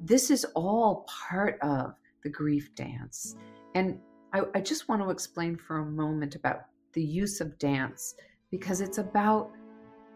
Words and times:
this 0.00 0.30
is 0.30 0.44
all 0.54 1.06
part 1.28 1.58
of 1.62 1.94
the 2.22 2.30
grief 2.30 2.74
dance. 2.74 3.36
And 3.74 3.98
I, 4.32 4.42
I 4.54 4.60
just 4.60 4.88
want 4.88 5.02
to 5.02 5.10
explain 5.10 5.56
for 5.56 5.78
a 5.78 5.84
moment 5.84 6.34
about 6.34 6.62
the 6.92 7.02
use 7.02 7.40
of 7.40 7.58
dance 7.58 8.14
because 8.50 8.80
it's 8.80 8.98
about 8.98 9.50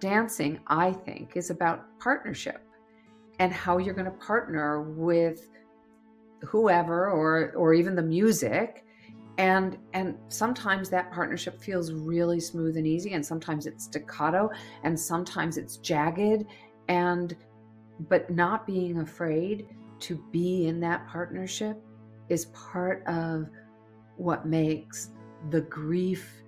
dancing, 0.00 0.60
I 0.66 0.92
think, 0.92 1.36
is 1.36 1.50
about 1.50 1.84
partnership 1.98 2.62
and 3.38 3.52
how 3.52 3.78
you're 3.78 3.94
going 3.94 4.04
to 4.06 4.18
partner 4.18 4.82
with 4.82 5.48
whoever 6.42 7.10
or 7.10 7.52
or 7.56 7.72
even 7.72 7.94
the 7.94 8.02
music 8.02 8.84
and 9.38 9.78
and 9.94 10.16
sometimes 10.28 10.90
that 10.90 11.10
partnership 11.10 11.60
feels 11.60 11.92
really 11.92 12.38
smooth 12.38 12.76
and 12.76 12.86
easy 12.86 13.14
and 13.14 13.24
sometimes 13.24 13.66
it's 13.66 13.84
staccato 13.84 14.50
and 14.82 14.98
sometimes 14.98 15.56
it's 15.56 15.78
jagged 15.78 16.44
and 16.88 17.36
but 18.00 18.30
not 18.30 18.66
being 18.66 18.98
afraid 18.98 19.68
to 20.00 20.22
be 20.32 20.66
in 20.66 20.80
that 20.80 21.06
partnership 21.08 21.80
is 22.28 22.46
part 22.46 23.06
of 23.06 23.48
what 24.16 24.46
makes 24.46 25.10
the 25.50 25.60
grief 25.62 26.42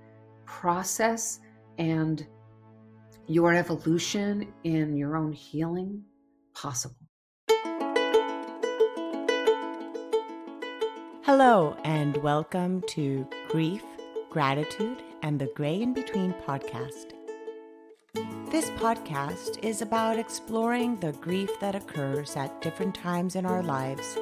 process 0.44 1.40
and 1.78 2.26
your 3.26 3.54
evolution 3.54 4.52
in 4.64 4.96
your 4.96 5.16
own 5.16 5.32
healing 5.32 6.02
possible. 6.54 6.96
Hello, 11.22 11.76
and 11.84 12.16
welcome 12.18 12.80
to 12.82 13.28
Grief, 13.48 13.82
Gratitude, 14.30 15.02
and 15.22 15.40
the 15.40 15.50
Gray 15.56 15.82
in 15.82 15.92
Between 15.92 16.32
podcast. 16.46 17.15
This 18.48 18.70
podcast 18.70 19.58
is 19.64 19.82
about 19.82 20.20
exploring 20.20 20.96
the 20.96 21.10
grief 21.14 21.50
that 21.58 21.74
occurs 21.74 22.36
at 22.36 22.62
different 22.62 22.94
times 22.94 23.34
in 23.34 23.44
our 23.44 23.60
lives 23.60 24.16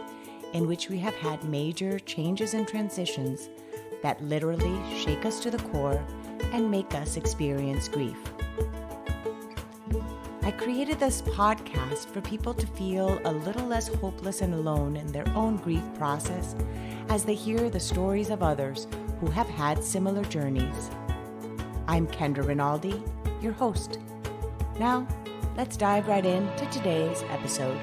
in 0.54 0.66
which 0.66 0.88
we 0.88 0.98
have 1.00 1.14
had 1.16 1.44
major 1.44 1.98
changes 1.98 2.54
and 2.54 2.66
transitions 2.66 3.50
that 4.02 4.22
literally 4.24 4.80
shake 4.96 5.26
us 5.26 5.40
to 5.40 5.50
the 5.50 5.58
core 5.58 6.02
and 6.52 6.70
make 6.70 6.94
us 6.94 7.18
experience 7.18 7.86
grief. 7.86 8.16
I 10.40 10.52
created 10.52 10.98
this 10.98 11.20
podcast 11.20 12.06
for 12.06 12.22
people 12.22 12.54
to 12.54 12.66
feel 12.68 13.20
a 13.26 13.32
little 13.32 13.66
less 13.66 13.88
hopeless 13.88 14.40
and 14.40 14.54
alone 14.54 14.96
in 14.96 15.12
their 15.12 15.28
own 15.36 15.58
grief 15.58 15.84
process 15.96 16.56
as 17.10 17.24
they 17.24 17.34
hear 17.34 17.68
the 17.68 17.78
stories 17.78 18.30
of 18.30 18.42
others 18.42 18.86
who 19.20 19.26
have 19.26 19.48
had 19.50 19.84
similar 19.84 20.24
journeys. 20.24 20.90
I'm 21.86 22.06
Kendra 22.06 22.46
Rinaldi, 22.46 23.02
your 23.42 23.52
host. 23.52 23.98
Now, 24.78 25.06
let's 25.56 25.76
dive 25.76 26.08
right 26.08 26.26
into 26.26 26.66
today's 26.66 27.22
episode. 27.30 27.78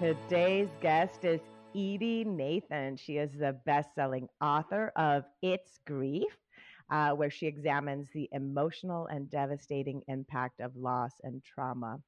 Today's 0.00 0.68
guest 0.80 1.24
is 1.24 1.40
Edy 1.72 2.24
Nathan. 2.24 2.96
She 2.96 3.18
is 3.18 3.30
the 3.32 3.56
best 3.64 3.94
selling 3.94 4.28
author 4.40 4.92
of 4.96 5.22
It's 5.40 5.78
Grief, 5.86 6.36
uh, 6.90 7.12
where 7.12 7.30
she 7.30 7.46
examines 7.46 8.08
the 8.12 8.28
emotional 8.32 9.06
and 9.06 9.30
devastating 9.30 10.02
impact 10.08 10.60
of 10.60 10.74
loss 10.74 11.12
and 11.22 11.44
trauma. 11.44 12.00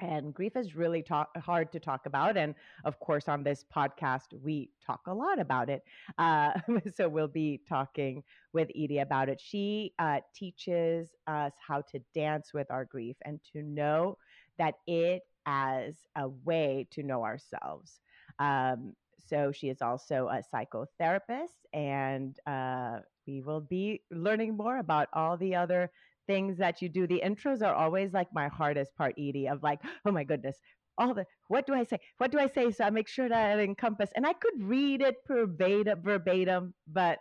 And 0.00 0.32
grief 0.32 0.56
is 0.56 0.74
really 0.74 1.02
talk, 1.02 1.36
hard 1.38 1.70
to 1.72 1.80
talk 1.80 2.06
about. 2.06 2.36
And 2.36 2.54
of 2.84 2.98
course, 3.00 3.28
on 3.28 3.42
this 3.42 3.64
podcast, 3.74 4.32
we 4.42 4.70
talk 4.84 5.00
a 5.06 5.14
lot 5.14 5.38
about 5.38 5.68
it. 5.68 5.82
Uh, 6.18 6.52
so 6.94 7.08
we'll 7.08 7.28
be 7.28 7.60
talking 7.68 8.22
with 8.52 8.70
Edy 8.74 8.98
about 8.98 9.28
it. 9.28 9.40
She 9.40 9.92
uh, 9.98 10.20
teaches 10.34 11.10
us 11.26 11.52
how 11.66 11.82
to 11.82 12.00
dance 12.14 12.52
with 12.54 12.70
our 12.70 12.84
grief 12.84 13.16
and 13.24 13.40
to 13.52 13.62
know 13.62 14.16
that 14.58 14.74
it 14.86 15.22
as 15.46 15.94
a 16.16 16.28
way 16.28 16.86
to 16.92 17.02
know 17.02 17.24
ourselves. 17.24 18.00
Um, 18.38 18.94
so 19.26 19.52
she 19.52 19.68
is 19.68 19.80
also 19.80 20.28
a 20.28 20.42
psychotherapist, 20.52 21.66
and 21.72 22.36
uh, 22.46 23.00
we 23.26 23.40
will 23.40 23.60
be 23.60 24.02
learning 24.10 24.56
more 24.56 24.78
about 24.78 25.08
all 25.12 25.36
the 25.36 25.54
other 25.54 25.90
things 26.30 26.58
that 26.64 26.80
you 26.82 26.88
do. 26.88 27.02
The 27.06 27.22
intros 27.28 27.60
are 27.66 27.74
always 27.74 28.12
like 28.18 28.28
my 28.40 28.48
hardest 28.58 28.90
part, 28.96 29.14
Edy, 29.18 29.44
of 29.52 29.62
like, 29.68 29.80
oh 30.06 30.12
my 30.18 30.24
goodness, 30.30 30.56
all 30.96 31.12
the 31.18 31.24
what 31.48 31.66
do 31.66 31.74
I 31.74 31.84
say? 31.90 31.98
What 32.18 32.30
do 32.30 32.38
I 32.38 32.48
say? 32.56 32.70
So 32.70 32.84
I 32.84 32.90
make 32.90 33.08
sure 33.16 33.28
that 33.28 33.58
I 33.58 33.62
encompass, 33.62 34.10
and 34.14 34.24
I 34.32 34.34
could 34.42 34.58
read 34.74 35.00
it 35.08 35.16
verbatim, 35.26 35.98
verbatim, 36.02 36.74
but 37.00 37.18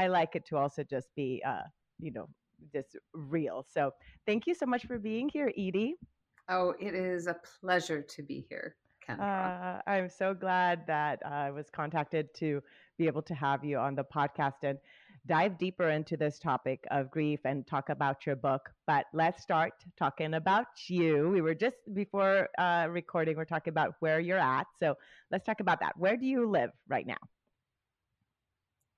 I 0.00 0.06
like 0.18 0.36
it 0.38 0.44
to 0.50 0.56
also 0.62 0.82
just 0.84 1.08
be, 1.16 1.42
uh, 1.52 1.66
you 1.98 2.12
know, 2.12 2.28
just 2.76 2.96
real. 3.14 3.58
So 3.74 3.82
thank 4.26 4.46
you 4.46 4.54
so 4.54 4.66
much 4.66 4.86
for 4.86 4.98
being 4.98 5.28
here, 5.28 5.50
Edy. 5.56 5.96
Oh, 6.48 6.74
it 6.78 6.94
is 6.94 7.26
a 7.26 7.36
pleasure 7.60 8.02
to 8.14 8.22
be 8.22 8.46
here. 8.48 8.76
Uh, 9.08 9.80
I'm 9.86 10.08
so 10.08 10.32
glad 10.32 10.86
that 10.86 11.20
I 11.26 11.50
was 11.50 11.68
contacted 11.70 12.32
to 12.34 12.62
be 12.98 13.06
able 13.06 13.22
to 13.22 13.34
have 13.34 13.64
you 13.64 13.78
on 13.78 13.94
the 13.96 14.04
podcast 14.04 14.62
and 14.62 14.78
dive 15.26 15.58
deeper 15.58 15.90
into 15.90 16.16
this 16.16 16.38
topic 16.38 16.84
of 16.90 17.10
grief 17.10 17.40
and 17.44 17.66
talk 17.66 17.88
about 17.88 18.26
your 18.26 18.36
book. 18.36 18.70
But 18.86 19.06
let's 19.12 19.42
start 19.42 19.72
talking 19.96 20.34
about 20.34 20.66
you. 20.88 21.30
We 21.30 21.40
were 21.40 21.54
just 21.54 21.76
before 21.92 22.48
uh, 22.58 22.86
recording, 22.90 23.36
we're 23.36 23.44
talking 23.44 23.70
about 23.70 23.94
where 24.00 24.20
you're 24.20 24.38
at. 24.38 24.66
So 24.78 24.94
let's 25.30 25.46
talk 25.46 25.60
about 25.60 25.80
that. 25.80 25.92
Where 25.96 26.16
do 26.16 26.26
you 26.26 26.48
live 26.48 26.70
right 26.88 27.06
now? 27.06 27.18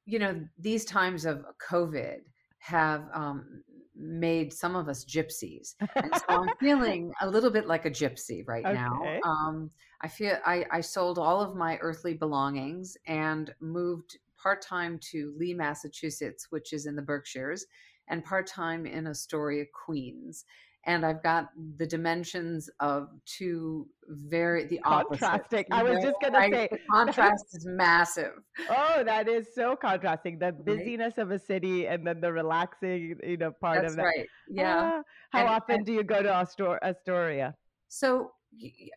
You 0.06 0.18
know, 0.18 0.40
these 0.58 0.84
times 0.84 1.24
of 1.24 1.44
COVID 1.70 2.20
have 2.58 3.04
um, 3.12 3.62
made 3.96 4.52
some 4.52 4.76
of 4.76 4.88
us 4.88 5.04
gypsies. 5.04 5.74
And 5.94 6.14
so 6.14 6.24
I'm 6.28 6.48
feeling 6.60 7.12
a 7.20 7.28
little 7.28 7.50
bit 7.50 7.66
like 7.66 7.84
a 7.84 7.90
gypsy 7.90 8.46
right 8.46 8.64
okay. 8.64 8.74
now. 8.74 9.20
Um, 9.24 9.70
I 10.02 10.08
feel 10.08 10.36
I, 10.44 10.64
I 10.70 10.80
sold 10.80 11.18
all 11.18 11.40
of 11.40 11.56
my 11.56 11.78
earthly 11.80 12.14
belongings 12.14 12.96
and 13.06 13.54
moved 13.60 14.18
part 14.44 14.62
time 14.62 15.00
to 15.10 15.34
Lee, 15.36 15.54
Massachusetts, 15.54 16.46
which 16.50 16.72
is 16.72 16.86
in 16.86 16.94
the 16.94 17.02
Berkshires, 17.02 17.66
and 18.08 18.22
part 18.22 18.46
time 18.46 18.86
in 18.86 19.08
Astoria, 19.08 19.64
Queens 19.84 20.44
and 20.86 21.04
I've 21.04 21.22
got 21.22 21.48
the 21.76 21.86
dimensions 21.86 22.68
of 22.80 23.08
two 23.24 23.86
very 24.08 24.64
the 24.64 24.78
contrasting. 24.78 25.64
I 25.70 25.82
was 25.82 26.02
just 26.02 26.16
gonna 26.20 26.40
say 26.40 26.68
the 26.70 26.78
contrast 26.90 27.46
is 27.54 27.64
massive. 27.66 28.32
Oh, 28.68 29.02
that 29.04 29.28
is 29.28 29.46
so 29.54 29.76
contrasting. 29.76 30.38
The 30.38 30.52
busyness 30.52 31.14
right? 31.16 31.22
of 31.22 31.30
a 31.30 31.38
city 31.38 31.86
and 31.86 32.06
then 32.06 32.20
the 32.20 32.32
relaxing, 32.32 33.16
you 33.22 33.36
know, 33.36 33.52
part 33.52 33.80
That's 33.80 33.92
of 33.92 33.96
that. 33.96 34.02
Right. 34.02 34.26
Yeah. 34.48 34.76
Ah, 34.78 35.02
how 35.30 35.40
and, 35.40 35.48
often 35.48 35.76
and, 35.76 35.86
do 35.86 35.92
you 35.92 36.04
go 36.04 36.22
to 36.22 36.28
Astor- 36.28 36.80
Astoria? 36.82 37.54
So 37.88 38.32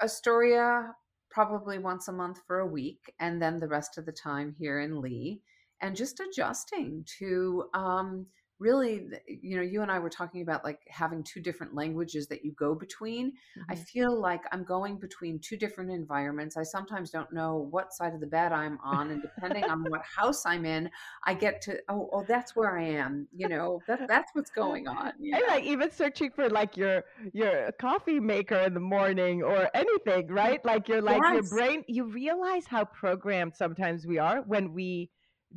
Astoria 0.01 0.93
probably 1.37 1.77
once 1.77 2.07
a 2.07 2.11
month 2.11 2.39
for 2.47 2.61
a 2.61 2.65
week, 2.65 3.13
and 3.19 3.39
then 3.39 3.59
the 3.59 3.67
rest 3.67 3.99
of 3.99 4.07
the 4.07 4.11
time 4.11 4.55
here 4.57 4.79
in 4.79 4.99
Lee, 4.99 5.39
and 5.79 5.95
just 5.95 6.19
adjusting 6.19 7.05
to 7.19 7.65
um, 7.75 8.25
really 8.59 9.07
you 9.27 9.55
know 9.55 9.61
you 9.61 9.81
and 9.81 9.91
i 9.91 9.99
were 9.99 10.09
talking 10.09 10.41
about 10.41 10.63
like 10.63 10.79
having 10.87 11.23
two 11.23 11.39
different 11.39 11.75
languages 11.75 12.27
that 12.27 12.43
you 12.43 12.51
go 12.53 12.73
between. 12.73 13.27
Mm-hmm. 13.31 13.71
i 13.71 13.75
feel 13.75 14.19
like 14.19 14.41
i'm 14.51 14.63
going 14.63 14.97
between 14.97 15.39
two 15.39 15.57
different 15.57 15.91
environments. 15.91 16.57
I 16.57 16.63
sometimes 16.63 17.11
don't 17.11 17.31
know 17.31 17.67
what 17.71 17.93
side 17.93 18.13
of 18.13 18.19
the 18.19 18.27
bed 18.27 18.51
i'm 18.51 18.79
on 18.83 19.11
and 19.11 19.21
depending 19.21 19.63
on 19.65 19.83
what 19.89 20.01
house 20.17 20.45
i'm 20.45 20.65
in 20.65 20.89
i 21.25 21.33
get 21.33 21.61
to 21.61 21.77
oh, 21.89 22.09
oh 22.13 22.25
that's 22.27 22.55
where 22.55 22.77
i 22.77 22.83
am 22.83 23.27
you 23.35 23.47
know? 23.47 23.81
That, 23.87 24.01
that's 24.07 24.31
what's 24.33 24.51
going 24.51 24.87
on 24.87 25.13
and 25.19 25.43
like 25.47 25.63
even 25.63 25.91
searching 25.91 26.31
for 26.31 26.49
like 26.49 26.77
your 26.77 27.03
your 27.33 27.71
coffee 27.79 28.19
maker 28.19 28.57
in 28.57 28.73
the 28.73 28.79
morning 28.79 29.43
or 29.43 29.69
anything 29.73 30.27
right? 30.27 30.63
Like 30.65 30.87
you're 30.87 31.01
like 31.01 31.21
yes. 31.23 31.33
your 31.33 31.43
brain 31.43 31.83
you 31.87 32.05
realize 32.05 32.65
how 32.65 32.85
programmed 32.85 33.55
sometimes 33.55 34.05
we 34.05 34.17
are 34.17 34.41
when 34.41 34.73
we 34.73 35.09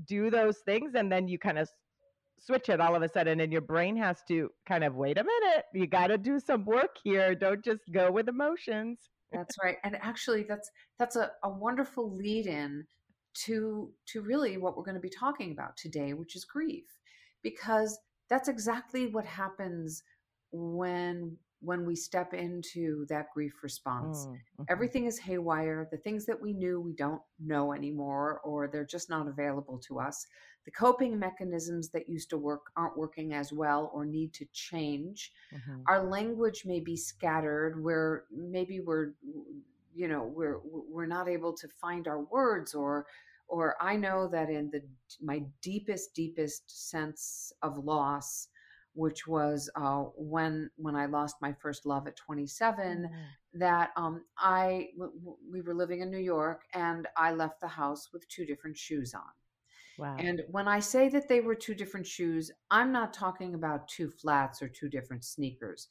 do 0.07 0.31
those 0.31 0.59
things 0.59 0.95
and 0.95 1.11
then 1.11 1.29
you 1.29 1.39
kind 1.39 1.59
of 1.59 1.69
switch 2.41 2.69
it 2.69 2.81
all 2.81 2.95
of 2.95 3.03
a 3.03 3.09
sudden 3.09 3.41
and 3.41 3.53
your 3.53 3.61
brain 3.61 3.97
has 3.97 4.19
to 4.29 4.51
kind 4.67 4.83
of 4.83 4.95
wait 4.95 5.19
a 5.19 5.25
minute 5.25 5.65
you 5.75 5.87
got 5.87 6.09
to 6.09 6.19
do 6.19 6.41
some 6.41 6.65
work 6.65 6.97
here. 7.05 7.35
Don't 7.35 7.65
just 7.65 7.83
go 7.93 8.11
with 8.11 8.29
emotions. 8.29 8.99
That's 9.33 9.55
right 9.63 9.77
and 9.85 9.97
actually 10.03 10.45
that's 10.49 10.71
that's 10.99 11.17
a, 11.17 11.31
a 11.45 11.49
wonderful 11.49 12.17
lead 12.17 12.47
in 12.47 12.85
to 13.45 13.93
to 14.09 14.23
really 14.23 14.57
what 14.57 14.77
we're 14.77 14.85
going 14.85 14.97
to 14.97 15.01
be 15.01 15.11
talking 15.11 15.53
about 15.53 15.77
today 15.77 16.15
which 16.15 16.35
is 16.35 16.45
grief 16.45 16.85
because 17.43 17.97
that's 18.29 18.49
exactly 18.49 19.07
what 19.07 19.25
happens 19.25 20.03
when 20.53 21.37
when 21.61 21.85
we 21.85 21.95
step 21.95 22.33
into 22.33 23.07
that 23.09 23.27
grief 23.35 23.63
response. 23.63 24.27
Mm, 24.27 24.33
mm-hmm. 24.33 24.63
Everything 24.69 25.07
is 25.07 25.19
haywire. 25.19 25.89
The 25.91 25.99
things 25.99 26.27
that 26.27 26.41
we 26.41 26.53
knew, 26.53 26.81
we 26.81 26.93
don't 26.93 27.21
know 27.39 27.73
anymore, 27.73 28.41
or 28.45 28.69
they're 28.69 28.85
just 28.85 29.11
not 29.11 29.29
available 29.29 29.79
to 29.87 30.01
us. 30.01 30.27
The 30.65 30.71
coping 30.71 31.19
mechanisms 31.19 31.91
that 31.91 32.09
used 32.09 32.31
to 32.31 32.39
work 32.39 32.71
aren't 32.77 32.97
working 32.97 33.33
as 33.33 33.53
well 33.53 33.91
or 33.95 34.05
need 34.05 34.33
to 34.35 34.47
change. 34.53 35.33
Mm-hmm. 35.55 35.83
Our 35.89 36.05
language 36.05 36.65
may 36.67 36.81
be 36.81 36.97
scattered 36.97 37.83
where 37.83 38.25
maybe 38.31 38.81
we're 38.81 39.13
you 39.95 40.07
know 40.07 40.23
we're 40.23 40.61
we're 40.63 41.07
not 41.07 41.29
able 41.29 41.53
to 41.53 41.69
find 41.81 42.07
our 42.07 42.21
words 42.21 42.75
or 42.75 43.07
or 43.49 43.75
I 43.81 43.97
know 43.97 44.29
that 44.29 44.49
in 44.49 44.71
the 44.71 44.83
my 45.21 45.43
deepest 45.61 46.15
deepest 46.15 46.91
sense 46.91 47.53
of 47.63 47.85
loss 47.85 48.49
which 48.95 49.27
was 49.27 49.71
uh, 49.77 50.05
when 50.17 50.71
when 50.77 50.97
I 50.97 51.07
lost 51.07 51.37
my 51.41 51.53
first 51.53 51.87
love 51.87 52.07
at 52.07 52.17
27. 52.17 53.09
Mm. 53.11 53.11
That 53.55 53.91
um, 53.97 54.25
I 54.39 54.89
w- 54.97 55.37
we 55.51 55.61
were 55.61 55.75
living 55.75 56.01
in 56.01 56.11
New 56.11 56.19
York, 56.19 56.63
and 56.75 57.09
I 57.17 57.33
left 57.33 57.61
the 57.61 57.69
house 57.69 58.09
with 58.13 58.29
two 58.29 58.47
different 58.47 58.77
shoes 58.77 59.13
on. 59.15 59.23
Wow. 59.99 60.17
And 60.19 60.43
when 60.49 60.67
I 60.67 60.81
say 60.81 61.09
that 61.11 61.29
they 61.29 61.41
were 61.41 61.55
two 61.55 61.75
different 61.75 62.07
shoes, 62.07 62.51
I'm 62.71 62.91
not 62.91 63.13
talking 63.13 63.55
about 63.55 63.89
two 63.89 64.11
flats 64.11 64.63
or 64.63 64.69
two 64.69 64.89
different 64.89 65.25
sneakers. 65.25 65.89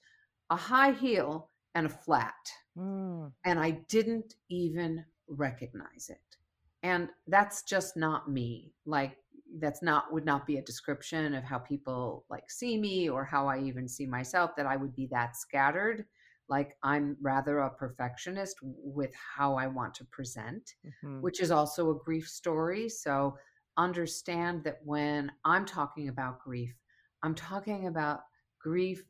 A 0.49 0.55
high 0.55 0.91
heel 0.91 1.49
and 1.75 1.85
a 1.85 1.89
flat. 1.89 2.33
Mm. 2.77 3.31
And 3.45 3.59
I 3.59 3.71
didn't 3.87 4.35
even 4.49 5.05
recognize 5.27 6.09
it. 6.09 6.37
And 6.81 7.09
that's 7.27 7.63
just 7.63 7.97
not 7.97 8.31
me. 8.31 8.73
Like 8.85 9.17
that's 9.59 9.81
not 9.81 10.11
would 10.13 10.25
not 10.25 10.45
be 10.45 10.57
a 10.57 10.61
description 10.61 11.33
of 11.33 11.43
how 11.43 11.57
people 11.57 12.25
like 12.29 12.49
see 12.49 12.77
me 12.77 13.09
or 13.09 13.25
how 13.25 13.47
I 13.47 13.59
even 13.59 13.87
see 13.87 14.05
myself 14.05 14.55
that 14.55 14.65
I 14.65 14.75
would 14.75 14.95
be 14.95 15.07
that 15.07 15.35
scattered. 15.35 16.05
Like 16.47 16.77
I'm 16.83 17.17
rather 17.21 17.59
a 17.59 17.69
perfectionist 17.69 18.57
with 18.61 19.11
how 19.15 19.55
I 19.55 19.67
want 19.67 19.93
to 19.95 20.05
present, 20.05 20.75
Mhm. 20.85 21.21
which 21.21 21.41
is 21.41 21.51
also 21.51 21.91
a 21.91 21.99
grief 22.03 22.27
story. 22.27 22.89
So 22.89 23.37
understand 23.77 24.63
that 24.63 24.79
when 24.83 25.31
I'm 25.45 25.65
talking 25.65 26.09
about 26.09 26.39
grief, 26.41 26.75
I'm 27.23 27.35
talking 27.35 27.87
about 27.87 28.21
grief, 28.59 29.03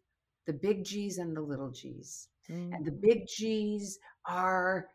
the 0.45 0.53
big 0.53 0.83
G's 0.83 1.17
and 1.17 1.35
the 1.35 1.41
little 1.41 1.71
G's. 1.71 2.29
And 2.49 2.85
the 2.85 2.91
Mm. 2.91 3.01
big 3.01 3.27
G's 3.27 3.99
are 4.25 4.89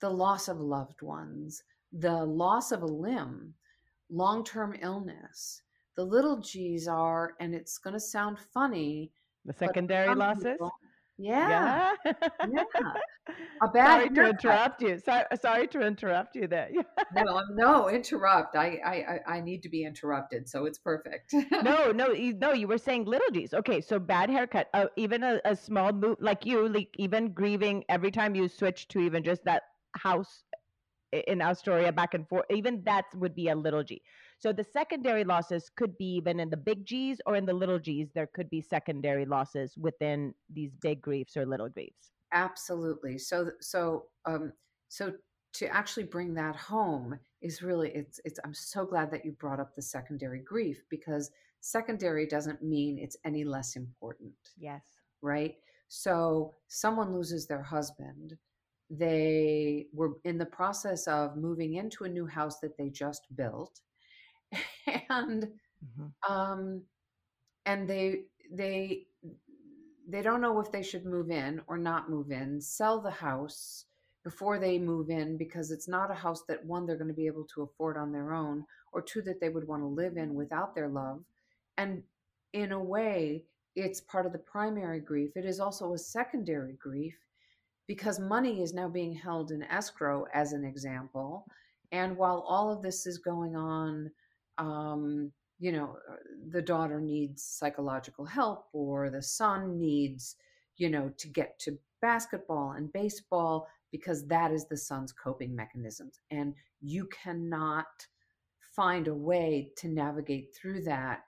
the 0.00 0.10
loss 0.10 0.48
of 0.48 0.60
loved 0.60 1.02
ones, 1.02 1.62
the 1.92 2.24
loss 2.24 2.72
of 2.72 2.82
a 2.82 2.86
limb, 2.86 3.54
long 4.10 4.44
term 4.44 4.74
illness. 4.80 5.62
The 5.96 6.04
little 6.04 6.38
G's 6.38 6.86
are, 6.88 7.32
and 7.40 7.54
it's 7.54 7.78
going 7.78 7.94
to 7.94 8.00
sound 8.00 8.38
funny, 8.52 9.10
The 9.46 9.52
secondary 9.54 10.14
losses? 10.14 10.44
people, 10.52 10.72
yeah, 11.18 11.94
Yeah. 12.04 12.12
yeah, 12.52 12.64
a 13.62 13.68
bad 13.68 13.86
Sorry 13.86 14.08
to 14.10 14.28
interrupt 14.28 14.82
you. 14.82 14.98
Sorry, 14.98 15.24
sorry 15.40 15.66
to 15.68 15.80
interrupt 15.80 16.36
you 16.36 16.46
there. 16.46 16.68
No, 17.14 17.40
no, 17.54 17.88
interrupt. 17.88 18.56
I, 18.56 18.78
I, 18.84 19.36
I 19.36 19.40
need 19.40 19.62
to 19.62 19.68
be 19.70 19.84
interrupted, 19.84 20.48
so 20.48 20.66
it's 20.66 20.78
perfect. 20.78 21.32
no, 21.62 21.92
no, 21.94 22.08
you, 22.10 22.34
no. 22.34 22.52
You 22.52 22.66
were 22.68 22.76
saying 22.78 23.04
little 23.06 23.30
G's. 23.32 23.54
Okay, 23.54 23.80
so 23.80 23.98
bad 23.98 24.28
haircut. 24.28 24.68
Uh, 24.74 24.86
even 24.96 25.22
a, 25.22 25.40
a 25.46 25.56
small 25.56 25.92
move, 25.92 26.16
like 26.20 26.44
you, 26.44 26.68
like 26.68 26.90
even 26.96 27.32
grieving 27.32 27.84
every 27.88 28.10
time 28.10 28.34
you 28.34 28.48
switch 28.48 28.88
to 28.88 28.98
even 28.98 29.22
just 29.24 29.44
that 29.44 29.62
house 29.96 30.42
in 31.12 31.40
Astoria 31.40 31.92
back 31.92 32.14
and 32.14 32.28
forth. 32.28 32.44
Even 32.50 32.82
that 32.84 33.04
would 33.14 33.34
be 33.34 33.48
a 33.48 33.54
little 33.54 33.82
G. 33.84 34.02
So 34.38 34.52
the 34.52 34.64
secondary 34.64 35.24
losses 35.24 35.70
could 35.76 35.96
be 35.96 36.16
even 36.16 36.40
in 36.40 36.50
the 36.50 36.56
big 36.56 36.84
G's 36.84 37.20
or 37.26 37.36
in 37.36 37.46
the 37.46 37.52
little 37.52 37.78
G's. 37.78 38.10
There 38.14 38.28
could 38.34 38.50
be 38.50 38.60
secondary 38.60 39.24
losses 39.24 39.76
within 39.76 40.34
these 40.52 40.72
big 40.82 41.00
griefs 41.00 41.36
or 41.36 41.46
little 41.46 41.68
griefs. 41.68 42.12
Absolutely. 42.32 43.18
So 43.18 43.50
so 43.60 44.06
um 44.24 44.52
so 44.88 45.12
to 45.54 45.66
actually 45.68 46.04
bring 46.04 46.34
that 46.34 46.54
home 46.56 47.18
is 47.40 47.62
really 47.62 47.90
it's 47.94 48.20
it's 48.24 48.38
I'm 48.44 48.52
so 48.54 48.84
glad 48.84 49.10
that 49.12 49.24
you 49.24 49.32
brought 49.32 49.60
up 49.60 49.74
the 49.74 49.82
secondary 49.82 50.40
grief 50.40 50.84
because 50.90 51.30
secondary 51.60 52.26
doesn't 52.26 52.62
mean 52.62 52.98
it's 52.98 53.16
any 53.24 53.44
less 53.44 53.76
important, 53.76 54.34
Yes. 54.58 54.82
right? 55.22 55.54
So 55.88 56.52
someone 56.68 57.14
loses 57.14 57.46
their 57.46 57.62
husband, 57.62 58.36
they 58.90 59.86
were 59.92 60.12
in 60.24 60.38
the 60.38 60.46
process 60.46 61.06
of 61.08 61.36
moving 61.36 61.74
into 61.74 62.04
a 62.04 62.08
new 62.08 62.26
house 62.26 62.60
that 62.60 62.76
they 62.78 62.88
just 62.90 63.26
built 63.36 63.80
and 65.10 65.48
Mhm. 65.84 66.12
um 66.28 66.82
and 67.66 67.88
they 67.88 68.24
they 68.52 69.06
they 70.08 70.22
don't 70.22 70.40
know 70.40 70.60
if 70.60 70.70
they 70.70 70.82
should 70.82 71.04
move 71.04 71.30
in 71.30 71.60
or 71.66 71.76
not 71.78 72.10
move 72.10 72.30
in 72.30 72.60
sell 72.60 73.00
the 73.00 73.10
house 73.10 73.86
before 74.24 74.58
they 74.58 74.78
move 74.78 75.10
in 75.10 75.36
because 75.36 75.70
it's 75.70 75.88
not 75.88 76.10
a 76.10 76.14
house 76.14 76.42
that 76.48 76.64
one 76.64 76.86
they're 76.86 76.96
going 76.96 77.08
to 77.08 77.14
be 77.14 77.26
able 77.26 77.44
to 77.54 77.62
afford 77.62 77.96
on 77.96 78.12
their 78.12 78.32
own 78.32 78.64
or 78.92 79.02
two 79.02 79.22
that 79.22 79.40
they 79.40 79.48
would 79.48 79.66
want 79.66 79.82
to 79.82 79.86
live 79.86 80.16
in 80.16 80.34
without 80.34 80.74
their 80.74 80.88
love 80.88 81.22
and 81.78 82.02
in 82.52 82.72
a 82.72 82.82
way 82.82 83.44
it's 83.74 84.00
part 84.00 84.26
of 84.26 84.32
the 84.32 84.38
primary 84.38 85.00
grief 85.00 85.30
it 85.36 85.44
is 85.44 85.60
also 85.60 85.92
a 85.92 85.98
secondary 85.98 86.74
grief 86.74 87.16
because 87.86 88.18
money 88.18 88.62
is 88.62 88.74
now 88.74 88.88
being 88.88 89.14
held 89.14 89.50
in 89.50 89.62
escrow 89.64 90.26
as 90.34 90.52
an 90.52 90.64
example. 90.64 91.46
And 91.92 92.16
while 92.16 92.44
all 92.48 92.72
of 92.72 92.82
this 92.82 93.06
is 93.06 93.18
going 93.18 93.56
on 93.56 94.10
um, 94.58 95.32
you 95.58 95.72
know 95.72 95.96
the 96.50 96.62
daughter 96.62 97.00
needs 97.00 97.42
psychological 97.42 98.24
help 98.24 98.66
or 98.72 99.10
the 99.10 99.22
son 99.22 99.78
needs 99.78 100.36
you 100.76 100.90
know 100.90 101.10
to 101.16 101.28
get 101.28 101.58
to 101.58 101.78
basketball 102.02 102.72
and 102.72 102.92
baseball 102.92 103.66
because 103.90 104.26
that 104.26 104.52
is 104.52 104.66
the 104.66 104.76
son's 104.76 105.12
coping 105.12 105.54
mechanisms. 105.54 106.20
And 106.30 106.54
you 106.82 107.06
cannot 107.06 107.86
find 108.74 109.08
a 109.08 109.14
way 109.14 109.72
to 109.78 109.88
navigate 109.88 110.54
through 110.54 110.82
that 110.82 111.22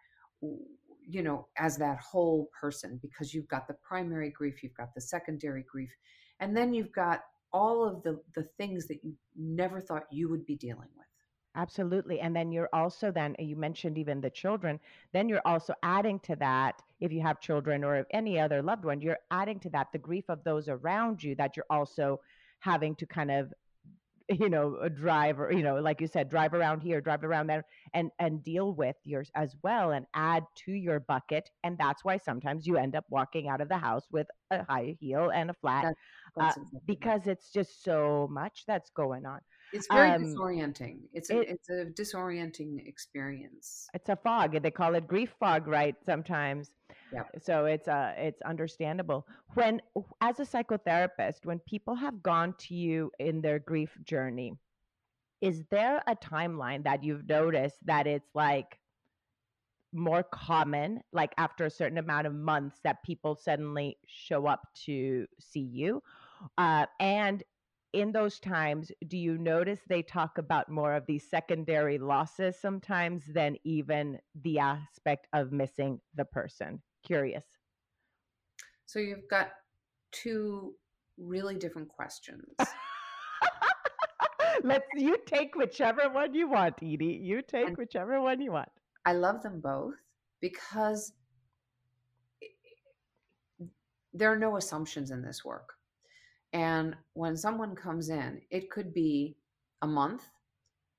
you 1.08 1.22
know 1.22 1.46
as 1.56 1.78
that 1.78 1.98
whole 1.98 2.50
person 2.60 2.98
because 3.00 3.32
you've 3.32 3.48
got 3.48 3.66
the 3.66 3.76
primary 3.82 4.30
grief 4.30 4.62
you've 4.62 4.76
got 4.76 4.94
the 4.94 5.00
secondary 5.00 5.64
grief 5.70 5.90
and 6.40 6.56
then 6.56 6.72
you've 6.74 6.92
got 6.92 7.22
all 7.52 7.84
of 7.84 8.02
the 8.02 8.20
the 8.34 8.42
things 8.58 8.86
that 8.86 9.02
you 9.02 9.14
never 9.36 9.80
thought 9.80 10.04
you 10.10 10.28
would 10.28 10.44
be 10.46 10.56
dealing 10.56 10.88
with 10.96 11.06
Absolutely. 11.58 12.20
And 12.20 12.36
then 12.36 12.52
you're 12.52 12.68
also 12.72 13.10
then 13.10 13.34
you 13.38 13.56
mentioned 13.56 13.98
even 13.98 14.20
the 14.20 14.30
children, 14.30 14.78
then 15.12 15.28
you're 15.28 15.42
also 15.44 15.74
adding 15.82 16.20
to 16.20 16.36
that 16.36 16.80
if 17.00 17.10
you 17.10 17.20
have 17.22 17.40
children 17.40 17.82
or 17.82 18.06
any 18.12 18.38
other 18.38 18.62
loved 18.62 18.84
one, 18.84 19.00
you're 19.00 19.18
adding 19.32 19.58
to 19.60 19.70
that 19.70 19.88
the 19.92 19.98
grief 19.98 20.24
of 20.28 20.44
those 20.44 20.68
around 20.68 21.22
you 21.22 21.34
that 21.34 21.56
you're 21.56 21.66
also 21.68 22.20
having 22.60 22.94
to 22.96 23.06
kind 23.06 23.32
of 23.32 23.52
you 24.28 24.48
know 24.48 24.88
drive 24.90 25.40
or 25.40 25.50
you 25.50 25.62
know 25.62 25.76
like 25.76 26.00
you 26.00 26.06
said 26.06 26.28
drive 26.28 26.52
around 26.52 26.80
here 26.80 27.00
drive 27.00 27.24
around 27.24 27.46
there 27.46 27.64
and 27.94 28.10
and 28.18 28.44
deal 28.44 28.74
with 28.74 28.96
yours 29.04 29.30
as 29.34 29.56
well 29.62 29.92
and 29.92 30.04
add 30.14 30.44
to 30.54 30.72
your 30.72 31.00
bucket 31.00 31.48
and 31.64 31.78
that's 31.78 32.04
why 32.04 32.18
sometimes 32.18 32.66
you 32.66 32.76
end 32.76 32.94
up 32.94 33.04
walking 33.08 33.48
out 33.48 33.62
of 33.62 33.68
the 33.70 33.78
house 33.78 34.04
with 34.12 34.26
a 34.50 34.62
high 34.64 34.94
heel 35.00 35.30
and 35.34 35.48
a 35.48 35.54
flat 35.54 35.94
Uh, 36.38 36.44
that's 36.44 36.56
exactly 36.56 36.78
right. 36.78 36.86
because 36.86 37.26
it's 37.26 37.50
just 37.52 37.82
so 37.82 38.28
much 38.30 38.64
that's 38.66 38.90
going 38.90 39.26
on. 39.26 39.40
It's 39.72 39.86
very 39.92 40.10
um, 40.10 40.22
disorienting. 40.24 41.00
It's 41.12 41.30
a 41.30 41.40
it- 41.40 41.48
it's 41.48 41.68
a 41.68 41.84
disorienting 41.86 42.86
experience. 42.86 43.88
It's 43.92 44.08
a 44.08 44.16
fog 44.16 44.60
they 44.62 44.70
call 44.70 44.94
it 44.94 45.06
grief 45.06 45.34
fog 45.38 45.66
right 45.66 45.94
sometimes. 46.04 46.70
Yep. 47.12 47.26
so 47.42 47.64
it's 47.66 47.88
uh 47.88 48.14
it's 48.16 48.40
understandable. 48.42 49.26
When 49.54 49.80
as 50.20 50.40
a 50.40 50.44
psychotherapist 50.44 51.44
when 51.44 51.58
people 51.60 51.94
have 51.94 52.22
gone 52.22 52.54
to 52.60 52.74
you 52.74 53.10
in 53.18 53.40
their 53.42 53.58
grief 53.58 53.96
journey 54.04 54.54
is 55.40 55.64
there 55.70 56.02
a 56.06 56.16
timeline 56.16 56.82
that 56.84 57.04
you've 57.04 57.28
noticed 57.28 57.76
that 57.86 58.06
it's 58.06 58.28
like 58.34 58.78
more 59.92 60.22
common 60.22 61.00
like 61.12 61.32
after 61.38 61.64
a 61.64 61.70
certain 61.70 61.96
amount 61.98 62.26
of 62.26 62.34
months 62.34 62.78
that 62.84 63.02
people 63.04 63.34
suddenly 63.34 63.96
show 64.06 64.46
up 64.46 64.60
to 64.74 65.26
see 65.38 65.60
you 65.60 66.02
uh, 66.56 66.86
and 67.00 67.42
in 67.94 68.12
those 68.12 68.38
times 68.38 68.92
do 69.08 69.16
you 69.16 69.38
notice 69.38 69.80
they 69.88 70.02
talk 70.02 70.36
about 70.38 70.68
more 70.68 70.94
of 70.94 71.06
these 71.06 71.28
secondary 71.28 71.98
losses 71.98 72.54
sometimes 72.60 73.24
than 73.32 73.56
even 73.64 74.18
the 74.42 74.58
aspect 74.58 75.26
of 75.32 75.52
missing 75.52 76.00
the 76.14 76.24
person? 76.24 76.82
Curious. 77.04 77.44
So 78.86 78.98
you've 78.98 79.28
got 79.30 79.50
two 80.12 80.74
really 81.16 81.56
different 81.56 81.88
questions. 81.88 82.44
Let's 84.64 84.86
you 84.96 85.16
take 85.26 85.54
whichever 85.54 86.08
one 86.10 86.34
you 86.34 86.48
want 86.48 86.82
edy. 86.82 87.18
You 87.22 87.42
take 87.42 87.68
And- 87.68 87.76
whichever 87.76 88.20
one 88.20 88.40
you 88.40 88.52
want. 88.52 88.68
I 89.06 89.12
love 89.12 89.42
them 89.42 89.60
both 89.60 89.94
because 90.40 91.12
there 94.12 94.30
are 94.32 94.38
no 94.38 94.56
assumptions 94.56 95.10
in 95.10 95.22
this 95.22 95.44
work. 95.44 95.77
And 96.52 96.96
when 97.14 97.36
someone 97.36 97.74
comes 97.74 98.08
in, 98.08 98.40
it 98.50 98.70
could 98.70 98.94
be 98.94 99.36
a 99.82 99.86
month, 99.86 100.22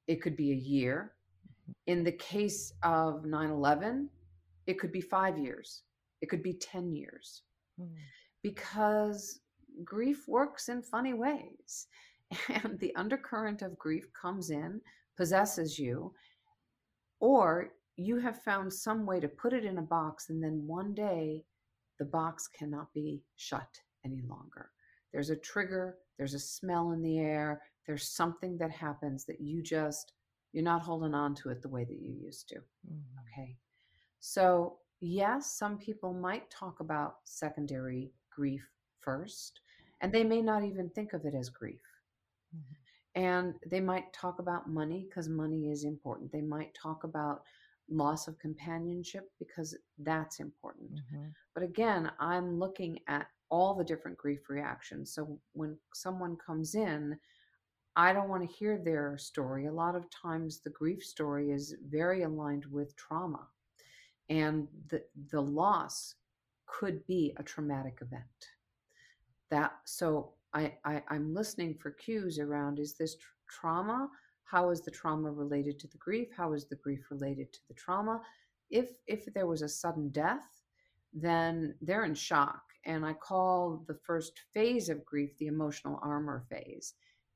it 0.08 0.22
could 0.22 0.36
be 0.36 0.52
a 0.52 0.56
year. 0.56 1.14
Mm-hmm. 1.64 1.72
In 1.92 2.04
the 2.04 2.12
case 2.12 2.74
of 2.84 3.26
9 3.26 3.50
11, 3.50 4.10
it 4.68 4.80
could 4.80 4.92
be 4.92 5.02
five 5.02 5.38
years, 5.38 5.84
it 6.22 6.30
could 6.30 6.44
be 6.44 6.54
10 6.54 6.94
years, 6.94 7.42
hmm. 7.80 7.88
because 8.44 9.40
grief 9.84 10.28
works 10.28 10.70
in 10.70 10.82
funny 10.82 11.14
ways. 11.14 11.88
And 12.50 12.78
the 12.80 12.96
undercurrent 12.96 13.64
of 13.64 13.80
grief 13.80 14.06
comes 14.14 14.52
in, 14.52 14.82
possesses 15.18 15.80
you, 15.80 16.14
or 17.20 17.70
you 17.96 18.18
have 18.20 18.44
found 18.44 18.72
some 18.72 19.06
way 19.08 19.20
to 19.20 19.28
put 19.28 19.52
it 19.52 19.66
in 19.66 19.80
a 19.80 19.90
box, 19.98 20.30
and 20.30 20.44
then 20.44 20.68
one 20.68 20.94
day 20.94 21.44
the 21.98 22.06
box 22.06 22.48
cannot 22.48 22.94
be 22.94 23.24
shut 23.36 23.68
any 24.06 24.22
longer. 24.28 24.70
There's 25.12 25.30
a 25.30 25.36
trigger, 25.36 25.98
there's 26.18 26.34
a 26.34 26.40
smell 26.40 26.92
in 26.92 27.02
the 27.02 27.20
air, 27.20 27.62
there's 27.88 28.08
something 28.08 28.58
that 28.58 28.72
happens 28.72 29.26
that 29.26 29.42
you 29.42 29.62
just, 29.64 30.14
you're 30.54 30.64
not 30.64 30.82
holding 30.82 31.14
on 31.14 31.36
to 31.36 31.50
it 31.50 31.62
the 31.62 31.70
way 31.70 31.84
that 31.84 32.00
you 32.00 32.14
used 32.14 32.48
to. 32.50 32.56
Mm. 32.56 33.02
Okay. 33.22 33.58
So 34.20 34.78
yes, 35.00 35.52
some 35.52 35.78
people 35.78 36.14
might 36.14 36.50
talk 36.50 36.80
about 36.80 37.18
secondary 37.24 38.12
grief 38.30 38.68
first, 39.00 39.62
and 40.02 40.12
they 40.12 40.24
may 40.24 40.42
not 40.42 40.64
even 40.64 40.90
think 40.90 41.14
of 41.14 41.26
it 41.26 41.34
as 41.34 41.50
grief. 41.50 41.82
Mm-hmm. 42.56 43.22
And 43.22 43.56
they 43.66 43.80
might 43.80 44.14
talk 44.14 44.40
about 44.40 44.70
money 44.70 45.08
because 45.10 45.28
money 45.28 45.72
is 45.72 45.84
important. 45.84 46.32
They 46.32 46.42
might 46.42 46.74
talk 46.74 47.04
about 47.04 47.42
loss 47.90 48.28
of 48.28 48.38
companionship 48.40 49.30
because 49.40 49.76
that's 49.98 50.40
important. 50.40 50.92
Mm-hmm. 50.92 51.26
But 51.54 51.64
again, 51.64 52.12
I'm 52.20 52.60
looking 52.60 53.00
at 53.08 53.28
all 53.50 53.74
the 53.74 53.84
different 53.84 54.18
grief 54.18 54.50
reactions. 54.50 55.14
So 55.14 55.40
when 55.54 55.78
someone 55.94 56.38
comes 56.38 56.76
in, 56.76 57.18
I 57.96 58.14
don't 58.14 58.30
want 58.30 58.48
to 58.48 58.56
hear 58.56 58.78
their 58.78 59.18
story. 59.18 59.66
A 59.66 59.74
lot 59.74 59.96
of 59.96 60.10
times 60.10 60.62
the 60.62 60.70
grief 60.70 61.04
story 61.04 61.52
is 61.52 61.76
very 61.90 62.24
aligned 62.24 62.66
with 62.66 62.96
trauma. 62.96 63.48
And 64.30 64.68
the 64.88 65.04
the 65.32 65.42
loss 65.42 66.16
could 66.68 67.06
be 67.08 67.34
a 67.38 67.44
traumatic 67.44 67.98
event. 68.02 68.24
That 69.50 69.74
so 69.86 70.34
I, 70.54 70.76
I 70.86 71.02
I'm 71.10 71.34
listening 71.34 71.76
for 71.76 71.92
cues 71.92 72.40
around 72.40 72.80
is 72.80 72.94
this 72.94 73.16
tr- 73.16 73.28
trauma? 73.50 74.10
How 74.44 74.70
is 74.70 74.82
the 74.82 74.92
trauma 74.92 75.32
related 75.32 75.80
to 75.80 75.88
the 75.88 75.98
grief? 75.98 76.30
How 76.36 76.54
is 76.54 76.68
the 76.68 76.76
grief 76.76 77.08
related 77.10 77.52
to 77.54 77.60
the 77.68 77.74
trauma? 77.74 78.22
If 78.70 78.92
if 79.08 79.26
there 79.34 79.48
was 79.48 79.64
a 79.64 79.70
sudden 79.70 80.10
death, 80.10 80.62
then 81.12 81.76
they're 81.82 82.06
in 82.06 82.16
shock. 82.16 82.62
And 82.86 83.06
I 83.06 83.14
call 83.14 83.84
the 83.88 83.98
first 84.06 84.42
phase 84.54 84.90
of 84.90 85.06
grief 85.06 85.32
the 85.38 85.48
emotional 85.48 86.00
armor 86.02 86.46
phase. 86.50 86.94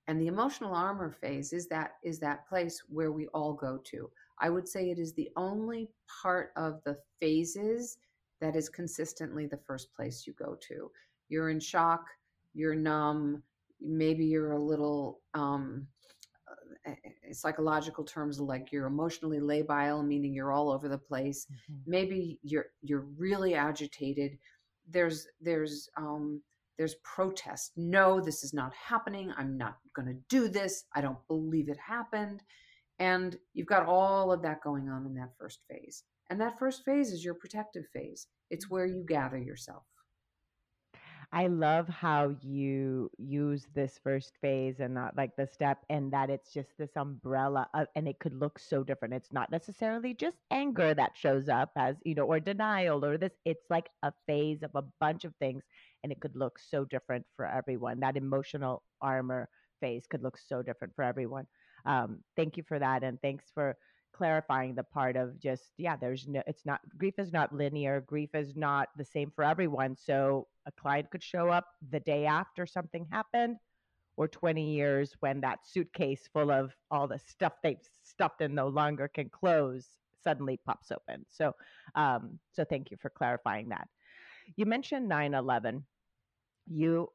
And 0.08 0.20
the 0.20 0.28
emotional 0.28 0.74
armor 0.74 1.12
phase 1.12 1.54
is 1.54 1.68
that 1.70 1.94
is 2.04 2.20
that 2.20 2.48
place 2.48 2.82
where 2.90 3.12
we 3.12 3.28
all 3.28 3.54
go 3.54 3.80
to. 3.86 4.10
I 4.40 4.50
would 4.50 4.68
say 4.68 4.90
it 4.90 5.00
is 5.00 5.14
the 5.14 5.30
only 5.38 5.90
part 6.22 6.52
of 6.56 6.82
the 6.86 6.98
phases 7.20 7.98
that 8.42 8.56
is 8.56 8.68
consistently 8.68 9.46
the 9.46 9.60
first 9.66 9.94
place 9.96 10.28
you 10.28 10.34
go 10.34 10.58
to. 10.68 10.92
You're 11.30 11.50
in 11.50 11.60
shock, 11.60 12.06
you're 12.54 12.76
numb, 12.76 13.44
maybe 13.80 14.26
you're 14.26 14.54
a 14.54 14.60
little 14.60 15.22
um, 15.34 15.88
psychological 17.32 18.04
terms 18.04 18.40
like 18.40 18.72
you're 18.72 18.88
emotionally 18.88 19.40
labile 19.40 20.06
meaning 20.06 20.34
you're 20.34 20.52
all 20.52 20.70
over 20.70 20.88
the 20.88 20.98
place 20.98 21.46
mm-hmm. 21.46 21.80
maybe 21.90 22.40
you're 22.44 22.68
you're 22.82 23.06
really 23.18 23.56
agitated 23.56 24.38
there's 24.90 25.28
there's 25.42 25.90
um 25.98 26.42
there's 26.78 26.96
protest. 27.04 27.72
No 27.78 28.20
this 28.20 28.44
is 28.44 28.54
not 28.54 28.74
happening. 28.74 29.32
I'm 29.38 29.58
not 29.58 29.78
going 29.96 30.08
to 30.08 30.20
do 30.30 30.48
this. 30.48 30.86
I 30.96 31.02
don't 31.02 31.26
believe 31.28 31.70
it 31.70 31.78
happened. 31.78 32.42
And 33.00 33.38
you've 33.54 33.68
got 33.68 33.86
all 33.86 34.32
of 34.32 34.42
that 34.44 34.64
going 34.64 34.90
on 34.90 35.06
in 35.06 35.14
that 35.16 35.34
first 35.40 35.60
phase. 35.70 36.04
And 36.30 36.40
that 36.42 36.58
first 36.58 36.84
phase 36.86 37.12
is 37.12 37.24
your 37.24 37.34
protective 37.34 37.86
phase. 37.94 38.28
It's 38.50 38.70
where 38.70 38.86
you 38.86 39.04
gather 39.08 39.38
yourself 39.38 39.84
I 41.36 41.48
love 41.48 41.90
how 41.90 42.36
you 42.42 43.10
use 43.18 43.66
this 43.74 44.00
first 44.04 44.38
phase 44.40 44.80
and 44.80 44.94
not 44.94 45.18
like 45.18 45.36
the 45.36 45.48
step, 45.48 45.80
and 45.90 46.14
that 46.14 46.30
it's 46.30 46.54
just 46.54 46.78
this 46.78 46.96
umbrella, 46.96 47.68
of, 47.74 47.88
and 47.96 48.08
it 48.08 48.20
could 48.20 48.36
look 48.40 48.60
so 48.60 48.84
different. 48.84 49.16
It's 49.16 49.34
not 49.34 49.50
necessarily 49.50 50.14
just 50.14 50.38
anger 50.52 50.94
that 50.94 51.18
shows 51.18 51.50
up 51.50 51.72
as, 51.76 51.98
you 52.06 52.14
know, 52.14 52.26
or 52.26 52.40
denial 52.40 53.04
or 53.04 53.18
this. 53.18 53.34
It's 53.46 53.66
like 53.72 53.90
a 54.04 54.14
phase 54.28 54.62
of 54.62 54.76
a 54.76 54.84
bunch 55.00 55.26
of 55.26 55.36
things, 55.38 55.64
and 56.04 56.12
it 56.12 56.22
could 56.22 56.36
look 56.36 56.60
so 56.60 56.86
different 56.86 57.26
for 57.36 57.48
everyone. 57.48 58.00
That 58.02 58.16
emotional 58.16 58.84
armor 59.02 59.50
phase 59.82 60.06
could 60.08 60.22
look 60.22 60.38
so 60.38 60.62
different 60.62 60.94
for 60.96 61.04
everyone. 61.04 61.48
Um, 61.86 62.20
thank 62.38 62.58
you 62.58 62.64
for 62.68 62.78
that, 62.78 63.04
and 63.04 63.20
thanks 63.22 63.46
for 63.56 63.76
clarifying 64.14 64.76
the 64.76 64.84
part 64.84 65.16
of 65.16 65.40
just 65.40 65.72
yeah 65.78 65.96
there's 65.96 66.28
no 66.28 66.42
it's 66.48 66.66
not 66.66 66.80
grief 66.98 67.16
is 67.18 67.34
not 67.34 67.54
linear 67.54 68.02
grief 68.02 68.30
is 68.34 68.56
not 68.56 68.90
the 68.98 69.06
same 69.06 69.32
for 69.36 69.44
everyone. 69.44 69.96
So 69.96 70.48
a 70.66 70.72
client 70.72 71.10
could 71.12 71.24
show 71.24 71.50
up 71.50 71.66
the 71.90 72.00
day 72.00 72.26
after 72.26 72.66
something 72.66 73.06
happened 73.12 73.58
or 74.16 74.28
20 74.28 74.72
years 74.72 75.16
when 75.22 75.42
that 75.42 75.66
suitcase 75.66 76.30
full 76.32 76.52
of 76.52 76.76
all 76.92 77.08
the 77.08 77.20
stuff 77.20 77.54
they've 77.64 77.78
stuffed 78.04 78.42
and 78.42 78.54
no 78.54 78.68
longer 78.68 79.08
can 79.08 79.30
close 79.30 79.88
suddenly 80.24 80.60
pops 80.66 80.92
open. 80.92 81.26
So 81.30 81.54
um 81.96 82.40
so 82.52 82.64
thank 82.64 82.92
you 82.92 82.98
for 82.98 83.10
clarifying 83.10 83.70
that. 83.70 83.88
You 84.56 84.66
mentioned 84.66 85.10
9-11 85.10 85.84
you 86.68 87.10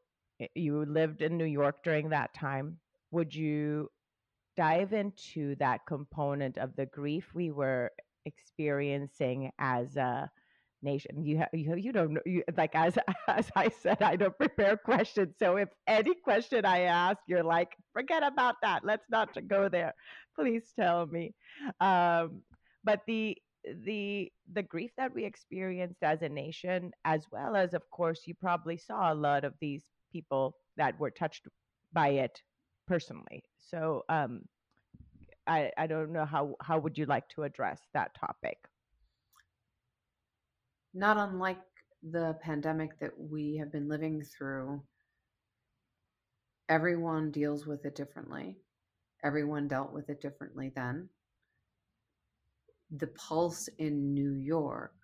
you 0.54 0.84
lived 0.84 1.22
in 1.22 1.36
new 1.36 1.44
york 1.44 1.82
during 1.82 2.10
that 2.10 2.34
time. 2.34 2.78
Would 3.10 3.34
you 3.34 3.90
dive 4.58 4.92
into 4.92 5.54
that 5.56 5.86
component 5.86 6.58
of 6.58 6.76
the 6.76 6.86
grief 6.86 7.30
we 7.34 7.52
were 7.52 7.92
experiencing 8.26 9.52
as 9.60 9.96
a 9.96 10.30
nation. 10.82 11.24
You 11.24 11.38
ha- 11.38 11.52
you, 11.52 11.76
you 11.76 11.92
don't 11.92 12.14
know 12.14 12.20
you, 12.26 12.42
like 12.56 12.74
as 12.74 12.98
as 13.28 13.50
I 13.56 13.68
said, 13.70 14.02
I 14.02 14.16
don't 14.16 14.36
prepare 14.36 14.76
questions. 14.76 15.36
So 15.38 15.56
if 15.56 15.68
any 15.86 16.14
question 16.24 16.64
I 16.66 16.80
ask, 16.82 17.18
you're 17.28 17.44
like, 17.44 17.70
forget 17.92 18.24
about 18.24 18.56
that. 18.62 18.84
Let's 18.84 19.06
not 19.10 19.30
go 19.48 19.68
there. 19.68 19.94
Please 20.36 20.72
tell 20.78 21.06
me. 21.06 21.34
Um, 21.80 22.42
but 22.84 23.02
the 23.06 23.36
the 23.84 24.32
the 24.52 24.62
grief 24.62 24.90
that 24.96 25.14
we 25.14 25.24
experienced 25.24 26.02
as 26.02 26.22
a 26.22 26.28
nation, 26.28 26.92
as 27.04 27.24
well 27.30 27.56
as 27.56 27.74
of 27.74 27.88
course, 27.90 28.22
you 28.26 28.34
probably 28.34 28.76
saw 28.78 29.12
a 29.12 29.14
lot 29.14 29.44
of 29.44 29.54
these 29.60 29.84
people 30.12 30.56
that 30.76 30.98
were 30.98 31.10
touched 31.10 31.46
by 31.92 32.08
it 32.10 32.42
personally. 32.88 33.44
So 33.70 34.04
um, 34.08 34.42
I, 35.46 35.70
I 35.76 35.86
don't 35.86 36.12
know 36.12 36.24
how, 36.24 36.56
how 36.60 36.78
would 36.78 36.96
you 36.96 37.06
like 37.06 37.28
to 37.30 37.42
address 37.42 37.80
that 37.94 38.14
topic? 38.14 38.58
Not 40.94 41.16
unlike 41.16 41.60
the 42.02 42.36
pandemic 42.42 42.98
that 43.00 43.12
we 43.18 43.56
have 43.58 43.70
been 43.70 43.88
living 43.88 44.22
through, 44.22 44.82
everyone 46.68 47.30
deals 47.30 47.66
with 47.66 47.84
it 47.84 47.94
differently. 47.94 48.56
Everyone 49.22 49.68
dealt 49.68 49.92
with 49.92 50.08
it 50.08 50.20
differently 50.20 50.72
then. 50.74 51.08
The 52.90 53.08
pulse 53.08 53.68
in 53.78 54.14
New 54.14 54.32
York 54.32 54.94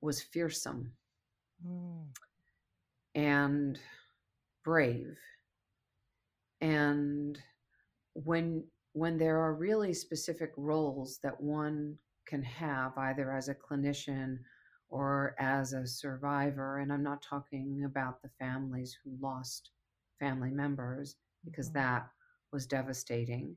was 0.00 0.20
fearsome 0.20 0.92
mm. 1.64 2.06
and 3.14 3.78
brave 4.64 5.16
and 6.60 7.38
when 8.14 8.64
when 8.92 9.18
there 9.18 9.38
are 9.38 9.54
really 9.54 9.92
specific 9.92 10.52
roles 10.56 11.18
that 11.22 11.38
one 11.40 11.96
can 12.26 12.42
have 12.42 12.96
either 12.96 13.30
as 13.30 13.48
a 13.48 13.54
clinician 13.54 14.38
or 14.88 15.34
as 15.38 15.72
a 15.72 15.86
survivor 15.86 16.78
and 16.78 16.92
i'm 16.92 17.02
not 17.02 17.22
talking 17.22 17.84
about 17.84 18.22
the 18.22 18.30
families 18.38 18.96
who 19.04 19.10
lost 19.20 19.70
family 20.18 20.50
members 20.50 21.16
because 21.44 21.68
mm-hmm. 21.68 21.78
that 21.78 22.08
was 22.52 22.66
devastating 22.66 23.56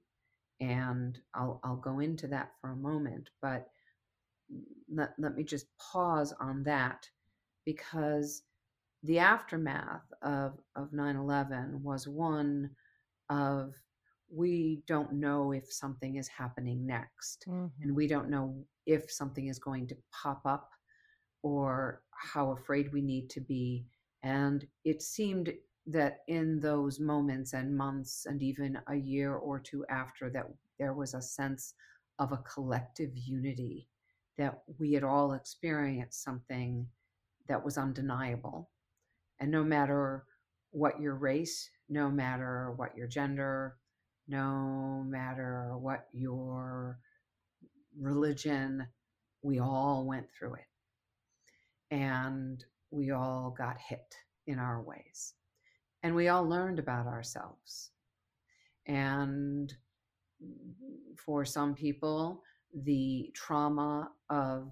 and 0.62 1.20
I'll, 1.34 1.62
I'll 1.63 1.77
go 1.77 2.00
into 2.00 2.27
that 2.27 2.51
for 2.60 2.72
a 2.72 2.75
moment 2.75 3.29
but 3.41 3.70
let, 4.91 5.13
let 5.18 5.36
me 5.36 5.44
just 5.44 5.68
pause 5.79 6.34
on 6.39 6.63
that 6.63 7.08
because 7.65 8.44
the 9.03 9.20
aftermath 9.20 10.12
of, 10.22 10.60
of 10.75 10.91
9-11 10.91 11.82
was 11.82 12.08
one 12.08 12.70
of 13.29 13.75
we 14.31 14.83
don't 14.88 15.13
know 15.13 15.51
if 15.51 15.71
something 15.71 16.17
is 16.17 16.27
happening 16.27 16.86
next 16.86 17.45
mm-hmm. 17.48 17.65
and 17.81 17.95
we 17.95 18.07
don't 18.07 18.29
know 18.29 18.55
if 18.86 19.12
something 19.12 19.48
is 19.48 19.59
going 19.59 19.88
to 19.88 19.98
pop 20.12 20.41
up 20.45 20.69
or 21.41 22.01
how 22.12 22.51
afraid 22.51 22.91
we 22.93 23.01
need 23.01 23.29
to 23.29 23.41
be 23.41 23.86
and 24.24 24.67
it 24.83 25.01
seemed 25.01 25.51
that 25.88 26.19
in 26.27 26.59
those 26.59 27.00
moments 27.00 27.53
and 27.53 27.75
months 27.75 28.25
and 28.27 28.43
even 28.43 28.77
a 28.88 28.95
year 28.95 29.36
or 29.36 29.59
two 29.59 29.86
after 29.89 30.29
that 30.29 30.45
there 30.77 30.93
was 30.93 31.13
a 31.13 31.21
sense 31.21 31.74
of 32.19 32.31
a 32.31 32.43
collective 32.53 33.12
unity 33.15 33.88
that 34.38 34.62
we 34.77 34.93
had 34.93 35.03
all 35.03 35.33
experienced 35.33 36.24
something 36.24 36.86
that 37.48 37.63
was 37.63 37.77
undeniable 37.77 38.69
and 39.39 39.51
no 39.51 39.63
matter 39.63 40.25
what 40.71 41.00
your 41.00 41.15
race, 41.15 41.69
no 41.89 42.10
matter 42.10 42.72
what 42.75 42.96
your 42.96 43.08
gender, 43.08 43.75
no 44.27 45.03
matter 45.08 45.75
what 45.77 46.08
your 46.13 47.00
religion, 48.00 48.86
we 49.41 49.60
all 49.60 50.05
went 50.05 50.27
through 50.31 50.55
it. 50.55 50.67
And 51.91 52.63
we 52.91 53.12
all 53.12 53.55
got 53.58 53.77
hit 53.79 54.15
in 54.46 54.60
our 54.60 54.81
ways. 54.81 55.34
And 56.03 56.15
we 56.15 56.27
all 56.27 56.48
learned 56.48 56.79
about 56.79 57.08
ourselves. 57.08 57.91
And 58.88 59.74
for 61.17 61.43
some 61.43 61.74
people, 61.74 62.43
the 62.84 63.31
trauma 63.34 64.12
of, 64.29 64.72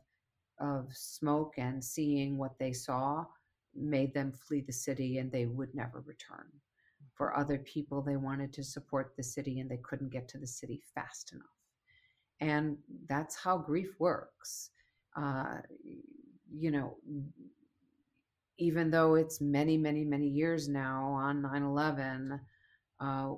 of 0.59 0.87
smoke 0.93 1.55
and 1.57 1.83
seeing 1.83 2.37
what 2.37 2.57
they 2.59 2.73
saw 2.73 3.25
made 3.75 4.13
them 4.13 4.31
flee 4.31 4.61
the 4.61 4.73
city 4.73 5.17
and 5.17 5.31
they 5.31 5.45
would 5.45 5.73
never 5.75 6.01
return. 6.01 6.45
For 7.17 7.37
other 7.37 7.57
people, 7.59 8.01
they 8.03 8.17
wanted 8.17 8.53
to 8.53 8.63
support 8.63 9.13
the 9.17 9.23
city 9.23 9.59
and 9.59 9.69
they 9.69 9.77
couldn't 9.83 10.11
get 10.11 10.27
to 10.29 10.37
the 10.37 10.47
city 10.47 10.81
fast 10.95 11.33
enough. 11.33 11.47
And 12.41 12.77
that's 13.09 13.35
how 13.35 13.57
grief 13.57 13.95
works. 13.99 14.71
uh, 15.17 15.57
you 16.51 16.71
know, 16.71 16.97
even 18.59 18.91
though 18.91 19.15
it's 19.15 19.41
many, 19.41 19.77
many, 19.77 20.03
many 20.03 20.27
years 20.27 20.67
now 20.69 21.05
on 21.13 21.41
9 21.41 21.63
11, 21.63 22.39
uh, 22.99 23.29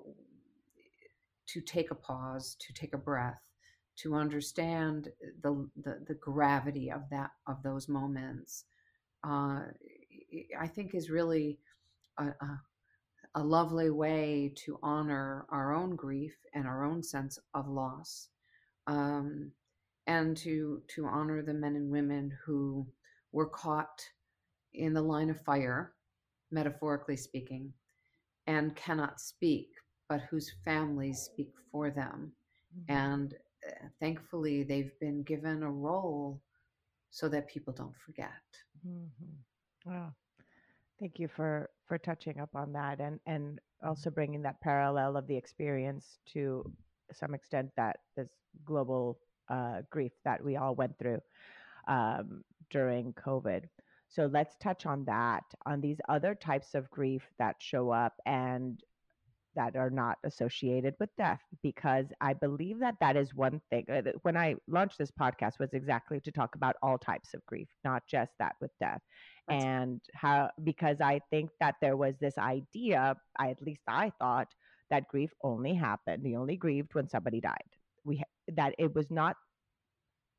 to 1.48 1.62
take 1.62 1.92
a 1.92 1.96
pause, 1.96 2.56
to 2.60 2.74
take 2.74 2.94
a 2.94 2.98
breath, 2.98 3.42
to 3.98 4.16
understand 4.16 5.10
the, 5.44 5.68
the, 5.84 6.00
the 6.08 6.14
gravity 6.16 6.92
of 6.92 7.04
that 7.12 7.32
of 7.48 7.62
those 7.64 7.90
moments, 7.90 8.66
uh, 9.26 9.62
I 10.60 10.68
think 10.68 10.96
is 10.96 11.10
really 11.10 11.60
a, 12.18 12.26
a, 12.28 12.62
a 13.36 13.44
lovely 13.44 13.90
way 13.90 14.52
to 14.56 14.80
honor 14.82 15.46
our 15.50 15.74
own 15.74 15.96
grief 15.96 16.36
and 16.54 16.66
our 16.66 16.84
own 16.84 17.04
sense 17.04 17.38
of 17.54 17.68
loss, 17.68 18.30
um, 18.88 19.52
and 20.08 20.36
to 20.38 20.82
to 20.96 21.06
honor 21.06 21.42
the 21.42 21.54
men 21.54 21.76
and 21.76 21.90
women 21.90 22.32
who 22.46 22.88
were 23.32 23.48
caught 23.48 24.04
in 24.74 24.94
the 24.94 25.02
line 25.02 25.30
of 25.30 25.42
fire, 25.42 25.94
metaphorically 26.52 27.18
speaking, 27.18 27.72
and 28.48 28.76
cannot 28.76 29.20
speak, 29.20 29.70
but 30.08 30.22
whose 30.30 30.52
families 30.66 31.20
speak 31.20 31.52
for 31.72 31.92
them. 31.92 32.32
Mm-hmm. 32.76 32.96
And 32.96 33.34
uh, 33.68 33.88
thankfully, 34.00 34.64
they've 34.64 34.98
been 35.00 35.24
given 35.24 35.64
a 35.64 35.72
role 35.72 36.42
so 37.12 37.30
that 37.30 37.48
people 37.48 37.74
don't 37.74 37.96
forget. 38.06 38.30
Mm-hmm. 38.88 39.92
Wow. 39.92 40.14
Thank 41.00 41.20
you 41.20 41.28
for 41.28 41.70
for 41.90 41.98
touching 41.98 42.40
up 42.40 42.52
on 42.56 42.72
that 42.72 43.02
and 43.02 43.20
and 43.26 43.60
also 43.84 44.10
bringing 44.10 44.42
that 44.44 44.62
parallel 44.62 45.18
of 45.18 45.28
the 45.28 45.36
experience 45.36 46.20
to 46.34 46.64
some 47.12 47.34
extent 47.34 47.70
that 47.76 47.98
this 48.16 48.30
global 48.66 49.20
uh, 49.50 49.82
grief 49.90 50.12
that 50.24 50.44
we 50.44 50.56
all 50.56 50.76
went 50.76 50.98
through 51.00 51.20
um, 51.88 52.44
during 52.70 53.14
COVID. 53.14 53.64
So 54.08 54.26
let's 54.32 54.56
touch 54.58 54.86
on 54.86 55.06
that, 55.06 55.44
on 55.66 55.82
these 55.82 56.00
other 56.08 56.34
types 56.36 56.74
of 56.76 56.90
grief 56.90 57.24
that 57.38 57.56
show 57.60 57.92
up 57.92 58.14
and 58.26 58.82
that 59.56 59.76
are 59.76 59.90
not 59.90 60.18
associated 60.24 60.96
with 61.00 61.10
death, 61.18 61.42
because 61.64 62.06
I 62.22 62.34
believe 62.34 62.80
that 62.80 62.96
that 63.02 63.16
is 63.18 63.34
one 63.36 63.62
thing. 63.70 63.86
Uh, 63.92 64.02
when 64.22 64.38
I 64.38 64.56
launched 64.68 64.98
this 64.98 65.12
podcast, 65.12 65.60
was 65.60 65.74
exactly 65.74 66.20
to 66.22 66.32
talk 66.32 66.56
about 66.56 66.76
all 66.82 66.98
types 66.98 67.34
of 67.34 67.46
grief, 67.46 67.68
not 67.84 68.04
just 68.08 68.32
that 68.40 68.56
with 68.62 68.72
death, 68.80 69.02
That's 69.48 69.66
and 69.66 70.02
how 70.14 70.50
because 70.64 71.02
I 71.02 71.22
think 71.30 71.52
that 71.60 71.76
there 71.82 71.98
was 71.98 72.16
this 72.20 72.38
idea, 72.38 73.16
I 73.40 73.50
at 73.50 73.62
least 73.62 73.82
I 73.88 74.12
thought 74.20 74.48
that 74.90 75.08
grief 75.08 75.32
only 75.44 75.74
happened, 75.76 76.24
you 76.26 76.40
only 76.40 76.58
grieved 76.58 76.94
when 76.94 77.08
somebody 77.10 77.42
died. 77.42 77.70
We 78.04 78.24
that 78.56 78.76
it 78.78 78.94
was 78.96 79.10
not 79.12 79.36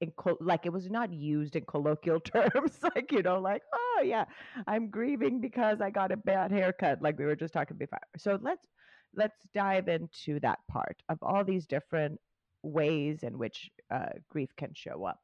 in 0.01 0.11
co- 0.17 0.39
like 0.41 0.67
it 0.67 0.73
was 0.73 0.91
not 0.91 1.13
used 1.13 1.57
in 1.57 1.65
colloquial 1.65 2.21
terms 2.21 2.79
like 2.95 3.11
you 3.13 3.23
know 3.23 3.39
like 3.39 3.63
oh 3.75 4.03
yeah 4.05 4.25
i'm 4.67 4.89
grieving 4.89 5.41
because 5.41 5.81
i 5.81 5.91
got 5.91 6.13
a 6.13 6.17
bad 6.17 6.51
haircut 6.51 7.01
like 7.03 7.19
we 7.19 7.25
were 7.25 7.37
just 7.37 7.53
talking 7.53 7.77
before 7.77 7.99
so 8.17 8.39
let's 8.43 8.67
let's 9.15 9.47
dive 9.55 9.89
into 9.89 10.39
that 10.41 10.59
part 10.69 11.03
of 11.09 11.19
all 11.23 11.45
these 11.45 11.67
different 11.67 12.21
ways 12.63 13.23
in 13.23 13.39
which 13.39 13.71
uh, 13.91 14.11
grief 14.29 14.51
can 14.57 14.73
show 14.75 15.05
up 15.05 15.21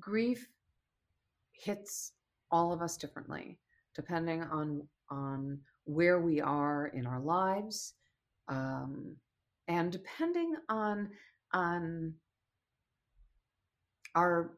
grief 0.00 0.48
hits 1.52 2.12
all 2.50 2.72
of 2.72 2.82
us 2.82 2.96
differently 2.96 3.58
depending 3.94 4.42
on 4.42 4.82
on 5.10 5.58
where 5.84 6.20
we 6.20 6.40
are 6.40 6.88
in 6.88 7.06
our 7.06 7.20
lives 7.20 7.94
um, 8.48 9.16
and 9.68 9.92
depending 9.92 10.54
on 10.68 11.08
on 11.52 12.12
our 14.14 14.50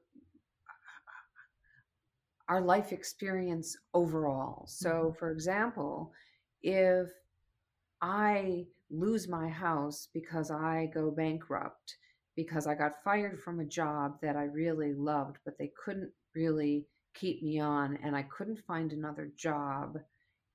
our 2.49 2.61
life 2.61 2.91
experience 2.93 3.77
overall. 3.95 4.65
So, 4.67 4.91
mm-hmm. 4.91 5.19
for 5.19 5.31
example, 5.31 6.13
if 6.63 7.09
I 8.01 8.67
lose 8.91 9.29
my 9.29 9.49
house 9.49 10.09
because 10.13 10.51
I 10.51 10.91
go 10.93 11.11
bankrupt, 11.11 11.97
because 12.37 12.67
I 12.67 12.75
got 12.75 13.03
fired 13.05 13.41
from 13.41 13.61
a 13.61 13.65
job 13.65 14.19
that 14.23 14.37
I 14.37 14.45
really 14.45 14.93
loved, 14.95 15.39
but 15.45 15.59
they 15.59 15.73
couldn't 15.85 16.13
really 16.35 16.87
keep 17.15 17.43
me 17.43 17.61
on, 17.61 17.99
and 18.03 18.17
I 18.17 18.23
couldn't 18.23 18.65
find 18.67 18.93
another 18.93 19.33
job, 19.37 19.99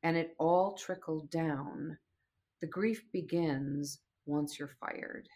and 0.04 0.16
it 0.18 0.36
all 0.40 0.74
trickled 0.74 1.30
down, 1.30 1.98
the 2.62 2.68
grief 2.68 3.04
begins 3.12 4.00
once 4.26 4.58
you're 4.58 4.76
fired. 4.80 5.28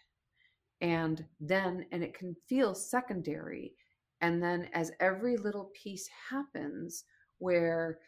And 0.80 1.24
then 1.40 1.84
and 1.92 2.02
it 2.02 2.14
can 2.14 2.34
feel 2.48 2.74
secondary 2.74 3.74
and 4.20 4.42
then 4.42 4.68
as 4.74 4.92
every 5.00 5.36
little 5.36 5.70
piece 5.74 6.08
happens 6.30 7.04
where 7.38 7.98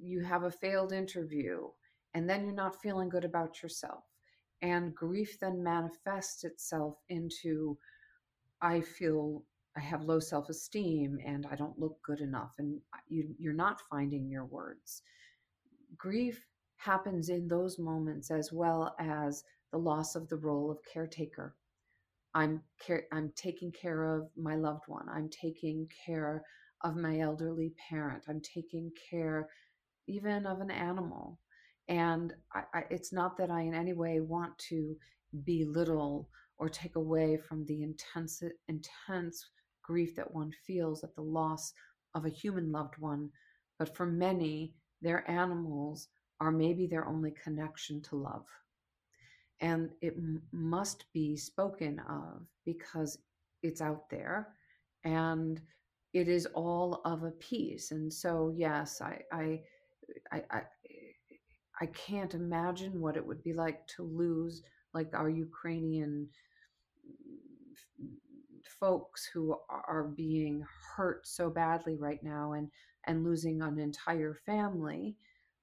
you 0.00 0.22
have 0.22 0.44
a 0.44 0.50
failed 0.50 0.92
interview 0.92 1.68
and 2.14 2.28
then 2.28 2.44
you're 2.44 2.54
not 2.54 2.80
feeling 2.82 3.08
good 3.08 3.24
about 3.24 3.62
yourself 3.62 4.04
and 4.62 4.94
grief 4.94 5.38
then 5.40 5.62
manifests 5.62 6.44
itself 6.44 6.96
into 7.08 7.76
i 8.60 8.80
feel 8.80 9.42
i 9.76 9.80
have 9.80 10.02
low 10.04 10.18
self-esteem 10.18 11.18
and 11.24 11.46
i 11.50 11.54
don't 11.54 11.78
look 11.78 11.96
good 12.02 12.20
enough 12.20 12.54
and 12.58 12.80
you, 13.08 13.34
you're 13.38 13.52
not 13.52 13.80
finding 13.90 14.28
your 14.28 14.44
words 14.44 15.02
grief 15.96 16.46
happens 16.76 17.28
in 17.28 17.46
those 17.46 17.78
moments 17.78 18.30
as 18.30 18.52
well 18.52 18.94
as 18.98 19.44
the 19.70 19.78
loss 19.78 20.14
of 20.14 20.28
the 20.28 20.36
role 20.36 20.70
of 20.70 20.78
caretaker. 20.90 21.54
I'm 22.34 22.62
care, 22.80 23.04
I'm 23.12 23.32
taking 23.36 23.72
care 23.72 24.16
of 24.16 24.28
my 24.36 24.56
loved 24.56 24.84
one. 24.86 25.06
I'm 25.08 25.28
taking 25.28 25.88
care 26.06 26.42
of 26.82 26.96
my 26.96 27.18
elderly 27.20 27.72
parent. 27.88 28.24
I'm 28.28 28.40
taking 28.40 28.90
care 29.10 29.48
even 30.10 30.46
of 30.46 30.60
an 30.60 30.70
animal. 30.70 31.38
And 31.88 32.34
I, 32.54 32.62
I, 32.74 32.84
it's 32.90 33.12
not 33.12 33.36
that 33.38 33.50
I 33.50 33.62
in 33.62 33.74
any 33.74 33.92
way 33.92 34.20
want 34.20 34.56
to 34.70 34.96
belittle 35.44 36.28
or 36.58 36.68
take 36.68 36.96
away 36.96 37.36
from 37.36 37.64
the 37.66 37.82
intense 37.82 38.42
intense 38.68 39.50
grief 39.82 40.14
that 40.16 40.32
one 40.34 40.52
feels 40.66 41.02
at 41.04 41.14
the 41.14 41.22
loss 41.22 41.72
of 42.14 42.24
a 42.26 42.30
human 42.30 42.70
loved 42.72 42.98
one. 42.98 43.30
But 43.78 43.96
for 43.96 44.06
many, 44.06 44.74
their 45.02 45.28
animals 45.30 46.08
are 46.40 46.52
maybe 46.52 46.86
their 46.86 47.06
only 47.08 47.32
connection 47.32 48.02
to 48.02 48.16
love 48.16 48.46
and 49.60 49.90
it 50.00 50.14
m- 50.16 50.42
must 50.52 51.04
be 51.12 51.36
spoken 51.36 52.00
of 52.08 52.46
because 52.64 53.18
it's 53.62 53.80
out 53.80 54.08
there 54.10 54.48
and 55.04 55.60
it 56.12 56.28
is 56.28 56.46
all 56.54 57.00
of 57.04 57.22
a 57.24 57.30
piece 57.32 57.90
and 57.90 58.12
so 58.12 58.52
yes 58.56 59.00
i 59.00 59.18
i 59.32 59.60
i, 60.32 60.42
I, 60.50 60.62
I 61.80 61.86
can't 61.86 62.34
imagine 62.34 63.00
what 63.00 63.16
it 63.16 63.26
would 63.26 63.42
be 63.42 63.52
like 63.52 63.86
to 63.96 64.02
lose 64.02 64.62
like 64.94 65.10
our 65.14 65.28
ukrainian 65.28 66.28
folks 68.80 69.28
who 69.32 69.56
are 69.68 70.04
being 70.16 70.64
hurt 70.96 71.26
so 71.26 71.50
badly 71.50 71.96
right 71.96 72.22
now 72.22 72.52
and 72.52 72.70
and 73.06 73.24
losing 73.24 73.62
an 73.62 73.78
entire 73.78 74.34
family 74.46 75.16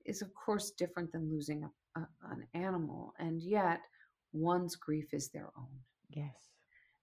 is 0.06 0.22
of 0.22 0.34
course 0.34 0.72
different 0.72 1.12
than 1.12 1.30
losing 1.30 1.64
a 1.64 1.70
a, 1.98 2.08
an 2.32 2.48
animal, 2.54 3.14
and 3.20 3.42
yet 3.42 3.82
one's 4.34 4.76
grief 4.76 5.14
is 5.14 5.30
their 5.30 5.50
own. 5.58 5.80
Yes. 6.10 6.36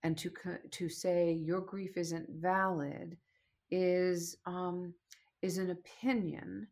And 0.03 0.17
to 0.19 0.31
to 0.71 0.89
say 0.89 1.33
your 1.33 1.61
grief 1.61 1.97
isn't 1.97 2.29
valid 2.31 3.17
is 3.71 4.37
um, 4.47 4.95
is 5.43 5.59
an 5.59 5.71
opinion, 5.71 6.67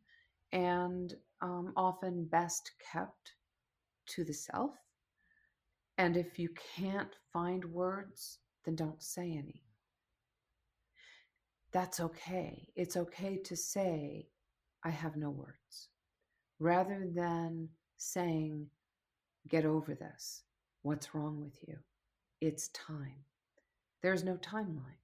and 0.52 1.14
um, 1.40 1.72
often 1.76 2.24
best 2.26 2.72
kept 2.92 3.32
to 4.06 4.24
the 4.24 4.34
self. 4.34 4.72
And 5.98 6.16
if 6.16 6.38
you 6.38 6.48
can't 6.76 7.14
find 7.32 7.64
words, 7.64 8.38
then 8.64 8.76
don't 8.76 9.02
say 9.02 9.32
any. 9.32 9.62
That's 11.72 12.00
okay. 12.00 12.68
It's 12.76 12.96
okay 12.96 13.38
to 13.44 13.56
say, 13.56 14.28
I 14.84 14.90
have 14.90 15.16
no 15.16 15.30
words, 15.30 15.88
rather 16.58 17.08
than 17.14 17.68
saying, 17.96 18.66
Get 19.48 19.64
over 19.64 19.94
this. 19.94 20.44
What's 20.82 21.14
wrong 21.14 21.40
with 21.40 21.58
you? 21.66 21.76
It's 22.40 22.68
time. 22.68 23.24
There's 24.02 24.24
no 24.24 24.36
timeline. 24.36 25.00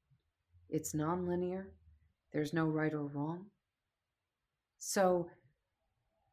It's 0.69 0.93
nonlinear. 0.95 1.65
There's 2.33 2.53
no 2.53 2.67
right 2.67 2.93
or 2.93 3.07
wrong. 3.07 3.47
So, 4.79 5.29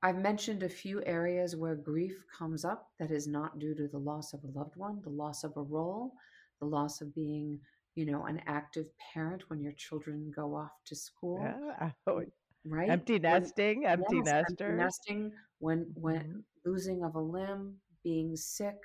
I've 0.05 0.19
mentioned 0.19 0.61
a 0.61 0.69
few 0.69 1.03
areas 1.03 1.55
where 1.55 1.73
grief 1.73 2.13
comes 2.37 2.63
up 2.63 2.89
that 2.99 3.09
is 3.09 3.25
not 3.27 3.57
due 3.57 3.73
to 3.73 3.87
the 3.87 3.97
loss 3.97 4.33
of 4.33 4.41
a 4.43 4.55
loved 4.55 4.75
one, 4.75 5.01
the 5.01 5.09
loss 5.09 5.43
of 5.43 5.57
a 5.57 5.63
role, 5.63 6.13
the 6.59 6.67
loss 6.67 7.01
of 7.01 7.15
being, 7.15 7.59
you 7.95 8.05
know, 8.05 8.25
an 8.25 8.39
active 8.45 8.85
parent 8.99 9.49
when 9.49 9.59
your 9.59 9.71
children 9.71 10.31
go 10.35 10.55
off 10.55 10.69
to 10.85 10.95
school. 10.95 11.39
Yeah. 11.41 11.89
Oh, 12.07 12.21
right? 12.63 12.87
Empty 12.87 13.17
nesting, 13.17 13.81
when, 13.81 13.91
empty 13.93 14.17
yes, 14.17 14.25
nester. 14.25 14.65
Empty 14.67 14.83
nesting, 14.83 15.31
when 15.57 15.87
when 15.95 16.17
mm-hmm. 16.17 16.69
losing 16.69 17.03
of 17.03 17.15
a 17.15 17.19
limb, 17.19 17.77
being 18.03 18.35
sick, 18.35 18.77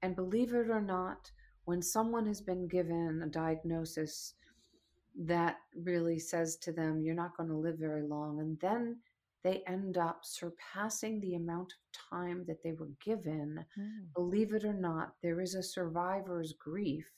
and 0.00 0.16
believe 0.16 0.54
it 0.54 0.70
or 0.70 0.80
not, 0.80 1.30
when 1.66 1.82
someone 1.82 2.26
has 2.26 2.40
been 2.40 2.66
given 2.66 3.20
a 3.22 3.28
diagnosis 3.28 4.36
that 5.26 5.56
really 5.76 6.18
says 6.18 6.56
to 6.62 6.72
them, 6.72 7.02
You're 7.02 7.14
not 7.14 7.36
going 7.36 7.50
to 7.50 7.56
live 7.56 7.76
very 7.78 8.08
long, 8.08 8.40
and 8.40 8.58
then 8.60 8.96
they 9.44 9.62
end 9.66 9.98
up 9.98 10.20
surpassing 10.24 11.20
the 11.20 11.34
amount 11.34 11.72
of 11.72 12.10
time 12.10 12.44
that 12.46 12.62
they 12.62 12.72
were 12.72 12.90
given. 13.04 13.64
Mm. 13.78 14.12
Believe 14.14 14.52
it 14.52 14.64
or 14.64 14.72
not, 14.72 15.14
there 15.22 15.40
is 15.40 15.54
a 15.54 15.62
survivor's 15.62 16.52
grief, 16.52 17.10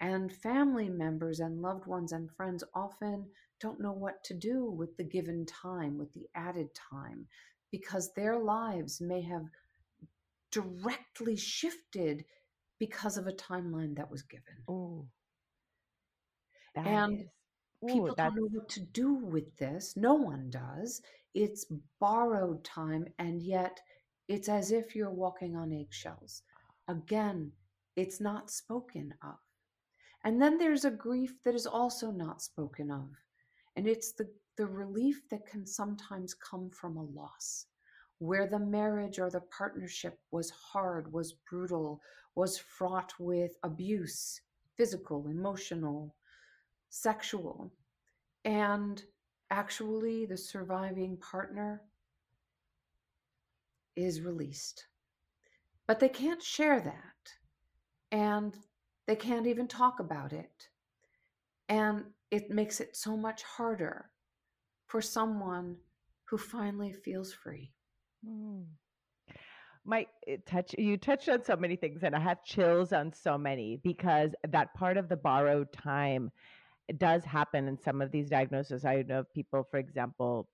and 0.00 0.32
family 0.32 0.88
members 0.88 1.40
and 1.40 1.60
loved 1.62 1.86
ones 1.86 2.12
and 2.12 2.30
friends 2.30 2.62
often 2.74 3.26
don't 3.60 3.80
know 3.80 3.92
what 3.92 4.22
to 4.24 4.34
do 4.34 4.70
with 4.70 4.96
the 4.96 5.04
given 5.04 5.46
time, 5.46 5.98
with 5.98 6.12
the 6.12 6.28
added 6.34 6.68
time, 6.74 7.26
because 7.70 8.12
their 8.12 8.38
lives 8.38 9.00
may 9.00 9.22
have 9.22 9.44
directly 10.50 11.36
shifted 11.36 12.24
because 12.78 13.16
of 13.16 13.26
a 13.26 13.32
timeline 13.32 13.96
that 13.96 14.10
was 14.10 14.22
given. 14.22 14.54
Ooh. 14.70 15.06
and 16.76 17.20
is, 17.20 17.26
ooh, 17.82 17.86
people 17.86 18.14
don't 18.14 18.36
know 18.36 18.48
what 18.52 18.68
to 18.68 18.80
do 18.80 19.14
with 19.14 19.56
this. 19.56 19.96
No 19.96 20.14
one 20.14 20.50
does. 20.50 21.02
It's 21.34 21.66
borrowed 22.00 22.64
time, 22.64 23.06
and 23.18 23.42
yet 23.42 23.80
it's 24.28 24.48
as 24.48 24.70
if 24.70 24.94
you're 24.94 25.10
walking 25.10 25.56
on 25.56 25.72
eggshells. 25.72 26.42
Ah. 26.88 26.92
Again, 26.92 27.52
it's 27.96 28.20
not 28.20 28.50
spoken 28.50 29.14
of. 29.22 29.36
And 30.24 30.40
then 30.40 30.56
there's 30.58 30.84
a 30.84 30.90
grief 30.90 31.42
that 31.44 31.54
is 31.54 31.66
also 31.66 32.10
not 32.10 32.40
spoken 32.42 32.90
of. 32.90 33.10
And 33.76 33.86
it's 33.86 34.12
the, 34.12 34.28
the 34.56 34.66
relief 34.66 35.28
that 35.30 35.46
can 35.46 35.66
sometimes 35.66 36.34
come 36.34 36.70
from 36.70 36.96
a 36.96 37.02
loss, 37.02 37.66
where 38.18 38.46
the 38.46 38.58
marriage 38.58 39.18
or 39.18 39.28
the 39.30 39.42
partnership 39.56 40.18
was 40.30 40.50
hard, 40.50 41.12
was 41.12 41.34
brutal, 41.50 42.00
was 42.34 42.58
fraught 42.58 43.12
with 43.18 43.52
abuse, 43.62 44.40
physical, 44.76 45.26
emotional, 45.28 46.14
sexual. 46.88 47.72
And 48.44 49.02
actually, 49.50 50.26
the 50.26 50.36
surviving 50.36 51.16
partner 51.16 51.82
is 53.96 54.20
released. 54.20 54.86
But 55.86 56.00
they 56.00 56.08
can't 56.08 56.42
share 56.42 56.80
that. 56.80 57.32
And 58.10 58.56
they 59.06 59.16
can't 59.16 59.46
even 59.46 59.68
talk 59.68 60.00
about 60.00 60.32
it. 60.32 60.68
And 61.68 62.04
it 62.30 62.50
makes 62.50 62.80
it 62.80 62.96
so 62.96 63.16
much 63.16 63.42
harder 63.42 64.10
for 64.86 65.00
someone 65.00 65.76
who 66.24 66.38
finally 66.38 66.92
feels 66.92 67.32
free. 67.32 67.72
Mm. 68.26 68.64
My 69.84 70.06
touch, 70.46 70.74
you 70.78 70.96
touched 70.96 71.28
on 71.28 71.44
so 71.44 71.56
many 71.56 71.76
things, 71.76 72.02
and 72.04 72.16
I 72.16 72.20
have 72.20 72.42
chills 72.42 72.92
on 72.92 73.12
so 73.12 73.36
many 73.36 73.76
because 73.82 74.30
that 74.48 74.72
part 74.74 74.96
of 74.96 75.08
the 75.08 75.16
borrowed 75.16 75.70
time 75.72 76.30
does 76.98 77.24
happen 77.24 77.68
in 77.68 77.78
some 77.78 78.00
of 78.02 78.10
these 78.12 78.28
diagnoses. 78.28 78.84
I 78.84 79.02
know 79.02 79.24
people, 79.34 79.66
for 79.70 79.78
example, 79.78 80.48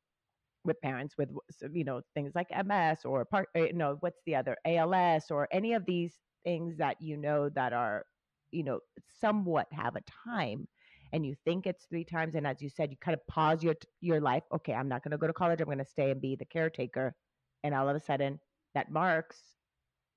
with 0.65 0.81
parents 0.83 1.15
with 1.17 1.31
you 1.73 1.85
know 1.85 2.03
things 2.15 2.33
like 2.35 2.49
MS 2.67 3.01
or 3.05 3.25
part, 3.25 3.49
you 3.55 3.65
eh, 3.67 3.73
know, 3.73 3.97
what's 4.01 4.21
the 4.27 4.37
other 4.37 4.57
ALS 4.67 5.31
or 5.31 5.49
any 5.53 5.73
of 5.75 5.87
these 5.87 6.15
things 6.45 6.77
that 6.79 6.97
you 7.01 7.17
know 7.17 7.49
that 7.51 7.73
are 7.73 8.05
you 8.51 8.63
know 8.65 8.81
somewhat 9.21 9.67
have 9.73 9.97
a 9.97 10.03
time 10.25 10.67
and 11.13 11.27
you 11.27 11.35
think 11.45 11.67
it's 11.67 11.87
three 11.87 12.05
times 12.05 12.35
and 12.35 12.47
as 12.47 12.61
you 12.63 12.69
said 12.69 12.91
you 12.91 12.97
kind 13.01 13.15
of 13.15 13.27
pause 13.27 13.63
your 13.63 13.75
your 14.01 14.21
life 14.21 14.43
okay 14.55 14.73
i'm 14.73 14.89
not 14.89 15.03
going 15.03 15.13
to 15.13 15.19
go 15.19 15.27
to 15.27 15.33
college. 15.33 15.61
I'm 15.61 15.67
going 15.67 15.79
to 15.79 15.85
stay 15.85 16.11
and 16.11 16.21
be 16.21 16.37
the 16.37 16.45
caretaker. 16.45 17.15
And 17.63 17.75
all 17.75 17.89
of 17.89 17.97
a 17.97 18.01
sudden 18.01 18.41
that 18.75 18.91
marks 18.91 19.39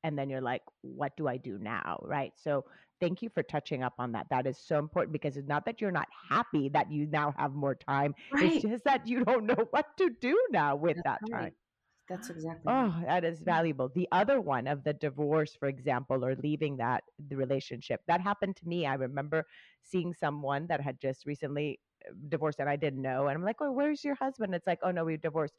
and 0.03 0.17
then 0.17 0.29
you're 0.29 0.41
like 0.41 0.61
what 0.81 1.15
do 1.17 1.27
i 1.27 1.37
do 1.37 1.57
now? 1.59 1.99
Right? 2.03 2.31
So 2.37 2.65
thank 2.99 3.21
you 3.21 3.29
for 3.29 3.43
touching 3.43 3.83
up 3.83 3.93
on 3.99 4.11
that 4.11 4.27
that 4.29 4.47
is 4.47 4.57
so 4.57 4.79
important 4.79 5.11
because 5.13 5.37
it's 5.37 5.47
not 5.47 5.65
that 5.65 5.81
you're 5.81 5.91
not 5.91 6.07
happy 6.29 6.69
that 6.69 6.91
you 6.91 7.07
now 7.07 7.33
have 7.37 7.53
more 7.53 7.75
time 7.75 8.13
right. 8.31 8.53
it's 8.53 8.63
just 8.63 8.83
that 8.83 9.07
you 9.07 9.23
don't 9.25 9.45
know 9.45 9.67
what 9.71 9.85
to 9.97 10.09
do 10.21 10.37
now 10.51 10.75
with 10.75 10.97
That's 10.97 11.21
that 11.21 11.31
right. 11.31 11.41
time 11.43 11.53
that's 12.09 12.29
exactly. 12.29 12.61
Oh, 12.67 12.93
right. 12.97 13.05
that 13.07 13.23
is 13.23 13.39
valuable. 13.41 13.89
The 13.93 14.07
other 14.11 14.41
one 14.41 14.67
of 14.67 14.83
the 14.83 14.93
divorce, 14.93 15.55
for 15.55 15.67
example, 15.67 16.25
or 16.25 16.35
leaving 16.35 16.77
that 16.77 17.03
the 17.29 17.37
relationship, 17.37 18.01
that 18.07 18.19
happened 18.19 18.57
to 18.57 18.67
me. 18.67 18.85
I 18.85 18.95
remember 18.95 19.45
seeing 19.83 20.13
someone 20.13 20.67
that 20.67 20.81
had 20.81 20.99
just 20.99 21.25
recently 21.25 21.79
uh, 22.05 22.13
divorced 22.27 22.59
and 22.59 22.69
I 22.69 22.75
didn't 22.75 23.01
know. 23.01 23.27
And 23.27 23.37
I'm 23.37 23.43
like, 23.43 23.57
oh, 23.61 23.71
where's 23.71 24.03
your 24.03 24.15
husband? 24.15 24.53
It's 24.53 24.67
like, 24.67 24.79
oh 24.83 24.91
no, 24.91 25.05
we 25.05 25.15
divorced. 25.15 25.55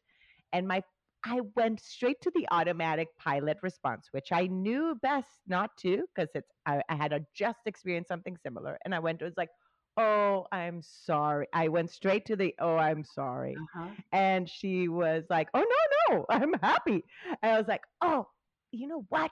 And 0.53 0.69
my 0.69 0.83
I 1.25 1.41
went 1.57 1.81
straight 1.81 2.21
to 2.23 2.33
the 2.35 2.47
automatic 2.51 3.09
pilot 3.19 3.59
response, 3.63 4.09
which 4.13 4.31
I 4.31 4.47
knew 4.47 4.95
best 5.03 5.41
not 5.47 5.71
to 5.79 6.05
because 6.15 6.31
it's 6.35 6.51
I, 6.67 6.83
I 6.89 6.97
had 6.97 7.13
a 7.13 7.25
just 7.35 7.61
experienced 7.67 8.09
something 8.09 8.37
similar. 8.43 8.79
And 8.85 8.95
I 8.95 8.99
went, 8.99 9.23
it 9.23 9.25
was 9.25 9.37
like, 9.37 9.49
oh, 9.97 10.47
I'm 10.53 10.83
sorry. 10.83 11.47
I 11.53 11.69
went 11.69 11.91
straight 11.91 12.27
to 12.27 12.37
the, 12.37 12.55
oh, 12.61 12.77
I'm 12.77 13.05
sorry. 13.05 13.57
Uh-huh. 13.57 13.89
And 14.13 14.49
she 14.49 14.89
was 14.89 15.25
like, 15.31 15.49
oh, 15.55 15.65
no, 16.11 16.17
no, 16.17 16.27
I'm 16.31 16.53
happy. 16.63 17.05
And 17.43 17.53
I 17.53 17.59
was 17.59 17.69
like, 17.69 17.83
oh, 18.03 18.27
you 18.73 18.89
know 18.89 19.07
what? 19.09 19.31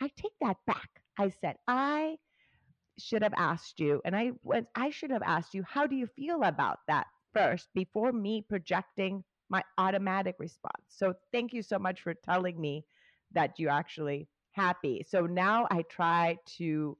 I 0.00 0.10
take 0.16 0.32
that 0.40 0.56
back. 0.66 0.88
I 1.18 1.32
said, 1.40 1.56
I 1.66 2.16
should 2.98 3.22
have 3.22 3.34
asked 3.36 3.80
you, 3.80 4.00
and 4.04 4.14
I 4.14 4.32
went, 4.42 4.66
I 4.74 4.90
should 4.90 5.10
have 5.10 5.22
asked 5.22 5.54
you, 5.54 5.64
how 5.66 5.86
do 5.86 5.96
you 5.96 6.06
feel 6.06 6.42
about 6.42 6.78
that 6.86 7.06
first 7.32 7.68
before 7.74 8.12
me 8.12 8.44
projecting 8.48 9.24
my 9.48 9.62
automatic 9.78 10.36
response? 10.38 10.84
So 10.88 11.14
thank 11.32 11.52
you 11.52 11.62
so 11.62 11.78
much 11.78 12.02
for 12.02 12.14
telling 12.14 12.60
me 12.60 12.84
that 13.32 13.58
you're 13.58 13.70
actually 13.70 14.28
happy. 14.52 15.04
So 15.08 15.26
now 15.26 15.66
I 15.70 15.82
try 15.82 16.38
to 16.58 16.96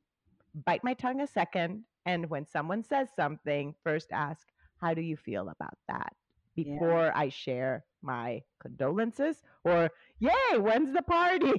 bite 0.67 0.85
my 0.85 0.95
tongue 0.95 1.21
a 1.21 1.27
second 1.27 1.85
and 2.07 2.29
when 2.29 2.47
someone 2.47 2.83
says 2.83 3.09
something, 3.15 3.75
first 3.83 4.09
ask, 4.13 4.47
how 4.81 4.95
do 4.95 5.01
you 5.01 5.17
feel 5.17 5.49
about 5.49 5.79
that? 5.89 6.13
Before 6.55 7.07
yeah. 7.07 7.13
I 7.15 7.29
share 7.31 7.85
my 8.03 8.43
condolences 8.61 9.43
or, 9.65 9.91
yay, 10.21 10.59
when's 10.59 10.93
the 10.93 11.03
party? 11.03 11.53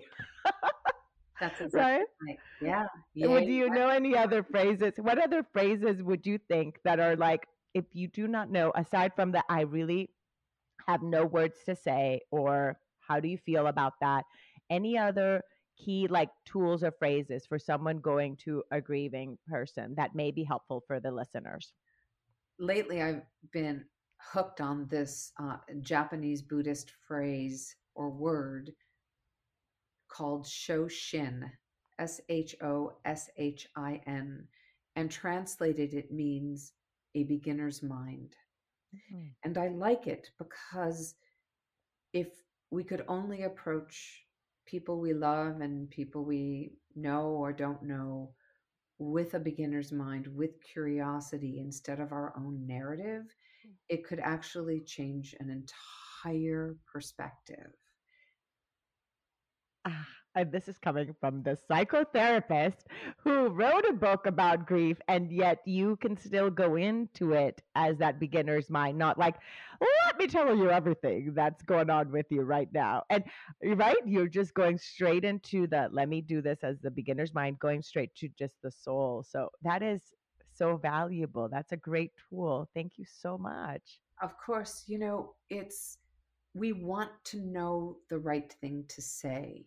That's 1.40 1.60
exactly 1.62 1.82
right. 1.82 2.06
right. 2.28 2.40
Yeah. 2.62 2.86
Do 3.16 3.52
you 3.52 3.70
know 3.70 3.90
any 3.90 4.16
other 4.16 4.44
phrases? 4.44 4.94
What 4.98 5.18
other 5.18 5.44
phrases 5.52 6.02
would 6.04 6.26
you 6.26 6.38
think 6.48 6.80
that 6.84 7.00
are 7.00 7.16
like, 7.16 7.48
if 7.74 7.86
you 7.92 8.08
do 8.08 8.28
not 8.28 8.50
know, 8.50 8.72
aside 8.76 9.14
from 9.16 9.32
that, 9.34 9.46
I 9.50 9.62
really 9.62 10.10
have 10.88 11.02
no 11.02 11.26
words 11.26 11.58
to 11.66 11.76
say, 11.76 12.22
or 12.32 12.78
how 13.00 13.20
do 13.20 13.28
you 13.28 13.38
feel 13.38 13.68
about 13.68 13.94
that? 14.02 14.26
Any 14.70 14.98
other 14.98 15.42
key 15.78 16.08
like 16.08 16.30
tools 16.46 16.84
or 16.84 16.92
phrases 16.92 17.46
for 17.46 17.60
someone 17.60 17.98
going 17.98 18.38
to 18.38 18.64
a 18.72 18.80
grieving 18.82 19.38
person 19.48 19.94
that 19.98 20.16
may 20.16 20.32
be 20.32 20.44
helpful 20.44 20.84
for 20.88 21.00
the 21.00 21.12
listeners? 21.12 21.74
Lately, 22.60 23.02
I've 23.02 23.24
been 23.52 23.86
hooked 24.18 24.62
on 24.62 24.88
this 24.88 25.32
uh, 25.42 25.58
Japanese 25.82 26.42
Buddhist 26.42 26.92
phrase 27.08 27.76
or 27.94 28.10
word 28.10 28.72
called 30.08 30.46
Shoshin, 30.46 31.44
S 32.00 32.22
H 32.30 32.56
O 32.62 32.94
S 33.04 33.30
H 33.38 33.68
I 33.76 34.02
N, 34.08 34.48
and 34.96 35.12
translated 35.12 35.94
it 35.94 36.12
means 36.12 36.74
a 37.16 37.24
beginner's 37.24 37.84
mind. 37.84 38.36
Mm-hmm. 38.96 39.28
And 39.44 39.58
I 39.58 39.68
like 39.70 40.08
it 40.08 40.30
because 40.40 41.16
if 42.14 42.28
we 42.72 42.84
could 42.84 43.04
only 43.08 43.44
approach 43.44 44.26
people 44.66 45.00
we 45.00 45.14
love 45.14 45.62
and 45.62 45.90
people 45.90 46.26
we 46.26 46.74
know 46.96 47.28
or 47.28 47.54
don't 47.54 47.84
know 47.84 48.32
with 48.98 49.34
a 49.34 49.40
beginner's 49.40 49.92
mind, 49.92 50.28
with 50.28 50.62
curiosity 50.62 51.60
instead 51.60 52.00
of 52.00 52.12
our 52.12 52.34
own 52.38 52.66
narrative, 52.66 53.24
hmm. 53.64 53.72
it 53.90 54.06
could 54.06 54.20
actually 54.20 54.82
change 54.82 55.36
an 55.40 55.50
entire 55.50 56.78
perspective. 56.92 57.74
Ah, 59.86 60.08
and 60.36 60.52
this 60.52 60.68
is 60.68 60.78
coming 60.78 61.16
from 61.20 61.42
the 61.44 61.58
psychotherapist 61.70 62.84
who 63.18 63.48
wrote 63.48 63.86
a 63.88 63.94
book 63.94 64.26
about 64.26 64.68
grief 64.68 64.98
and 65.08 65.32
yet 65.32 65.60
you 65.66 65.98
can 65.98 66.18
still 66.18 66.50
go 66.50 66.76
into 66.76 67.32
it 67.34 67.62
as 67.76 67.98
that 67.98 68.20
beginner's 68.20 68.70
mind 68.70 68.98
not 68.98 69.18
like 69.18 69.36
let 70.06 70.18
me 70.18 70.28
tell 70.28 70.56
you 70.56 70.70
everything 70.70 71.34
that's 71.34 71.62
going 71.64 71.90
on 71.90 72.12
with 72.12 72.26
you 72.30 72.42
right 72.42 72.70
now. 72.74 73.04
And 73.10 73.24
right 73.64 73.98
you're 74.06 74.28
just 74.28 74.54
going 74.54 74.78
straight 74.78 75.26
into 75.26 75.68
the 75.68 75.90
let 75.92 76.10
me 76.10 76.22
do 76.22 76.42
this 76.42 76.60
as 76.64 76.80
the 76.82 76.92
beginner's 76.92 77.34
mind 77.34 77.60
going 77.60 77.82
straight 77.82 78.14
to 78.16 78.30
just 78.38 78.54
the 78.64 78.72
soul. 78.72 79.26
So 79.28 79.50
that 79.64 79.84
is 79.84 80.02
so 80.54 80.78
valuable. 80.78 81.50
That's 81.50 81.72
a 81.72 81.78
great 81.78 82.12
tool. 82.30 82.70
Thank 82.74 82.94
you 82.98 83.06
so 83.06 83.38
much. 83.38 84.00
Of 84.22 84.32
course 84.38 84.84
you 84.88 85.00
know 85.00 85.34
it's 85.50 85.98
we 86.54 86.72
want 86.72 87.12
to 87.26 87.42
know 87.42 87.98
the 88.10 88.18
right 88.18 88.54
thing 88.62 88.86
to 88.88 89.02
say 89.02 89.66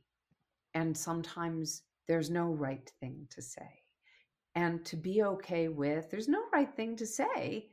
and 0.79 0.97
sometimes 0.97 1.83
there's 2.07 2.31
no 2.31 2.47
right 2.47 2.89
thing 3.01 3.27
to 3.31 3.43
say. 3.43 3.69
And 4.55 4.85
to 4.87 4.97
be 4.97 5.23
okay 5.25 5.67
with 5.69 6.09
there's 6.11 6.29
no 6.29 6.43
right 6.53 6.73
thing 6.77 6.97
to 6.97 7.07
say 7.07 7.71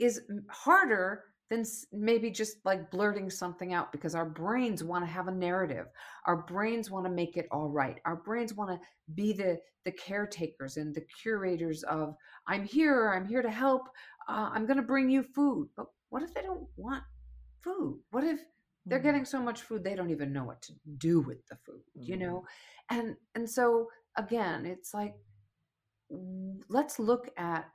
is 0.00 0.22
harder 0.50 1.24
than 1.48 1.64
maybe 1.92 2.30
just 2.30 2.56
like 2.64 2.90
blurting 2.90 3.30
something 3.30 3.72
out 3.72 3.92
because 3.92 4.16
our 4.16 4.24
brains 4.24 4.82
want 4.82 5.04
to 5.04 5.10
have 5.10 5.28
a 5.28 5.32
narrative. 5.48 5.86
Our 6.26 6.38
brains 6.42 6.90
want 6.90 7.06
to 7.06 7.12
make 7.12 7.36
it 7.36 7.46
all 7.52 7.68
right. 7.68 7.98
Our 8.04 8.16
brains 8.16 8.54
want 8.54 8.70
to 8.70 8.80
be 9.14 9.32
the 9.32 9.60
the 9.84 9.92
caretakers 9.92 10.76
and 10.76 10.94
the 10.94 11.04
curators 11.22 11.82
of 11.82 12.14
i'm 12.46 12.64
here 12.64 13.12
i'm 13.16 13.26
here 13.26 13.42
to 13.42 13.50
help 13.50 13.82
uh, 14.28 14.48
i'm 14.52 14.64
going 14.64 14.76
to 14.76 14.92
bring 14.94 15.10
you 15.10 15.22
food. 15.22 15.68
But 15.76 15.86
what 16.10 16.22
if 16.22 16.32
they 16.34 16.42
don't 16.42 16.68
want 16.76 17.02
food? 17.62 18.00
What 18.10 18.24
if 18.24 18.40
they're 18.86 19.00
mm. 19.00 19.04
getting 19.04 19.24
so 19.24 19.40
much 19.40 19.62
food 19.62 19.84
they 19.84 19.94
don't 19.94 20.10
even 20.10 20.32
know 20.32 20.44
what 20.44 20.60
to 20.62 20.72
do 20.98 21.20
with 21.20 21.46
the 21.48 21.56
food 21.64 21.82
mm. 21.98 22.06
you 22.06 22.16
know 22.16 22.44
and 22.90 23.16
and 23.34 23.48
so 23.48 23.88
again 24.16 24.66
it's 24.66 24.92
like 24.94 25.14
let's 26.68 26.98
look 26.98 27.30
at 27.36 27.66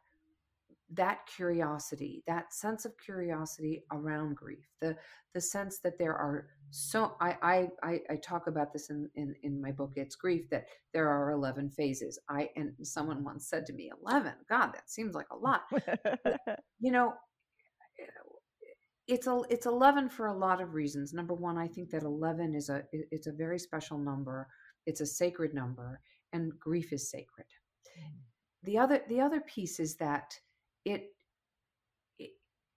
that 0.93 1.19
curiosity 1.35 2.23
that 2.27 2.53
sense 2.53 2.85
of 2.85 2.93
curiosity 3.03 3.83
around 3.91 4.35
grief 4.35 4.69
the 4.79 4.95
the 5.33 5.41
sense 5.41 5.79
that 5.79 5.97
there 5.97 6.15
are 6.15 6.47
so 6.69 7.15
i 7.19 7.67
i 7.83 7.99
i, 8.09 8.15
talk 8.23 8.47
about 8.47 8.71
this 8.71 8.89
in, 8.89 9.09
in 9.15 9.35
in 9.43 9.61
my 9.61 9.71
book 9.71 9.91
it's 9.95 10.15
grief 10.15 10.49
that 10.49 10.65
there 10.93 11.09
are 11.09 11.31
11 11.31 11.69
phases 11.71 12.17
i 12.29 12.49
and 12.55 12.71
someone 12.83 13.23
once 13.23 13.49
said 13.49 13.65
to 13.65 13.73
me 13.73 13.91
11 14.05 14.31
god 14.49 14.67
that 14.73 14.89
seems 14.89 15.13
like 15.13 15.27
a 15.31 15.35
lot 15.35 15.63
you 16.79 16.91
know 16.91 17.13
it's 19.07 19.27
a 19.27 19.41
it's 19.49 19.65
11 19.65 20.09
for 20.09 20.27
a 20.27 20.33
lot 20.33 20.61
of 20.61 20.73
reasons. 20.73 21.13
Number 21.13 21.33
one 21.33 21.57
i 21.57 21.67
think 21.67 21.89
that 21.91 22.03
11 22.03 22.55
is 22.55 22.69
a 22.69 22.83
it's 22.91 23.27
a 23.27 23.31
very 23.31 23.59
special 23.59 23.97
number. 23.97 24.47
It's 24.85 25.01
a 25.01 25.05
sacred 25.05 25.53
number 25.53 26.01
and 26.33 26.57
grief 26.59 26.93
is 26.93 27.09
sacred. 27.09 27.47
Mm. 27.97 28.17
the 28.63 28.77
other 28.77 29.01
the 29.07 29.21
other 29.21 29.41
piece 29.41 29.79
is 29.79 29.95
that 29.97 30.33
it 30.85 31.13
it 32.19 32.31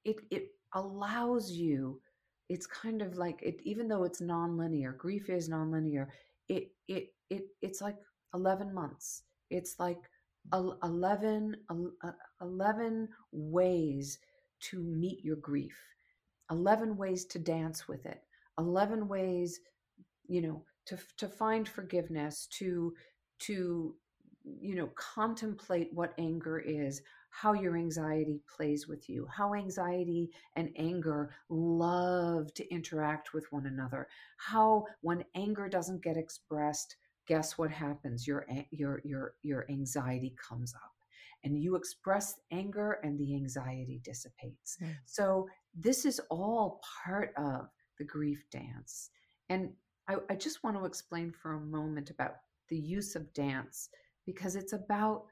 it, 0.04 0.16
it 0.30 0.48
allows 0.74 1.50
you 1.50 2.00
it's 2.48 2.66
kind 2.66 3.02
of 3.02 3.16
like 3.16 3.40
it 3.42 3.60
even 3.64 3.88
though 3.88 4.04
it's 4.04 4.20
nonlinear 4.20 4.96
grief 4.96 5.28
is 5.28 5.48
nonlinear 5.48 6.06
it 6.48 6.72
it 6.88 7.14
it 7.30 7.42
it's 7.62 7.80
like 7.80 7.96
11 8.34 8.72
months. 8.74 9.22
It's 9.50 9.76
like 9.78 9.98
11 10.52 11.56
11 12.40 13.08
ways 13.32 14.18
to 14.60 14.82
meet 14.82 15.24
your 15.24 15.36
grief 15.36 15.78
11 16.50 16.96
ways 16.96 17.24
to 17.26 17.38
dance 17.38 17.88
with 17.88 18.06
it 18.06 18.22
11 18.58 19.08
ways 19.08 19.60
you 20.26 20.42
know 20.42 20.64
to 20.86 20.98
to 21.16 21.28
find 21.28 21.68
forgiveness 21.68 22.46
to 22.50 22.94
to 23.38 23.94
you 24.44 24.74
know 24.74 24.88
contemplate 24.96 25.90
what 25.92 26.14
anger 26.18 26.58
is 26.58 27.02
how 27.30 27.52
your 27.52 27.76
anxiety 27.76 28.42
plays 28.54 28.86
with 28.88 29.08
you, 29.08 29.26
how 29.26 29.54
anxiety 29.54 30.30
and 30.56 30.70
anger 30.76 31.30
love 31.48 32.52
to 32.54 32.68
interact 32.70 33.32
with 33.32 33.50
one 33.52 33.66
another, 33.66 34.08
how 34.36 34.84
when 35.00 35.24
anger 35.34 35.68
doesn't 35.68 36.02
get 36.02 36.16
expressed, 36.16 36.96
guess 37.26 37.56
what 37.56 37.70
happens? 37.70 38.26
Your 38.26 38.46
your 38.70 39.00
your 39.04 39.34
your 39.42 39.66
anxiety 39.70 40.34
comes 40.36 40.74
up 40.74 40.92
and 41.44 41.60
you 41.60 41.76
express 41.76 42.38
anger 42.52 42.98
and 43.02 43.18
the 43.18 43.34
anxiety 43.34 44.00
dissipates. 44.04 44.76
Mm. 44.82 44.94
So 45.06 45.48
this 45.74 46.04
is 46.04 46.20
all 46.30 46.80
part 47.04 47.32
of 47.36 47.68
the 47.98 48.04
grief 48.04 48.44
dance. 48.50 49.10
And 49.48 49.70
I, 50.08 50.16
I 50.28 50.34
just 50.34 50.62
want 50.62 50.76
to 50.76 50.84
explain 50.84 51.32
for 51.32 51.54
a 51.54 51.60
moment 51.60 52.10
about 52.10 52.34
the 52.68 52.78
use 52.78 53.16
of 53.16 53.32
dance 53.32 53.88
because 54.26 54.56
it's 54.56 54.72
about 54.72 55.24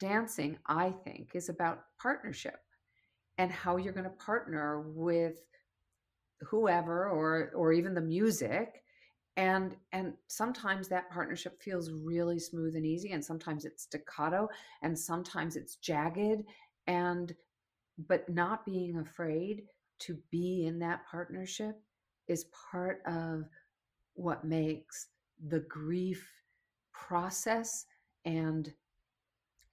dancing, 0.00 0.58
I 0.66 0.90
think, 1.04 1.32
is 1.34 1.48
about 1.48 1.84
partnership 2.00 2.60
and 3.36 3.50
how 3.50 3.76
you're 3.76 3.92
going 3.92 4.04
to 4.04 4.24
partner 4.24 4.80
with 4.94 5.38
whoever 6.42 7.08
or 7.08 7.50
or 7.54 7.72
even 7.72 7.94
the 7.94 8.00
music 8.00 8.82
and 9.38 9.76
and 9.92 10.14
sometimes 10.26 10.88
that 10.88 11.10
partnership 11.10 11.62
feels 11.62 11.92
really 11.92 12.40
smooth 12.40 12.74
and 12.74 12.84
easy 12.84 13.12
and 13.12 13.24
sometimes 13.24 13.64
it's 13.64 13.84
staccato 13.84 14.48
and 14.82 14.98
sometimes 14.98 15.54
it's 15.54 15.76
jagged 15.76 16.42
and 16.88 17.34
but 18.08 18.28
not 18.28 18.66
being 18.66 18.98
afraid 18.98 19.62
to 20.00 20.18
be 20.30 20.66
in 20.66 20.78
that 20.80 21.00
partnership 21.10 21.80
is 22.26 22.46
part 22.70 23.00
of 23.06 23.44
what 24.14 24.44
makes 24.44 25.06
the 25.48 25.60
grief 25.60 26.28
process 26.92 27.86
and 28.24 28.72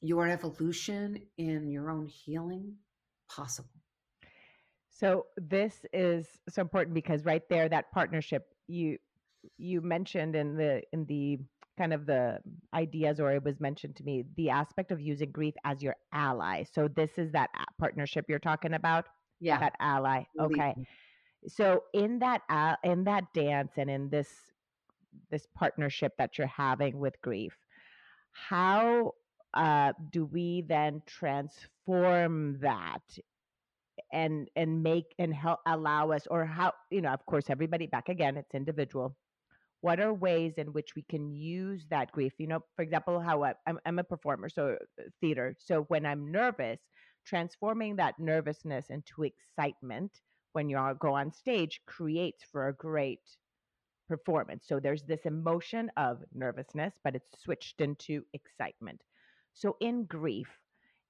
your 0.02 0.28
evolution 0.28 1.20
in 1.38 1.68
your 1.68 1.90
own 1.90 2.06
healing 2.06 2.76
possible. 3.30 3.70
So 4.92 5.26
this 5.38 5.86
is 5.92 6.28
so 6.50 6.62
important 6.62 6.94
because 6.94 7.26
right 7.26 7.42
there 7.50 7.68
that 7.68 7.92
partnership 7.92 8.46
you 8.68 8.98
you 9.58 9.82
mentioned 9.82 10.36
in 10.36 10.56
the 10.56 10.82
in 10.94 11.06
the 11.06 11.40
kind 11.78 11.94
of 11.94 12.06
the 12.06 12.40
ideas 12.74 13.20
or 13.20 13.34
it 13.34 13.44
was 13.44 13.60
mentioned 13.60 13.96
to 13.98 14.04
me 14.04 14.24
the 14.38 14.50
aspect 14.50 14.92
of 14.92 15.02
using 15.02 15.32
grief 15.32 15.54
as 15.66 15.82
your 15.84 15.96
ally. 16.14 16.64
So 16.64 16.88
this 16.88 17.12
is 17.18 17.32
that 17.34 17.50
partnership 17.80 18.26
you're 18.30 18.40
talking 18.40 18.74
about? 18.74 19.06
Yeah. 19.40 19.60
That 19.60 19.74
ally. 19.80 20.24
Okay. 20.40 20.74
So 21.48 21.84
in 21.94 22.20
that 22.20 22.42
uh, 22.50 22.76
in 22.84 23.04
that 23.04 23.26
dance 23.34 23.74
and 23.78 23.90
in 23.90 24.10
this 24.10 24.30
this 25.30 25.48
partnership 25.56 26.14
that 26.18 26.38
you're 26.38 26.48
having 26.48 27.00
with 27.00 27.22
grief, 27.22 27.54
how 28.32 29.14
uh, 29.54 29.94
do 30.12 30.26
we 30.26 30.64
then 30.68 31.02
transform 31.06 32.60
that 32.60 33.02
and 34.12 34.50
and 34.56 34.84
make 34.84 35.16
and 35.20 35.34
help 35.34 35.60
allow 35.66 36.12
us 36.12 36.28
or 36.30 36.46
how 36.46 36.74
you 36.90 37.02
know 37.02 37.10
of 37.10 37.26
course 37.26 37.46
everybody 37.50 37.88
back 37.88 38.10
again 38.10 38.36
it's 38.38 38.54
individual 38.54 39.16
what 39.86 40.00
are 40.00 40.14
ways 40.14 40.54
in 40.58 40.74
which 40.74 40.96
we 40.96 41.04
can 41.04 41.30
use 41.30 41.86
that 41.92 42.12
grief? 42.12 42.34
You 42.40 42.48
know 42.48 42.62
for 42.76 42.82
example 42.82 43.20
how 43.20 43.44
I, 43.44 43.54
I'm, 43.68 43.78
I'm 43.86 44.00
a 44.00 44.04
performer 44.04 44.50
so 44.50 44.78
uh, 45.00 45.04
theater. 45.22 45.56
So 45.60 45.84
when 45.90 46.06
i'm 46.08 46.32
nervous 46.32 46.80
transforming 47.26 47.96
that 47.96 48.16
nervousness 48.20 48.86
into 48.90 49.24
excitement 49.24 50.12
when 50.54 50.70
you 50.70 50.78
go 51.00 51.14
on 51.14 51.32
stage 51.32 51.82
creates 51.86 52.44
for 52.52 52.68
a 52.68 52.74
great 52.74 53.26
performance. 54.08 54.66
So 54.68 54.80
there's 54.80 55.04
this 55.04 55.26
emotion 55.26 55.92
of 55.98 56.24
nervousness 56.34 56.94
but 57.04 57.16
it's 57.16 57.44
switched 57.44 57.80
into 57.82 58.24
excitement. 58.34 59.02
So, 59.54 59.78
in 59.80 60.06
grief 60.06 60.50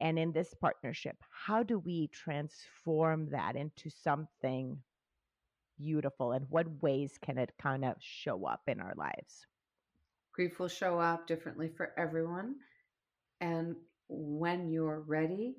and 0.02 0.20
in 0.20 0.34
this 0.34 0.54
partnership, 0.54 1.16
how 1.30 1.64
do 1.64 1.80
we 1.80 2.10
transform 2.10 3.30
that 3.32 3.56
into 3.56 3.90
something 3.90 4.78
beautiful? 5.78 6.34
And 6.34 6.46
what 6.50 6.82
ways 6.82 7.14
can 7.22 7.38
it 7.38 7.52
kind 7.62 7.86
of 7.86 7.96
show 8.00 8.46
up 8.46 8.62
in 8.68 8.80
our 8.80 8.94
lives? 8.96 9.46
Grief 10.34 10.60
will 10.60 10.68
show 10.68 11.00
up 11.00 11.28
differently 11.28 11.70
for 11.70 11.94
everyone. 11.98 12.56
And 13.42 13.76
when 14.08 14.70
you're 14.70 15.02
ready, 15.02 15.56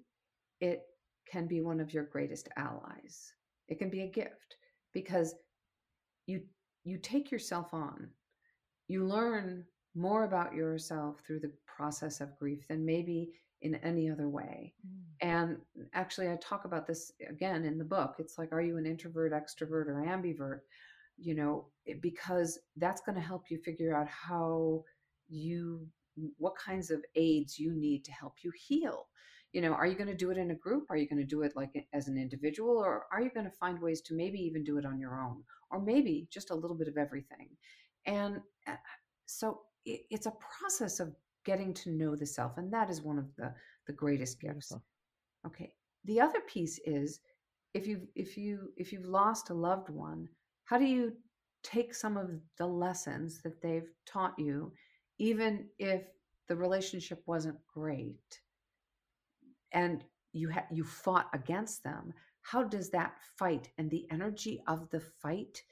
it 0.60 0.82
can 1.30 1.46
be 1.46 1.60
one 1.60 1.80
of 1.80 1.92
your 1.92 2.04
greatest 2.04 2.48
allies. 2.56 3.32
It 3.68 3.78
can 3.78 3.90
be 3.90 4.02
a 4.02 4.10
gift 4.10 4.56
because 4.92 5.34
you 6.26 6.42
you 6.84 6.98
take 6.98 7.32
yourself 7.32 7.74
on. 7.74 8.08
You 8.86 9.04
learn 9.04 9.64
more 9.96 10.24
about 10.24 10.54
yourself 10.54 11.20
through 11.26 11.40
the 11.40 11.52
process 11.66 12.20
of 12.20 12.38
grief 12.38 12.68
than 12.68 12.86
maybe 12.86 13.32
in 13.62 13.74
any 13.76 14.10
other 14.10 14.28
way. 14.28 14.74
Mm. 14.86 15.02
And 15.20 15.56
actually, 15.94 16.28
I 16.28 16.36
talk 16.36 16.64
about 16.64 16.86
this 16.86 17.12
again 17.28 17.64
in 17.64 17.78
the 17.78 17.84
book. 17.84 18.16
It's 18.18 18.38
like, 18.38 18.52
are 18.52 18.60
you 18.60 18.76
an 18.76 18.86
introvert, 18.86 19.32
extrovert, 19.32 19.86
or 19.86 20.04
ambivert? 20.06 20.60
You 21.18 21.34
know, 21.34 21.66
because 22.00 22.58
that's 22.76 23.00
going 23.00 23.16
to 23.16 23.22
help 23.22 23.44
you 23.50 23.58
figure 23.58 23.96
out 23.96 24.08
how 24.08 24.84
you, 25.28 25.86
what 26.36 26.54
kinds 26.56 26.90
of 26.90 27.02
aids 27.14 27.58
you 27.58 27.72
need 27.72 28.04
to 28.04 28.12
help 28.12 28.34
you 28.42 28.52
heal. 28.54 29.08
You 29.52 29.62
know, 29.62 29.72
are 29.72 29.86
you 29.86 29.94
going 29.94 30.08
to 30.08 30.14
do 30.14 30.30
it 30.30 30.36
in 30.36 30.50
a 30.50 30.54
group? 30.54 30.90
Are 30.90 30.96
you 30.98 31.08
going 31.08 31.20
to 31.20 31.24
do 31.24 31.40
it 31.40 31.52
like 31.56 31.70
as 31.94 32.08
an 32.08 32.18
individual? 32.18 32.76
Or 32.76 33.06
are 33.10 33.22
you 33.22 33.30
going 33.30 33.46
to 33.46 33.56
find 33.56 33.80
ways 33.80 34.02
to 34.02 34.14
maybe 34.14 34.38
even 34.38 34.64
do 34.64 34.76
it 34.76 34.84
on 34.84 35.00
your 35.00 35.18
own? 35.18 35.42
Or 35.70 35.80
maybe 35.80 36.28
just 36.30 36.50
a 36.50 36.54
little 36.54 36.76
bit 36.76 36.88
of 36.88 36.98
everything. 36.98 37.48
And 38.04 38.40
uh, 38.66 38.76
so 39.24 39.62
it's 39.86 40.26
a 40.26 40.32
process 40.32 41.00
of 41.00 41.14
getting 41.46 41.72
to 41.72 41.90
know 41.90 42.14
the 42.14 42.26
self 42.26 42.58
and 42.58 42.70
that 42.70 42.90
is 42.90 43.00
one 43.00 43.18
of 43.18 43.34
the 43.36 43.54
the 43.86 43.94
greatest 43.94 44.40
gifts. 44.40 44.72
Okay 45.46 45.72
the 46.06 46.20
other 46.20 46.40
piece 46.40 46.78
is 46.84 47.20
if 47.74 47.86
you 47.86 48.00
if 48.14 48.38
you 48.38 48.70
if 48.76 48.92
you've 48.92 49.06
lost 49.06 49.50
a 49.50 49.54
loved 49.54 49.90
one 49.90 50.28
how 50.64 50.78
do 50.78 50.84
you 50.84 51.12
take 51.62 51.94
some 51.94 52.16
of 52.16 52.30
the 52.58 52.66
lessons 52.66 53.42
that 53.42 53.60
they've 53.60 53.90
taught 54.06 54.38
you 54.38 54.72
even 55.18 55.66
if 55.78 56.02
the 56.48 56.56
relationship 56.56 57.22
wasn't 57.26 57.58
great 57.72 58.40
and 59.72 60.04
you 60.32 60.48
had 60.48 60.64
you 60.70 60.84
fought 60.84 61.28
against 61.34 61.82
them 61.82 62.12
how 62.42 62.62
does 62.62 62.90
that 62.90 63.16
fight 63.38 63.68
and 63.78 63.90
the 63.90 64.06
energy 64.10 64.62
of 64.68 64.88
the 64.90 65.00
fight 65.00 65.62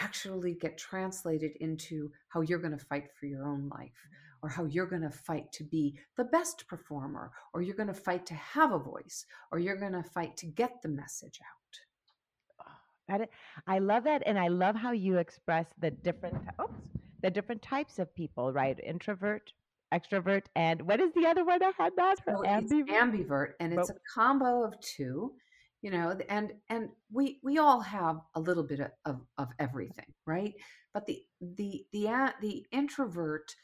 actually 0.00 0.54
get 0.54 0.78
translated 0.78 1.52
into 1.60 2.10
how 2.28 2.40
you're 2.40 2.58
going 2.58 2.76
to 2.76 2.84
fight 2.84 3.08
for 3.20 3.26
your 3.26 3.46
own 3.46 3.68
life 3.68 4.08
or 4.44 4.48
how 4.48 4.66
you're 4.66 4.86
going 4.86 5.00
to 5.00 5.10
fight 5.10 5.50
to 5.52 5.64
be 5.64 5.98
the 6.18 6.24
best 6.24 6.68
performer 6.68 7.32
or 7.54 7.62
you're 7.62 7.74
going 7.74 7.88
to 7.88 7.94
fight 7.94 8.26
to 8.26 8.34
have 8.34 8.72
a 8.72 8.78
voice 8.78 9.24
or 9.50 9.58
you're 9.58 9.78
going 9.78 9.94
to 9.94 10.02
fight 10.02 10.36
to 10.36 10.44
get 10.44 10.82
the 10.82 10.88
message 10.88 11.40
out 11.40 12.66
ah, 12.66 12.78
That 13.08 13.30
I 13.66 13.78
love 13.78 14.04
that, 14.04 14.22
and 14.26 14.38
I 14.38 14.48
love 14.48 14.76
how 14.76 14.92
you 14.92 15.16
express 15.16 15.64
the 15.80 15.90
different 15.90 16.36
oops, 16.60 16.90
the 17.22 17.30
different 17.30 17.62
types 17.62 17.98
of 17.98 18.14
people, 18.14 18.52
right? 18.52 18.78
Introvert, 18.84 19.50
extrovert, 19.94 20.44
and 20.54 20.82
what 20.82 21.00
is 21.00 21.10
the 21.14 21.26
other 21.26 21.46
one 21.46 21.62
I 21.62 21.72
had 21.78 21.94
not? 21.96 22.18
So 22.28 22.42
ambivert. 22.46 22.88
ambivert, 22.88 23.50
and 23.60 23.72
it's 23.72 23.88
a 23.88 23.96
combo 24.14 24.62
of 24.62 24.78
two. 24.80 25.32
You 25.80 25.90
know, 25.90 26.18
and 26.28 26.52
and 26.68 26.90
we 27.10 27.40
we 27.42 27.56
all 27.58 27.80
have 27.80 28.16
a 28.34 28.40
little 28.40 28.62
bit 28.62 28.80
of, 28.80 28.90
of, 29.06 29.20
of 29.38 29.48
everything, 29.58 30.12
right? 30.26 30.52
But 30.92 31.06
the 31.06 31.22
the 31.40 31.86
the 31.92 32.32
the 32.40 32.66
introvert, 32.72 33.54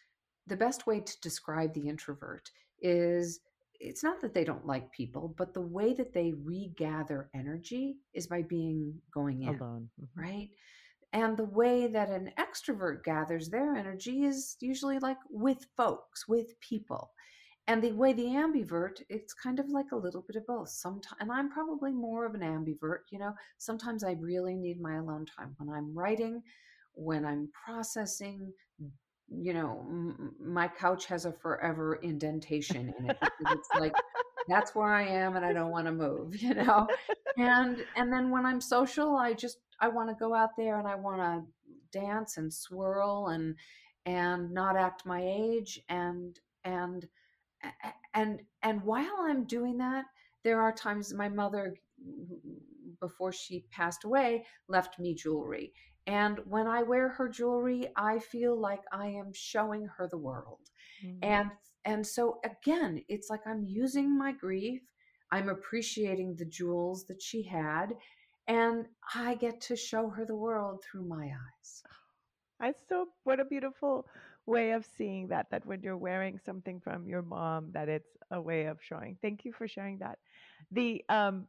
the 0.50 0.56
best 0.56 0.86
way 0.86 1.00
to 1.00 1.20
describe 1.22 1.72
the 1.72 1.88
introvert 1.88 2.50
is 2.82 3.40
it's 3.80 4.04
not 4.04 4.20
that 4.20 4.34
they 4.34 4.44
don't 4.44 4.66
like 4.66 4.92
people, 4.92 5.34
but 5.38 5.54
the 5.54 5.62
way 5.62 5.94
that 5.94 6.12
they 6.12 6.34
regather 6.44 7.30
energy 7.34 7.96
is 8.12 8.26
by 8.26 8.42
being 8.42 8.92
going 9.14 9.42
in, 9.42 9.48
alone, 9.56 9.88
mm-hmm. 9.98 10.20
right? 10.20 10.50
And 11.12 11.36
the 11.36 11.44
way 11.44 11.86
that 11.86 12.10
an 12.10 12.30
extrovert 12.38 13.02
gathers 13.04 13.48
their 13.48 13.74
energy 13.74 14.24
is 14.24 14.56
usually 14.60 14.98
like 14.98 15.16
with 15.30 15.66
folks, 15.76 16.28
with 16.28 16.60
people. 16.60 17.10
And 17.66 17.82
the 17.82 17.92
way 17.92 18.12
the 18.12 18.24
ambivert, 18.24 19.00
it's 19.08 19.32
kind 19.32 19.60
of 19.60 19.68
like 19.70 19.92
a 19.92 19.96
little 19.96 20.24
bit 20.26 20.36
of 20.36 20.46
both. 20.46 20.68
Sometimes, 20.68 21.16
and 21.20 21.32
I'm 21.32 21.50
probably 21.50 21.92
more 21.92 22.26
of 22.26 22.34
an 22.34 22.40
ambivert. 22.40 23.00
You 23.10 23.20
know, 23.20 23.32
sometimes 23.58 24.04
I 24.04 24.16
really 24.20 24.56
need 24.56 24.80
my 24.80 24.96
alone 24.96 25.24
time 25.24 25.54
when 25.58 25.74
I'm 25.74 25.94
writing, 25.94 26.42
when 26.94 27.24
I'm 27.24 27.48
processing, 27.64 28.52
you 29.30 29.54
know, 29.54 29.84
m- 29.88 30.34
my 30.40 30.68
couch 30.68 31.06
has 31.06 31.24
a 31.24 31.32
forever 31.32 31.94
indentation 31.96 32.92
in 32.98 33.10
it 33.10 33.18
it's 33.40 33.68
like 33.78 33.94
that's 34.48 34.74
where 34.74 34.92
I 34.92 35.06
am 35.06 35.36
and 35.36 35.44
I 35.44 35.52
don't 35.52 35.70
want 35.70 35.86
to 35.86 35.92
move, 35.92 36.36
you 36.42 36.54
know. 36.54 36.88
And 37.36 37.84
and 37.96 38.12
then 38.12 38.30
when 38.30 38.44
I'm 38.44 38.60
social, 38.60 39.16
I 39.16 39.32
just 39.32 39.58
I 39.80 39.88
want 39.88 40.08
to 40.08 40.14
go 40.14 40.34
out 40.34 40.50
there 40.56 40.78
and 40.78 40.88
I 40.88 40.94
want 40.94 41.20
to 41.20 41.98
dance 41.98 42.36
and 42.36 42.52
swirl 42.52 43.28
and 43.28 43.54
and 44.06 44.52
not 44.52 44.76
act 44.76 45.06
my 45.06 45.22
age 45.22 45.80
and 45.88 46.38
and 46.64 47.06
and 48.14 48.40
and 48.62 48.82
while 48.82 49.16
I'm 49.20 49.44
doing 49.44 49.78
that, 49.78 50.04
there 50.42 50.60
are 50.60 50.72
times 50.72 51.12
my 51.14 51.28
mother 51.28 51.74
before 53.00 53.32
she 53.32 53.64
passed 53.70 54.04
away 54.04 54.44
left 54.68 54.98
me 54.98 55.14
jewelry 55.14 55.72
and 56.06 56.40
when 56.44 56.66
I 56.66 56.82
wear 56.82 57.08
her 57.10 57.28
jewelry, 57.28 57.88
I 57.96 58.18
feel 58.18 58.58
like 58.58 58.82
I 58.92 59.08
am 59.08 59.32
showing 59.32 59.86
her 59.96 60.08
the 60.10 60.18
world. 60.18 60.60
Mm-hmm. 61.04 61.24
And 61.24 61.50
and 61.84 62.06
so 62.06 62.40
again, 62.44 63.02
it's 63.08 63.30
like 63.30 63.46
I'm 63.46 63.64
using 63.64 64.16
my 64.16 64.32
grief, 64.32 64.82
I'm 65.30 65.48
appreciating 65.48 66.36
the 66.36 66.44
jewels 66.44 67.06
that 67.06 67.22
she 67.22 67.42
had, 67.42 67.94
and 68.48 68.86
I 69.14 69.34
get 69.36 69.60
to 69.62 69.76
show 69.76 70.08
her 70.10 70.24
the 70.24 70.36
world 70.36 70.82
through 70.82 71.06
my 71.06 71.26
eyes. 71.26 71.82
I 72.60 72.74
so 72.88 73.06
what 73.24 73.40
a 73.40 73.44
beautiful 73.44 74.06
way 74.46 74.72
of 74.72 74.84
seeing 74.84 75.28
that 75.28 75.46
that 75.50 75.64
when 75.64 75.80
you're 75.82 75.96
wearing 75.96 76.38
something 76.38 76.80
from 76.80 77.06
your 77.06 77.22
mom 77.22 77.70
that 77.72 77.88
it's 77.88 78.16
a 78.30 78.40
way 78.40 78.66
of 78.66 78.78
showing. 78.82 79.16
Thank 79.22 79.44
you 79.44 79.52
for 79.52 79.68
sharing 79.68 79.98
that. 79.98 80.18
The 80.70 81.04
um 81.08 81.46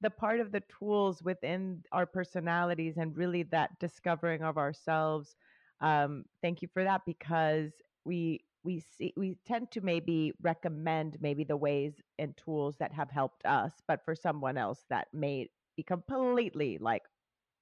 the 0.00 0.10
part 0.10 0.40
of 0.40 0.52
the 0.52 0.62
tools 0.78 1.22
within 1.22 1.82
our 1.92 2.06
personalities 2.06 2.96
and 2.96 3.16
really 3.16 3.42
that 3.42 3.78
discovering 3.80 4.42
of 4.42 4.58
ourselves 4.58 5.36
um, 5.80 6.24
thank 6.42 6.62
you 6.62 6.68
for 6.72 6.84
that 6.84 7.02
because 7.06 7.72
we 8.04 8.40
we 8.64 8.80
see 8.80 9.12
we 9.16 9.36
tend 9.46 9.70
to 9.70 9.80
maybe 9.80 10.32
recommend 10.42 11.16
maybe 11.20 11.44
the 11.44 11.56
ways 11.56 12.00
and 12.18 12.36
tools 12.36 12.76
that 12.78 12.92
have 12.92 13.10
helped 13.10 13.44
us 13.44 13.72
but 13.86 14.04
for 14.04 14.14
someone 14.14 14.56
else 14.56 14.84
that 14.88 15.08
may 15.12 15.48
be 15.76 15.82
completely 15.82 16.78
like 16.80 17.02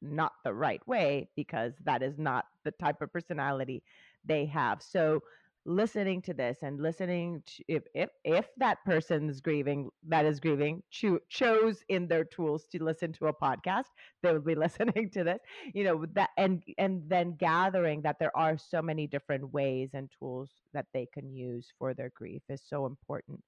not 0.00 0.32
the 0.44 0.52
right 0.52 0.86
way 0.86 1.28
because 1.36 1.74
that 1.84 2.02
is 2.02 2.18
not 2.18 2.44
the 2.64 2.70
type 2.72 3.00
of 3.00 3.12
personality 3.12 3.82
they 4.24 4.46
have. 4.46 4.82
So 4.82 5.20
listening 5.66 6.20
to 6.22 6.34
this 6.34 6.58
and 6.62 6.80
listening 6.80 7.42
to 7.46 7.64
if 7.68 7.84
if 7.94 8.10
if 8.24 8.48
that 8.58 8.78
person's 8.84 9.40
grieving 9.40 9.88
that 10.06 10.26
is 10.26 10.38
grieving 10.38 10.82
cho- 10.90 11.20
chose 11.30 11.82
in 11.88 12.06
their 12.06 12.24
tools 12.24 12.66
to 12.70 12.82
listen 12.82 13.12
to 13.12 13.26
a 13.28 13.32
podcast 13.32 13.86
they 14.22 14.32
would 14.32 14.44
be 14.44 14.54
listening 14.66 15.08
to 15.10 15.24
this 15.24 15.40
you 15.72 15.84
know 15.84 16.04
that 16.12 16.30
and 16.36 16.62
and 16.78 17.02
then 17.08 17.34
gathering 17.38 18.02
that 18.02 18.16
there 18.18 18.36
are 18.36 18.58
so 18.58 18.82
many 18.82 19.06
different 19.06 19.52
ways 19.52 19.90
and 19.94 20.10
tools 20.18 20.50
that 20.72 20.86
they 20.92 21.06
can 21.12 21.32
use 21.34 21.72
for 21.78 21.94
their 21.94 22.10
grief 22.14 22.42
is 22.48 22.62
so 22.66 22.86
important. 22.86 23.40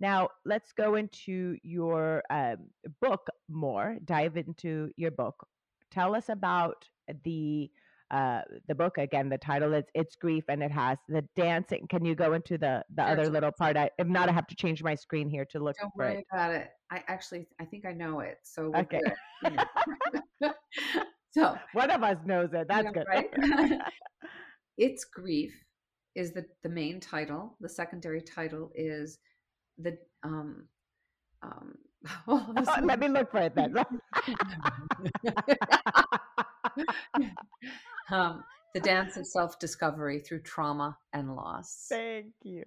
Now 0.00 0.28
let's 0.44 0.72
go 0.72 0.96
into 0.96 1.56
your 1.62 2.22
um, 2.30 2.68
book 3.00 3.26
more 3.48 3.96
dive 4.04 4.36
into 4.36 4.90
your 4.96 5.10
book. 5.10 5.46
Tell 5.90 6.14
us 6.14 6.28
about 6.28 6.88
the 7.24 7.70
uh, 8.12 8.42
the 8.68 8.74
book 8.74 8.98
again. 8.98 9.30
The 9.30 9.38
title 9.38 9.72
is 9.72 9.84
"It's 9.94 10.14
Grief," 10.16 10.44
and 10.48 10.62
it 10.62 10.70
has 10.70 10.98
the 11.08 11.26
dancing. 11.34 11.86
Can 11.88 12.04
you 12.04 12.14
go 12.14 12.34
into 12.34 12.58
the 12.58 12.84
the 12.94 13.02
other 13.02 13.30
little 13.30 13.50
part? 13.50 13.76
I, 13.78 13.88
if 13.98 14.06
not, 14.06 14.28
I 14.28 14.32
have 14.32 14.46
to 14.48 14.54
change 14.54 14.82
my 14.82 14.94
screen 14.94 15.30
here 15.30 15.46
to 15.46 15.58
look. 15.58 15.76
Don't 15.80 15.96
worry 15.96 16.18
it. 16.18 16.26
about 16.30 16.52
it. 16.52 16.68
I 16.90 17.02
actually, 17.08 17.46
I 17.58 17.64
think 17.64 17.86
I 17.86 17.92
know 17.92 18.20
it. 18.20 18.36
So 18.42 18.70
okay. 18.76 19.00
so 21.30 21.56
one 21.72 21.90
of 21.90 22.02
us 22.02 22.18
knows 22.26 22.50
it. 22.52 22.68
That's 22.68 22.90
good. 22.90 23.06
Right? 23.08 23.30
it's 24.76 25.04
grief 25.04 25.54
is 26.14 26.32
the 26.32 26.44
the 26.62 26.68
main 26.68 27.00
title. 27.00 27.56
The 27.60 27.68
secondary 27.68 28.20
title 28.20 28.70
is 28.74 29.18
the 29.78 29.96
um 30.22 30.68
um. 31.42 31.74
Well, 32.26 32.52
Let 32.82 32.98
me 32.98 33.08
look 33.08 33.30
for 33.30 33.38
it 33.38 33.54
then. 33.54 33.76
Um, 38.10 38.44
the 38.74 38.80
dance 38.80 39.16
of 39.16 39.26
self 39.26 39.58
discovery 39.58 40.18
through 40.18 40.40
trauma 40.40 40.96
and 41.12 41.34
loss. 41.36 41.86
Thank 41.88 42.32
you. 42.42 42.64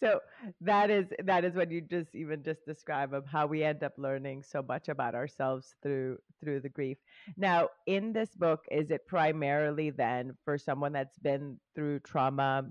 So 0.00 0.20
that 0.60 0.90
is 0.90 1.06
that 1.24 1.44
is 1.44 1.54
what 1.54 1.70
you 1.70 1.80
just 1.82 2.14
even 2.14 2.42
just 2.42 2.64
describe 2.66 3.14
of 3.14 3.26
how 3.26 3.46
we 3.46 3.62
end 3.62 3.84
up 3.84 3.92
learning 3.96 4.42
so 4.42 4.62
much 4.62 4.88
about 4.88 5.14
ourselves 5.14 5.74
through 5.82 6.18
through 6.42 6.60
the 6.60 6.68
grief. 6.68 6.98
Now, 7.36 7.68
in 7.86 8.12
this 8.12 8.30
book, 8.34 8.64
is 8.70 8.90
it 8.90 9.06
primarily 9.06 9.90
then 9.90 10.36
for 10.44 10.58
someone 10.58 10.92
that's 10.92 11.18
been 11.18 11.58
through 11.74 12.00
trauma 12.00 12.64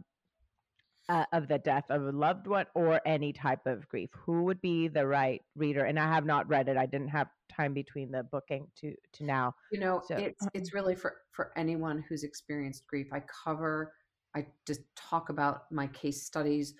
uh, 1.09 1.25
of 1.33 1.47
the 1.47 1.57
death 1.57 1.85
of 1.89 2.05
a 2.05 2.11
loved 2.11 2.47
one 2.47 2.67
or 2.75 3.01
any 3.05 3.33
type 3.33 3.65
of 3.65 3.87
grief? 3.89 4.09
Who 4.25 4.43
would 4.43 4.61
be 4.61 4.87
the 4.87 5.05
right 5.05 5.41
reader? 5.55 5.83
And 5.85 5.99
I 5.99 6.13
have 6.13 6.25
not 6.25 6.47
read 6.47 6.69
it. 6.69 6.77
I 6.77 6.85
didn't 6.85 7.09
have 7.09 7.27
time 7.51 7.73
between 7.73 8.11
the 8.11 8.23
booking 8.23 8.67
to 8.77 8.95
to 9.13 9.25
now. 9.25 9.55
You 9.71 9.79
know, 9.79 10.01
so. 10.07 10.15
it's 10.15 10.47
it's 10.53 10.73
really 10.73 10.95
for 10.95 11.17
for 11.31 11.51
anyone 11.57 12.03
who's 12.07 12.23
experienced 12.23 12.87
grief. 12.87 13.07
I 13.11 13.21
cover. 13.43 13.93
I 14.35 14.45
just 14.67 14.81
talk 14.95 15.29
about 15.29 15.71
my 15.71 15.87
case 15.87 16.23
studies 16.23 16.75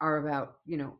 are 0.00 0.18
about 0.18 0.56
you 0.66 0.76
know 0.76 0.94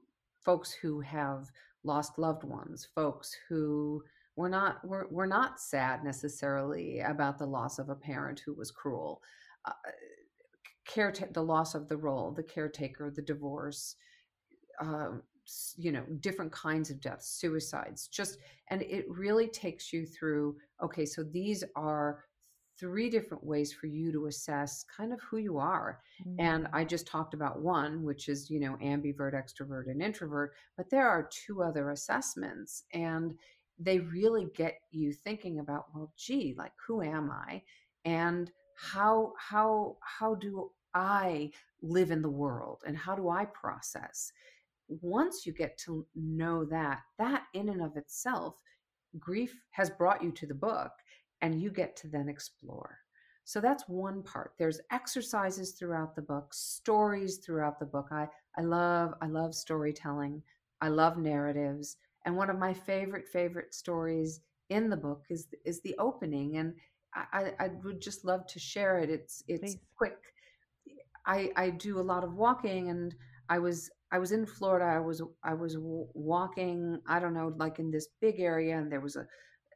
folks 0.45 0.73
who 0.73 1.01
have 1.01 1.51
lost 1.85 2.19
loved 2.19 2.45
ones, 2.45 2.89
folks 2.95 3.37
who 3.49 4.03
were 4.37 4.49
not 4.49 4.87
were, 4.87 5.09
were 5.11 5.27
not 5.27 5.61
sad 5.61 6.05
necessarily 6.05 7.01
about 7.01 7.39
the 7.39 7.47
loss 7.47 7.79
of 7.79 7.89
a 7.89 7.95
parent 7.95 8.41
who 8.45 8.55
was 8.55 8.71
cruel. 8.71 9.21
Uh, 9.65 9.73
careta- 10.89 11.33
the 11.33 11.43
loss 11.43 11.75
of 11.75 11.89
the 11.89 11.97
role, 11.97 12.33
the 12.33 12.43
caretaker, 12.43 13.11
the 13.11 13.23
divorce, 13.23 13.95
um, 14.81 15.23
you 15.77 15.93
know, 15.93 16.05
different 16.21 16.53
kinds 16.53 16.91
of 16.91 17.01
deaths, 17.01 17.39
suicides, 17.41 18.09
just, 18.09 18.39
and 18.69 18.83
it 18.83 19.07
really 19.09 19.49
takes 19.49 19.93
you 19.93 20.05
through, 20.05 20.57
okay, 20.83 21.07
so 21.07 21.23
these 21.23 21.65
are 21.75 22.25
three 22.79 23.11
different 23.11 23.43
ways 23.43 23.73
for 23.73 23.87
you 23.87 24.13
to 24.13 24.27
assess 24.27 24.85
kind 24.85 25.13
of 25.13 25.21
who 25.23 25.39
you 25.39 25.59
are. 25.59 26.01
Mm-hmm. 26.25 26.41
And 26.41 26.69
I 26.73 26.85
just 26.85 27.07
talked 27.07 27.35
about 27.35 27.61
one, 27.61 28.05
which 28.05 28.29
is, 28.29 28.49
you 28.51 28.61
know, 28.61 28.77
ambivert, 28.83 29.35
extrovert, 29.35 29.91
and 29.91 30.01
introvert, 30.01 30.53
but 30.77 30.89
there 30.91 31.09
are 31.09 31.29
two 31.31 31.63
other 31.63 31.91
assessments. 31.91 32.85
And 32.93 33.35
they 33.79 34.01
really 34.01 34.49
get 34.55 34.75
you 34.91 35.13
thinking 35.13 35.59
about, 35.59 35.87
well, 35.95 36.13
gee, 36.17 36.55
like, 36.57 36.73
who 36.87 37.03
am 37.03 37.31
I? 37.31 37.63
And 38.05 38.51
how 38.77 39.33
how 39.39 39.97
how 40.01 40.37
do 40.37 40.71
I 40.95 41.51
live 41.83 42.11
in 42.11 42.23
the 42.23 42.31
world 42.31 42.83
and 42.87 42.97
how 42.97 43.15
do 43.15 43.29
I 43.29 43.45
process? 43.47 44.33
Once 44.89 45.47
you 45.47 45.53
get 45.53 45.77
to 45.79 46.07
know 46.15 46.65
that, 46.65 47.01
that 47.19 47.45
in 47.55 47.69
and 47.69 47.83
of 47.83 47.97
itself, 47.97 48.57
grief 49.19 49.55
has 49.71 49.91
brought 49.91 50.23
you 50.23 50.33
to 50.33 50.47
the 50.47 50.55
book 50.55 50.93
and 51.43 51.61
you 51.61 51.71
get 51.71 51.97
to 51.97 52.09
then 52.09 52.29
explore. 52.29 52.99
So 53.45 53.61
that's 53.61 53.89
one 53.89 54.23
part. 54.23 54.53
There's 54.59 54.81
exercises 54.91 55.73
throughout 55.73 56.15
the 56.15 56.23
book, 56.23 56.53
stories 56.53 57.39
throughout 57.39 57.79
the 57.79 57.87
book. 57.87 58.09
I, 58.11 58.29
I 58.59 58.63
love 58.63 59.15
I 59.23 59.27
love 59.27 59.55
storytelling. 59.55 60.43
I 60.83 60.89
love 60.89 61.17
narratives. 61.17 61.97
And 62.27 62.37
one 62.37 62.51
of 62.51 62.59
my 62.59 62.75
favorite 62.75 63.27
favorite 63.27 63.73
stories 63.75 64.41
in 64.69 64.91
the 64.91 64.97
book 64.97 65.25
is 65.31 65.49
is 65.65 65.81
the 65.81 65.97
opening 65.99 66.59
and 66.59 66.75
I, 67.15 67.53
I 67.59 67.69
would 67.83 68.03
just 68.03 68.25
love 68.25 68.47
to 68.49 68.59
share 68.59 68.99
it. 68.99 69.09
It's 69.09 69.43
it's 69.49 69.75
Please. 69.75 69.79
quick 69.97 70.19
I 71.29 71.51
I 71.57 71.71
do 71.71 72.01
a 72.01 72.03
lot 72.03 72.25
of 72.25 72.35
walking, 72.35 72.91
and 72.91 73.15
I 73.49 73.61
was 73.61 73.91
I 74.11 74.19
was 74.19 74.33
in 74.33 74.47
Florida. 74.47 74.87
I 74.87 74.99
was 74.99 75.23
I 75.45 75.55
was 75.55 75.77
walking. 75.79 76.99
I 77.07 77.21
don't 77.21 77.35
know, 77.35 77.55
like 77.57 77.79
in 77.79 77.93
this 77.93 78.09
big 78.21 78.41
area, 78.41 78.77
and 78.77 78.91
there 78.91 79.01
was 79.01 79.15
a 79.15 79.27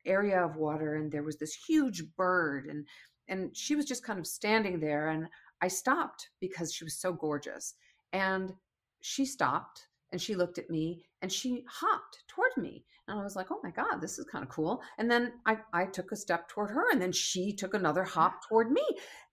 area 0.04 0.44
of 0.44 0.56
water 0.56 0.96
and 0.96 1.12
there 1.12 1.22
was 1.22 1.36
this 1.36 1.54
huge 1.54 2.02
bird 2.16 2.66
and 2.66 2.84
and 3.28 3.56
she 3.56 3.76
was 3.76 3.84
just 3.84 4.04
kind 4.04 4.18
of 4.18 4.26
standing 4.26 4.80
there 4.80 5.10
and 5.10 5.28
I 5.62 5.68
stopped 5.68 6.28
because 6.40 6.74
she 6.74 6.84
was 6.84 6.98
so 6.98 7.12
gorgeous. 7.12 7.74
And 8.12 8.52
she 9.00 9.24
stopped 9.24 9.86
and 10.10 10.20
she 10.20 10.34
looked 10.34 10.58
at 10.58 10.68
me 10.68 11.06
and 11.22 11.32
she 11.32 11.64
hopped 11.68 12.24
toward 12.28 12.50
me. 12.56 12.84
And 13.06 13.18
I 13.18 13.22
was 13.22 13.36
like, 13.36 13.46
oh 13.50 13.60
my 13.62 13.70
God, 13.70 14.00
this 14.00 14.18
is 14.18 14.26
kind 14.26 14.42
of 14.42 14.50
cool. 14.50 14.82
And 14.98 15.10
then 15.10 15.32
I, 15.46 15.58
I 15.72 15.86
took 15.86 16.10
a 16.10 16.16
step 16.16 16.48
toward 16.48 16.70
her 16.70 16.90
and 16.90 17.00
then 17.00 17.12
she 17.12 17.52
took 17.52 17.74
another 17.74 18.02
hop 18.02 18.46
toward 18.48 18.72
me. 18.72 18.82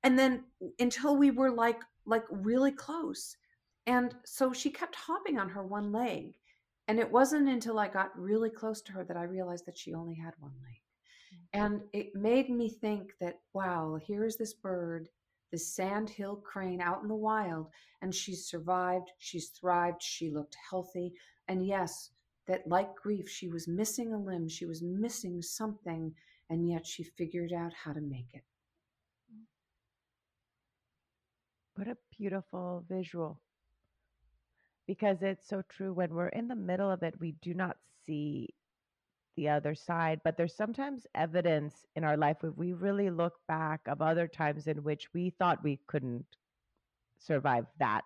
And 0.04 0.18
then 0.18 0.44
until 0.80 1.18
we 1.18 1.32
were 1.32 1.52
like, 1.52 1.80
like 2.10 2.26
really 2.30 2.72
close. 2.72 3.38
And 3.86 4.14
so 4.26 4.52
she 4.52 4.70
kept 4.70 4.96
hopping 4.96 5.40
on 5.40 5.50
her 5.50 5.64
one 5.64 5.92
leg. 5.92 6.36
And 6.88 7.00
it 7.00 7.12
wasn't 7.12 7.48
until 7.48 7.78
I 7.78 7.88
got 7.88 8.20
really 8.20 8.50
close 8.50 8.82
to 8.82 8.92
her 8.94 9.04
that 9.04 9.18
I 9.18 9.24
realized 9.24 9.66
that 9.68 9.78
she 9.78 9.94
only 9.94 10.16
had 10.16 10.34
one 10.40 10.54
leg. 10.64 10.82
Mm. 11.34 11.66
And 11.66 11.82
it 11.94 12.16
made 12.16 12.50
me 12.50 12.70
think 12.70 13.14
that, 13.22 13.40
wow, 13.54 14.00
here's 14.06 14.38
this 14.38 14.54
bird 14.54 15.10
this 15.52 15.74
sandhill 15.74 16.36
crane 16.36 16.82
out 16.82 17.02
in 17.02 17.08
the 17.08 17.16
wild 17.16 17.68
and 18.02 18.14
she's 18.14 18.46
survived 18.46 19.10
she's 19.18 19.50
thrived 19.50 20.02
she 20.02 20.30
looked 20.30 20.56
healthy 20.70 21.14
and 21.48 21.66
yes 21.66 22.12
that 22.48 22.68
like 22.68 22.96
grief 22.96 23.28
she 23.28 23.48
was 23.48 23.68
missing 23.68 24.14
a 24.14 24.18
limb 24.18 24.48
she 24.48 24.66
was 24.66 24.82
missing 24.82 25.42
something 25.42 26.14
and 26.50 26.70
yet 26.70 26.86
she 26.86 27.04
figured 27.04 27.54
out 27.54 27.74
how 27.74 27.92
to 27.92 28.02
make 28.02 28.30
it 28.34 28.44
what 31.80 31.88
a 31.88 31.98
beautiful 32.18 32.84
visual 32.90 33.40
because 34.86 35.22
it's 35.22 35.48
so 35.48 35.62
true 35.70 35.94
when 35.94 36.14
we're 36.14 36.28
in 36.30 36.48
the 36.48 36.56
middle 36.56 36.92
of 36.92 37.04
it 37.04 37.14
we 37.20 37.34
do 37.42 37.54
not 37.54 37.78
see 38.06 38.50
the 39.40 39.48
other 39.48 39.74
side, 39.74 40.20
but 40.26 40.36
there's 40.36 40.56
sometimes 40.56 41.08
evidence 41.16 41.86
in 41.96 42.04
our 42.04 42.18
life 42.18 42.38
if 42.44 42.58
we 42.58 42.74
really 42.74 43.10
look 43.10 43.36
back 43.48 43.80
of 43.88 44.02
other 44.02 44.28
times 44.28 44.68
in 44.68 44.84
which 44.84 45.08
we 45.14 45.30
thought 45.30 45.64
we 45.64 45.80
couldn't 45.88 46.26
survive 47.20 47.66
that 47.80 48.02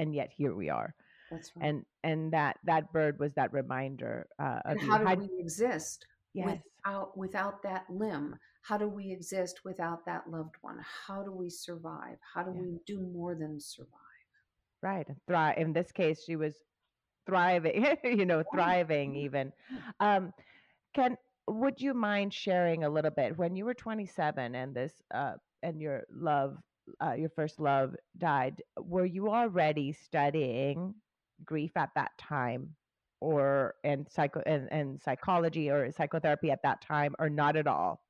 and 0.00 0.14
yet 0.14 0.32
here 0.36 0.52
we 0.54 0.70
are. 0.70 0.92
That's 1.30 1.52
right. 1.54 1.68
And 1.68 1.84
and 2.02 2.32
that 2.32 2.58
that 2.64 2.92
bird 2.92 3.20
was 3.20 3.32
that 3.34 3.52
reminder 3.52 4.26
uh, 4.40 4.60
of 4.64 4.80
how 4.80 4.98
do 5.14 5.20
we 5.20 5.40
exist 5.40 6.06
yes. 6.32 6.58
without 6.84 7.16
without 7.16 7.62
that 7.62 7.84
limb? 7.88 8.36
How 8.64 8.78
do 8.78 8.88
we 8.88 9.12
exist 9.12 9.60
without 9.62 10.06
that 10.06 10.30
loved 10.30 10.54
one? 10.62 10.78
How 11.06 11.22
do 11.22 11.30
we 11.30 11.50
survive? 11.50 12.16
How 12.32 12.42
do 12.42 12.52
yeah. 12.54 12.62
we 12.62 12.78
do 12.86 12.98
more 12.98 13.34
than 13.34 13.60
survive? 13.60 13.90
Right. 14.82 15.06
Thrive. 15.26 15.58
In 15.58 15.74
this 15.74 15.92
case, 15.92 16.24
she 16.24 16.36
was 16.36 16.54
thriving, 17.26 17.86
you 18.04 18.24
know, 18.24 18.42
thriving 18.54 19.16
even. 19.16 19.52
Um, 20.00 20.32
can 20.94 21.18
would 21.46 21.78
you 21.78 21.92
mind 21.92 22.32
sharing 22.32 22.84
a 22.84 22.88
little 22.88 23.10
bit 23.10 23.36
when 23.36 23.54
you 23.54 23.66
were 23.66 23.74
27 23.74 24.54
and 24.54 24.74
this 24.74 24.94
uh, 25.12 25.34
and 25.62 25.78
your 25.78 26.04
love, 26.10 26.56
uh, 27.02 27.12
your 27.12 27.28
first 27.28 27.60
love 27.60 27.94
died? 28.16 28.62
Were 28.78 29.04
you 29.04 29.28
already 29.28 29.92
studying 29.92 30.94
grief 31.44 31.72
at 31.76 31.90
that 31.96 32.12
time, 32.16 32.70
or 33.20 33.74
and 33.84 34.08
psycho 34.10 34.42
and, 34.46 34.72
and 34.72 35.02
psychology 35.02 35.68
or 35.68 35.92
psychotherapy 35.92 36.50
at 36.50 36.62
that 36.62 36.80
time, 36.80 37.14
or 37.18 37.28
not 37.28 37.56
at 37.56 37.66
all? 37.66 38.00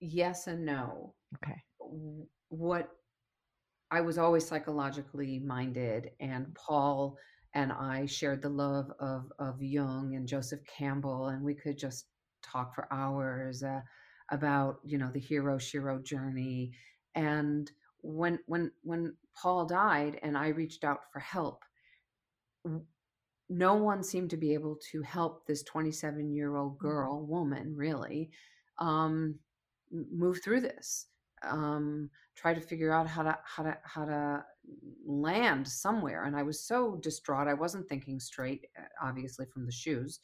Yes 0.00 0.46
and 0.46 0.64
no. 0.64 1.14
Okay. 1.36 1.62
What 2.48 2.90
I 3.90 4.00
was 4.00 4.18
always 4.18 4.46
psychologically 4.46 5.38
minded, 5.38 6.10
and 6.20 6.54
Paul 6.54 7.16
and 7.54 7.72
I 7.72 8.06
shared 8.06 8.42
the 8.42 8.48
love 8.48 8.90
of 9.00 9.32
of 9.38 9.62
Jung 9.62 10.14
and 10.14 10.26
Joseph 10.26 10.60
Campbell, 10.66 11.28
and 11.28 11.42
we 11.42 11.54
could 11.54 11.78
just 11.78 12.06
talk 12.42 12.74
for 12.74 12.92
hours 12.92 13.62
uh, 13.62 13.80
about 14.30 14.80
you 14.84 14.98
know 14.98 15.10
the 15.12 15.20
hero 15.20 15.58
shiro 15.58 16.00
journey. 16.00 16.72
And 17.14 17.70
when 18.02 18.38
when 18.46 18.72
when 18.82 19.14
Paul 19.40 19.66
died, 19.66 20.18
and 20.22 20.36
I 20.36 20.48
reached 20.48 20.84
out 20.84 21.00
for 21.12 21.20
help, 21.20 21.62
no 23.48 23.74
one 23.74 24.02
seemed 24.02 24.30
to 24.30 24.36
be 24.36 24.54
able 24.54 24.78
to 24.90 25.02
help 25.02 25.46
this 25.46 25.62
27 25.62 26.32
year 26.32 26.56
old 26.56 26.74
mm-hmm. 26.74 26.86
girl, 26.86 27.24
woman, 27.26 27.74
really, 27.76 28.30
um, 28.78 29.38
move 30.10 30.40
through 30.42 30.60
this 30.60 31.06
um, 31.42 32.10
try 32.36 32.54
to 32.54 32.60
figure 32.60 32.92
out 32.92 33.06
how 33.06 33.22
to 33.22 33.36
how 33.44 33.62
to 33.62 33.76
how 33.84 34.04
to 34.04 34.44
land 35.06 35.66
somewhere. 35.66 36.24
And 36.24 36.36
I 36.36 36.42
was 36.42 36.66
so 36.66 36.96
distraught. 36.96 37.48
I 37.48 37.54
wasn't 37.54 37.88
thinking 37.88 38.18
straight, 38.18 38.66
uh, 38.78 39.06
obviously 39.06 39.46
from 39.52 39.66
the 39.66 39.72
shoes. 39.72 40.20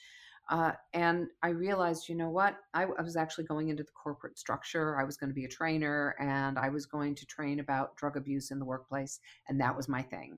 Uh, 0.51 0.73
and 0.93 1.29
I 1.45 1.51
realized, 1.51 2.09
you 2.09 2.17
know 2.17 2.29
what? 2.29 2.57
I, 2.75 2.83
I, 2.83 3.03
was 3.03 3.15
actually 3.15 3.45
going 3.45 3.69
into 3.69 3.85
the 3.85 3.93
corporate 3.93 4.37
structure. 4.37 5.01
I 5.01 5.05
was 5.05 5.17
going 5.17 5.31
to 5.31 5.35
be 5.35 5.45
a 5.45 5.49
trainer 5.49 6.17
and 6.19 6.59
I 6.59 6.69
was 6.69 6.85
going 6.85 7.15
to 7.15 7.27
train 7.27 7.61
about 7.61 7.97
drug 7.97 8.17
abuse 8.17 8.51
in 8.51 8.59
the 8.59 8.65
workplace. 8.65 9.21
And 9.49 9.61
that 9.61 9.75
was 9.75 9.89
my 9.89 10.03
thing. 10.03 10.37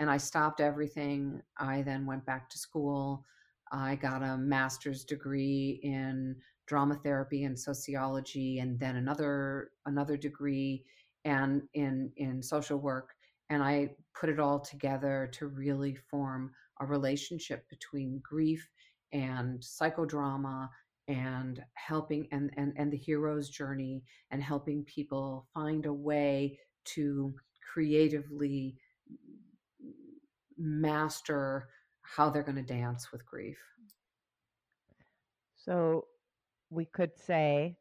And 0.00 0.10
I 0.10 0.16
stopped 0.16 0.60
everything. 0.60 1.40
I 1.56 1.82
then 1.82 2.04
went 2.04 2.26
back 2.26 2.50
to 2.50 2.58
school. 2.58 3.24
I 3.70 3.94
got 3.94 4.24
a 4.24 4.36
master's 4.36 5.04
degree 5.04 5.78
in 5.84 6.34
drama 6.68 6.94
therapy 7.02 7.44
and 7.44 7.58
sociology 7.58 8.58
and 8.58 8.78
then 8.78 8.96
another 8.96 9.70
another 9.86 10.16
degree 10.16 10.84
and 11.24 11.62
in 11.74 12.12
in 12.16 12.42
social 12.42 12.78
work 12.78 13.10
and 13.50 13.62
i 13.62 13.88
put 14.18 14.28
it 14.28 14.38
all 14.38 14.60
together 14.60 15.28
to 15.32 15.46
really 15.48 15.96
form 16.10 16.52
a 16.80 16.86
relationship 16.86 17.68
between 17.68 18.20
grief 18.22 18.68
and 19.12 19.60
psychodrama 19.60 20.68
and 21.08 21.64
helping 21.74 22.28
and, 22.32 22.50
and 22.58 22.74
and 22.76 22.92
the 22.92 22.96
hero's 22.96 23.48
journey 23.48 24.04
and 24.30 24.42
helping 24.42 24.84
people 24.84 25.48
find 25.54 25.86
a 25.86 25.92
way 25.92 26.58
to 26.84 27.34
creatively 27.72 28.76
master 30.58 31.68
how 32.02 32.28
they're 32.28 32.42
going 32.42 32.56
to 32.56 32.62
dance 32.62 33.12
with 33.12 33.24
grief. 33.24 33.58
So 35.56 36.06
we 36.70 36.84
could 36.86 37.16
say 37.16 37.76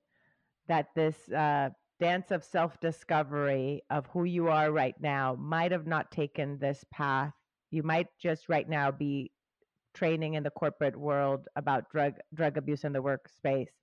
that 0.67 0.87
this 0.95 1.29
uh, 1.31 1.69
dance 1.99 2.31
of 2.31 2.43
self 2.43 2.79
discovery 2.79 3.83
of 3.89 4.05
who 4.07 4.23
you 4.23 4.47
are 4.47 4.71
right 4.71 4.95
now 4.99 5.35
might 5.39 5.71
have 5.71 5.87
not 5.87 6.11
taken 6.11 6.57
this 6.59 6.83
path. 6.91 7.33
You 7.71 7.83
might 7.83 8.07
just 8.21 8.49
right 8.49 8.67
now 8.67 8.91
be 8.91 9.31
training 9.97 10.35
in 10.35 10.43
the 10.43 10.51
corporate 10.51 10.95
world 10.95 11.47
about 11.55 11.89
drug 11.89 12.13
drug 12.33 12.57
abuse 12.57 12.83
in 12.83 12.93
the 12.93 13.01
workspace 13.01 13.73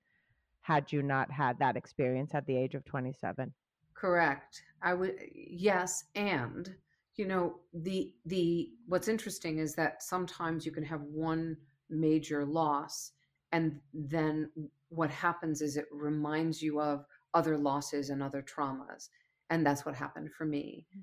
had 0.61 0.92
you 0.92 1.02
not 1.02 1.30
had 1.30 1.59
that 1.59 1.76
experience 1.76 2.34
at 2.34 2.46
the 2.46 2.57
age 2.57 2.74
of 2.76 2.84
27 2.84 3.52
correct 3.94 4.62
i 4.80 4.94
would 4.94 5.16
yes 5.34 6.05
and 6.14 6.72
you 7.16 7.26
know 7.26 7.57
the 7.72 8.12
the 8.26 8.70
what's 8.86 9.09
interesting 9.09 9.59
is 9.59 9.74
that 9.74 10.05
sometimes 10.05 10.64
you 10.64 10.70
can 10.70 10.84
have 10.84 11.00
one 11.00 11.57
major 11.90 12.44
loss 12.44 13.11
and 13.50 13.80
then 13.92 14.48
what 14.95 15.11
happens 15.11 15.61
is 15.61 15.76
it 15.76 15.86
reminds 15.92 16.62
you 16.62 16.80
of 16.80 17.05
other 17.34 17.57
losses 17.57 18.11
and 18.11 18.22
other 18.22 18.42
traumas 18.42 19.09
and 19.51 19.66
that's 19.66 19.84
what 19.84 19.95
happened 19.95 20.30
for 20.36 20.45
me 20.45 20.86
mm. 20.97 21.03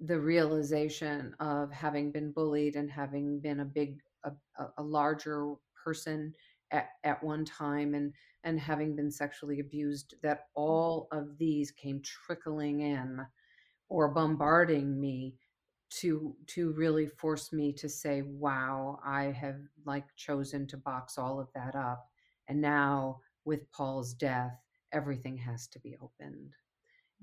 the 0.00 0.18
realization 0.18 1.34
of 1.40 1.70
having 1.72 2.10
been 2.10 2.32
bullied 2.32 2.76
and 2.76 2.90
having 2.90 3.40
been 3.40 3.60
a 3.60 3.64
big 3.64 3.98
a, 4.24 4.32
a 4.78 4.82
larger 4.82 5.54
person 5.84 6.32
at, 6.70 6.90
at 7.04 7.22
one 7.22 7.44
time 7.44 7.94
and 7.94 8.12
and 8.44 8.58
having 8.58 8.96
been 8.96 9.10
sexually 9.10 9.60
abused 9.60 10.14
that 10.22 10.38
mm. 10.38 10.44
all 10.54 11.08
of 11.12 11.38
these 11.38 11.70
came 11.70 12.00
trickling 12.02 12.80
in 12.80 13.20
or 13.88 14.08
bombarding 14.08 14.98
me 14.98 15.34
to 15.90 16.34
to 16.46 16.72
really 16.72 17.06
force 17.06 17.52
me 17.52 17.72
to 17.72 17.88
say 17.88 18.22
wow 18.22 18.98
i 19.04 19.24
have 19.24 19.60
like 19.84 20.06
chosen 20.16 20.66
to 20.66 20.76
box 20.78 21.18
all 21.18 21.38
of 21.38 21.48
that 21.54 21.74
up 21.74 22.11
and 22.48 22.60
now, 22.60 23.20
with 23.44 23.70
Paul's 23.72 24.14
death, 24.14 24.58
everything 24.92 25.36
has 25.38 25.66
to 25.68 25.78
be 25.80 25.96
opened. 26.02 26.54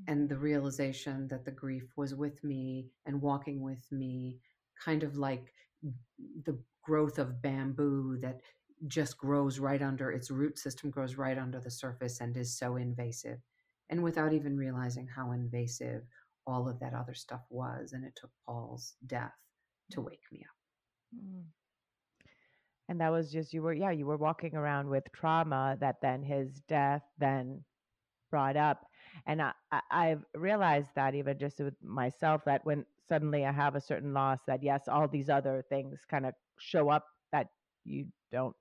And 0.07 0.29
the 0.29 0.37
realization 0.37 1.27
that 1.27 1.43
the 1.43 1.51
grief 1.51 1.83
was 1.97 2.15
with 2.15 2.41
me 2.43 2.87
and 3.05 3.21
walking 3.21 3.61
with 3.61 3.85
me, 3.91 4.39
kind 4.81 5.03
of 5.03 5.17
like 5.17 5.53
the 6.45 6.57
growth 6.83 7.19
of 7.19 7.41
bamboo 7.41 8.17
that 8.21 8.39
just 8.87 9.17
grows 9.17 9.59
right 9.59 9.81
under 9.81 10.11
its 10.11 10.31
root 10.31 10.57
system, 10.57 10.89
grows 10.89 11.15
right 11.15 11.37
under 11.37 11.59
the 11.59 11.69
surface 11.69 12.21
and 12.21 12.35
is 12.37 12.57
so 12.57 12.77
invasive. 12.77 13.39
And 13.89 14.01
without 14.01 14.31
even 14.31 14.55
realizing 14.55 15.07
how 15.07 15.31
invasive 15.31 16.03
all 16.47 16.69
of 16.69 16.79
that 16.79 16.93
other 16.93 17.13
stuff 17.13 17.41
was. 17.49 17.91
And 17.91 18.05
it 18.05 18.13
took 18.15 18.31
Paul's 18.45 18.95
death 19.05 19.35
to 19.91 20.01
wake 20.01 20.23
me 20.31 20.45
up. 20.47 21.21
Mm 21.25 21.43
and 22.89 22.99
that 22.99 23.11
was 23.11 23.31
just 23.31 23.53
you 23.53 23.61
were 23.61 23.73
yeah 23.73 23.91
you 23.91 24.05
were 24.05 24.17
walking 24.17 24.55
around 24.55 24.89
with 24.89 25.03
trauma 25.13 25.77
that 25.79 25.95
then 26.01 26.21
his 26.21 26.61
death 26.67 27.03
then 27.17 27.63
brought 28.29 28.57
up 28.57 28.85
and 29.25 29.41
I, 29.41 29.51
I 29.89 30.07
have 30.07 30.23
realized 30.35 30.89
that 30.95 31.15
even 31.15 31.39
just 31.39 31.59
with 31.59 31.75
myself 31.81 32.41
that 32.45 32.65
when 32.65 32.85
suddenly 33.07 33.45
i 33.45 33.51
have 33.51 33.75
a 33.75 33.81
certain 33.81 34.13
loss 34.13 34.39
that 34.47 34.61
yes 34.61 34.87
all 34.87 35.07
these 35.07 35.29
other 35.29 35.63
things 35.69 35.99
kind 36.09 36.25
of 36.25 36.33
show 36.59 36.89
up 36.89 37.05
that 37.31 37.47
you 37.85 38.07
don't 38.31 38.55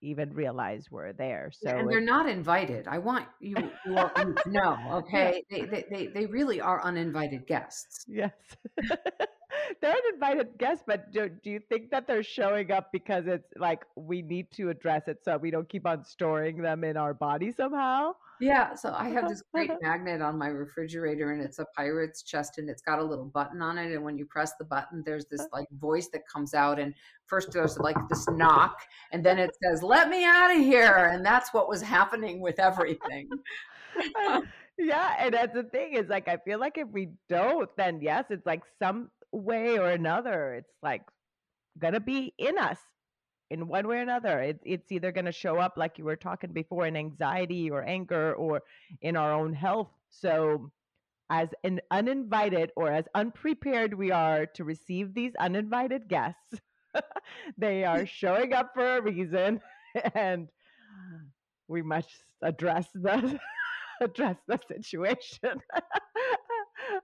even 0.00 0.32
realize 0.32 0.90
were 0.90 1.12
there. 1.12 1.50
So 1.52 1.70
and 1.70 1.90
they're 1.90 2.00
not 2.00 2.28
invited. 2.28 2.86
I 2.86 2.98
want 2.98 3.26
you, 3.40 3.56
you 3.84 3.96
all 3.96 4.10
to 4.10 4.34
know, 4.46 4.76
okay? 4.92 5.42
They, 5.50 5.62
they, 5.62 5.84
they, 5.90 6.06
they 6.06 6.26
really 6.26 6.60
are 6.60 6.82
uninvited 6.82 7.46
guests. 7.46 8.04
Yes. 8.06 8.32
they're 9.80 9.92
an 9.92 10.14
invited 10.14 10.58
guest, 10.58 10.84
but 10.86 11.12
do, 11.12 11.28
do 11.28 11.50
you 11.50 11.60
think 11.68 11.90
that 11.90 12.06
they're 12.06 12.22
showing 12.22 12.70
up 12.70 12.90
because 12.92 13.26
it's 13.26 13.48
like 13.56 13.82
we 13.96 14.22
need 14.22 14.50
to 14.52 14.70
address 14.70 15.02
it 15.08 15.18
so 15.24 15.36
we 15.36 15.50
don't 15.50 15.68
keep 15.68 15.86
on 15.86 16.04
storing 16.04 16.62
them 16.62 16.84
in 16.84 16.96
our 16.96 17.14
body 17.14 17.52
somehow? 17.52 18.12
Yeah, 18.40 18.74
so 18.74 18.94
I 18.96 19.08
have 19.08 19.28
this 19.28 19.42
great 19.52 19.70
magnet 19.82 20.22
on 20.22 20.38
my 20.38 20.46
refrigerator 20.46 21.32
and 21.32 21.42
it's 21.42 21.58
a 21.58 21.66
pirate's 21.76 22.22
chest 22.22 22.58
and 22.58 22.70
it's 22.70 22.82
got 22.82 23.00
a 23.00 23.04
little 23.04 23.24
button 23.24 23.60
on 23.60 23.78
it 23.78 23.92
and 23.92 24.04
when 24.04 24.16
you 24.16 24.26
press 24.26 24.52
the 24.58 24.64
button 24.64 25.02
there's 25.04 25.26
this 25.26 25.40
uh-huh. 25.40 25.60
like 25.60 25.68
voice 25.80 26.08
that 26.12 26.22
comes 26.28 26.54
out 26.54 26.78
and 26.78 26.94
first 27.26 27.50
there's 27.52 27.78
like 27.78 27.96
this 28.08 28.28
knock 28.28 28.80
and 29.12 29.24
then 29.24 29.38
it 29.38 29.50
says 29.62 29.82
let 29.82 30.08
me 30.08 30.24
out 30.24 30.54
of 30.54 30.58
here 30.58 31.10
and 31.12 31.26
that's 31.26 31.52
what 31.52 31.68
was 31.68 31.82
happening 31.82 32.40
with 32.40 32.60
everything. 32.60 33.28
yeah, 34.78 35.14
and 35.18 35.34
that's 35.34 35.54
the 35.54 35.64
thing 35.64 35.94
is 35.94 36.08
like 36.08 36.28
I 36.28 36.36
feel 36.36 36.60
like 36.60 36.78
if 36.78 36.88
we 36.88 37.08
don't 37.28 37.68
then 37.76 38.00
yes, 38.00 38.26
it's 38.30 38.46
like 38.46 38.62
some 38.78 39.10
way 39.32 39.78
or 39.78 39.90
another 39.90 40.54
it's 40.54 40.72
like 40.82 41.02
going 41.78 41.94
to 41.94 42.00
be 42.00 42.34
in 42.38 42.58
us 42.58 42.78
in 43.50 43.66
one 43.68 43.86
way 43.86 43.98
or 43.98 44.02
another. 44.02 44.40
It, 44.40 44.60
it's 44.64 44.92
either 44.92 45.12
going 45.12 45.24
to 45.24 45.32
show 45.32 45.58
up, 45.58 45.74
like 45.76 45.98
you 45.98 46.04
were 46.04 46.16
talking 46.16 46.52
before, 46.52 46.86
in 46.86 46.96
anxiety 46.96 47.70
or 47.70 47.82
anger 47.86 48.34
or 48.34 48.62
in 49.00 49.16
our 49.16 49.32
own 49.32 49.52
health. 49.52 49.88
So, 50.10 50.70
as 51.30 51.48
an 51.62 51.80
uninvited 51.90 52.72
or 52.76 52.90
as 52.90 53.04
unprepared 53.14 53.92
we 53.92 54.10
are 54.10 54.46
to 54.46 54.64
receive 54.64 55.12
these 55.12 55.32
uninvited 55.38 56.08
guests, 56.08 56.60
they 57.58 57.84
are 57.84 58.06
showing 58.20 58.52
up 58.52 58.72
for 58.74 58.96
a 58.96 59.02
reason, 59.02 59.60
and 60.14 60.48
we 61.68 61.82
must 61.82 62.08
address 62.42 62.88
the 62.94 63.38
address 64.00 64.36
the 64.46 64.58
situation. 64.68 65.60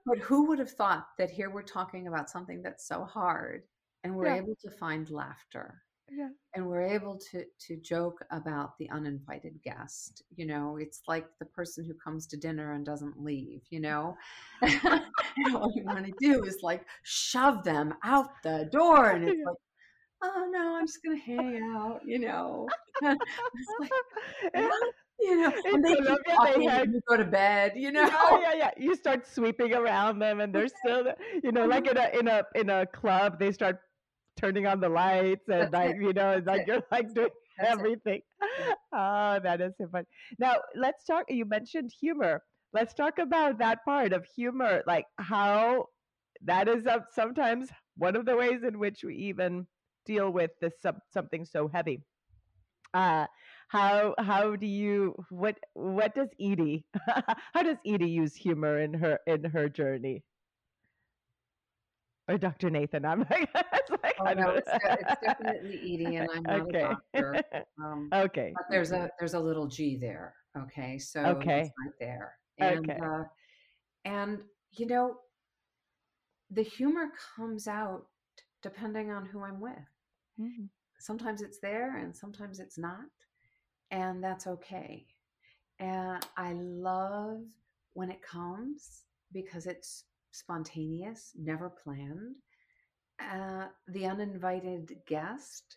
But 0.07 0.19
who 0.19 0.47
would 0.49 0.59
have 0.59 0.71
thought 0.71 1.07
that 1.19 1.31
here 1.31 1.51
we're 1.51 1.63
talking 1.63 2.07
about 2.07 2.31
something 2.31 2.63
that's 2.63 2.87
so 2.87 3.05
hard, 3.05 3.63
and 4.03 4.15
we're 4.15 4.27
yeah. 4.27 4.37
able 4.37 4.57
to 4.63 4.71
find 4.71 5.11
laughter 5.11 5.83
yeah. 6.11 6.29
and 6.55 6.67
we're 6.67 6.83
able 6.83 7.19
to 7.31 7.45
to 7.59 7.77
joke 7.77 8.25
about 8.31 8.77
the 8.79 8.89
uninvited 8.91 9.61
guest 9.63 10.23
you 10.35 10.47
know? 10.47 10.77
It's 10.81 11.03
like 11.09 11.27
the 11.39 11.47
person 11.47 11.85
who 11.85 11.95
comes 11.95 12.27
to 12.29 12.37
dinner 12.37 12.73
and 12.73 12.85
doesn't 12.85 13.23
leave 13.23 13.63
you 13.71 13.81
know? 13.81 14.17
And 15.37 15.57
all 15.57 15.73
you 15.75 15.85
want 15.85 16.07
to 16.07 16.13
do 16.21 16.45
is 16.45 16.59
like 16.63 16.87
shove 17.03 17.65
them 17.65 17.95
out 18.05 18.29
the 18.45 18.69
door 18.71 19.11
and 19.11 19.25
it's 19.25 19.43
like 19.45 19.57
oh 20.23 20.49
no 20.49 20.77
i'm 20.77 20.87
just 20.87 21.01
gonna 21.05 21.19
hang 21.19 21.61
out 21.75 22.01
you 22.05 22.19
know? 22.21 22.69
Like, 23.03 23.91
you 25.21 25.37
know, 25.41 25.53
and 25.65 25.85
they, 25.85 25.95
they 26.55 26.65
had, 26.65 26.93
you 26.93 27.01
go 27.09 27.17
to 27.17 27.25
bed, 27.25 27.73
you 27.77 27.93
know. 27.93 28.03
Yeah, 28.03 28.39
yeah, 28.41 28.55
yeah. 28.55 28.71
You 28.77 28.95
start 28.95 29.27
sweeping 29.27 29.73
around 29.75 30.19
them, 30.19 30.41
and 30.41 30.55
they're 30.55 30.69
still, 30.83 31.07
you 31.43 31.53
know, 31.53 31.67
like 31.67 31.87
in 31.87 31.97
a 31.97 32.09
in 32.19 32.29
a 32.29 32.43
in 32.55 32.71
a 32.71 32.87
club, 32.87 33.39
they 33.39 33.53
start 33.53 33.79
turning 34.37 34.67
on 34.67 34.81
the 34.81 34.89
lights 34.89 35.49
and 35.49 35.73
That's 35.73 35.73
like 35.73 35.97
it. 35.97 36.01
you 36.01 36.13
know 36.13 36.41
That's 36.45 36.47
like 36.47 36.63
it. 36.63 36.67
you're 36.67 36.83
like 36.91 37.15
doing 37.15 37.31
That's 37.59 37.71
everything. 37.73 38.23
Oh, 38.93 39.39
that 39.43 39.61
is 39.61 39.75
so 39.79 39.89
fun. 39.89 40.07
Now 40.39 40.57
let's 40.75 41.05
talk. 41.05 41.25
You 41.29 41.45
mentioned 41.45 41.91
humor. 42.01 42.43
Let's 42.73 42.95
talk 42.95 43.19
about 43.19 43.59
that 43.59 43.85
part 43.85 44.13
of 44.13 44.25
humor, 44.25 44.83
like 44.87 45.07
how 45.19 45.89
that 46.43 46.69
is 46.69 46.87
up 46.87 47.07
sometimes 47.13 47.71
one 47.97 48.17
of 48.17 48.27
the 48.27 48.37
ways 48.37 48.63
in 48.65 48.79
which 48.79 49.03
we 49.05 49.15
even 49.17 49.67
deal 50.05 50.31
with 50.31 50.51
this 50.61 50.75
something 51.13 51.45
so 51.45 51.69
heavy. 51.69 52.03
Uh, 52.93 53.27
how 53.69 54.15
how 54.19 54.57
do 54.57 54.67
you 54.67 55.15
what 55.31 55.59
what 55.75 56.15
does 56.15 56.29
Edy 56.39 56.85
how 57.55 57.63
does 57.63 57.79
Edy 57.87 58.09
use 58.09 58.35
humor 58.35 58.79
in 58.79 58.95
her 58.95 59.19
in 59.27 59.45
her 59.45 59.69
journey? 59.69 60.23
or 62.29 62.39
Dr. 62.39 62.71
Nathan. 62.71 63.05
I'm 63.05 63.21
like, 63.31 63.49
it's 63.55 63.91
like 64.03 64.17
oh, 64.21 64.33
no, 64.33 64.51
it's, 64.51 64.69
it's, 64.73 65.21
definitely 65.23 65.79
Edy, 65.83 66.17
and 66.17 66.29
I'm 66.35 66.43
not 66.43 66.61
okay. 66.63 66.81
a 66.81 66.89
doctor. 66.89 67.45
Um, 67.83 68.09
okay. 68.13 68.53
But 68.55 68.65
there's 68.71 68.93
a 68.93 69.11
there's 69.19 69.35
a 69.35 69.41
little 69.41 69.67
G 69.67 69.97
there. 69.97 70.35
Okay, 70.57 70.99
so 70.99 71.21
okay. 71.21 71.63
it's 71.63 71.71
right 71.85 71.95
there. 72.01 72.35
And, 72.59 72.91
okay. 72.91 72.99
Uh, 73.05 73.25
and 74.05 74.39
you 74.73 74.87
know, 74.87 75.17
the 76.51 76.63
humor 76.63 77.09
comes 77.37 77.67
out 77.67 78.07
depending 78.63 79.11
on 79.11 79.27
who 79.27 79.43
I'm 79.43 79.61
with. 79.61 79.73
Mm-hmm. 80.41 80.67
Sometimes 81.01 81.43
it's 81.43 81.59
there, 81.61 81.99
and 81.99 82.15
sometimes 82.15 82.61
it's 82.61 82.79
not, 82.79 83.01
and 83.95 84.23
that's 84.23 84.49
okay. 84.49 85.07
And 85.79 86.27
I 86.37 86.53
love 86.53 87.43
when 87.93 88.11
it 88.11 88.23
comes 88.23 89.05
because 89.33 89.67
it's 89.67 90.05
spontaneous, 90.33 91.31
never 91.37 91.71
planned. 91.71 92.35
Uh, 93.21 93.67
the 93.89 94.07
uninvited 94.07 94.97
guest 95.07 95.77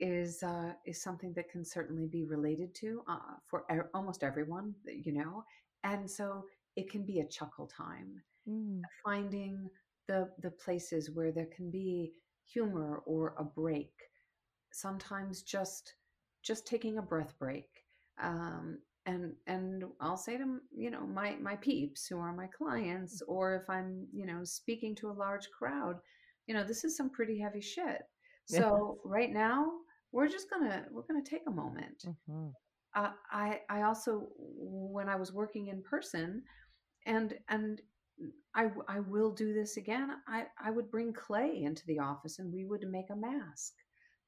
is 0.00 0.42
uh, 0.42 0.72
is 0.86 1.02
something 1.02 1.34
that 1.34 1.50
can 1.50 1.62
certainly 1.62 2.06
be 2.06 2.24
related 2.24 2.74
to 2.76 3.02
uh, 3.06 3.36
for 3.46 3.64
er- 3.70 3.90
almost 3.92 4.24
everyone, 4.24 4.74
you 4.86 5.12
know, 5.12 5.44
and 5.84 6.10
so 6.10 6.44
it 6.76 6.90
can 6.90 7.04
be 7.04 7.20
a 7.20 7.28
chuckle 7.28 7.66
time, 7.66 8.22
mm. 8.48 8.80
finding 9.04 9.68
the 10.08 10.30
the 10.40 10.50
places 10.50 11.10
where 11.10 11.32
there 11.32 11.50
can 11.54 11.70
be 11.70 12.12
humor 12.46 13.02
or 13.04 13.34
a 13.36 13.44
break. 13.44 13.92
Sometimes 14.72 15.42
just 15.42 15.94
just 16.42 16.66
taking 16.66 16.98
a 16.98 17.02
breath 17.02 17.34
break 17.38 17.68
um, 18.22 18.78
and 19.06 19.32
and 19.46 19.84
I'll 20.00 20.16
say 20.16 20.36
to 20.36 20.58
you 20.76 20.90
know 20.90 21.06
my 21.06 21.36
my 21.40 21.56
peeps 21.56 22.06
who 22.06 22.18
are 22.18 22.34
my 22.34 22.46
clients, 22.46 23.22
mm-hmm. 23.22 23.32
or 23.32 23.56
if 23.56 23.68
I'm 23.70 24.06
you 24.12 24.26
know 24.26 24.44
speaking 24.44 24.94
to 24.96 25.10
a 25.10 25.12
large 25.12 25.48
crowd, 25.56 25.96
you 26.46 26.54
know 26.54 26.64
this 26.64 26.84
is 26.84 26.96
some 26.96 27.10
pretty 27.10 27.38
heavy 27.38 27.60
shit. 27.60 28.02
So 28.46 28.98
right 29.04 29.32
now 29.32 29.70
we're 30.10 30.28
just 30.28 30.50
gonna 30.50 30.84
we're 30.90 31.06
gonna 31.08 31.24
take 31.24 31.42
a 31.46 31.52
moment. 31.52 32.04
Mm-hmm. 32.04 32.48
Uh, 32.94 33.10
I 33.30 33.60
I 33.70 33.82
also 33.82 34.28
when 34.36 35.08
I 35.08 35.16
was 35.16 35.32
working 35.32 35.68
in 35.68 35.82
person, 35.82 36.42
and 37.06 37.34
and 37.48 37.80
I 38.54 38.70
I 38.88 39.00
will 39.00 39.30
do 39.30 39.54
this 39.54 39.76
again. 39.76 40.10
I 40.28 40.46
I 40.62 40.70
would 40.72 40.90
bring 40.90 41.12
clay 41.12 41.62
into 41.62 41.86
the 41.86 42.00
office 42.00 42.38
and 42.38 42.52
we 42.52 42.64
would 42.64 42.84
make 42.90 43.10
a 43.10 43.16
mask. 43.16 43.72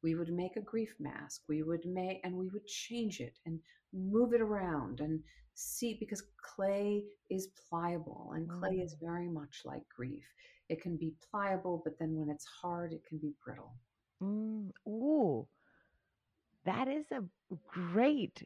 We 0.03 0.15
would 0.15 0.33
make 0.33 0.57
a 0.57 0.61
grief 0.61 0.95
mask. 0.99 1.43
We 1.49 1.63
would 1.63 1.85
make 1.87 2.21
and 2.25 2.35
we 2.35 2.49
would 2.49 2.67
change 2.67 3.21
it 3.21 3.39
and 3.47 3.59
move 3.93 4.33
it 4.33 4.41
around 4.41 5.01
and 5.01 5.21
see 5.55 5.97
because 6.01 6.23
clay 6.43 7.05
is 7.31 7.49
pliable 7.69 8.33
and 8.35 8.49
clay 8.49 8.77
mm. 8.77 8.85
is 8.85 8.97
very 9.01 9.29
much 9.29 9.63
like 9.65 9.83
grief. 9.95 10.25
It 10.69 10.81
can 10.81 10.97
be 10.97 11.15
pliable, 11.31 11.83
but 11.85 11.99
then 11.99 12.17
when 12.17 12.31
it's 12.31 12.47
hard, 12.47 12.93
it 12.93 13.05
can 13.07 13.19
be 13.19 13.35
brittle. 13.45 13.75
Mm. 14.23 14.71
Ooh, 14.89 15.47
that 16.65 16.89
is 16.89 17.05
a 17.11 17.23
great 17.67 18.43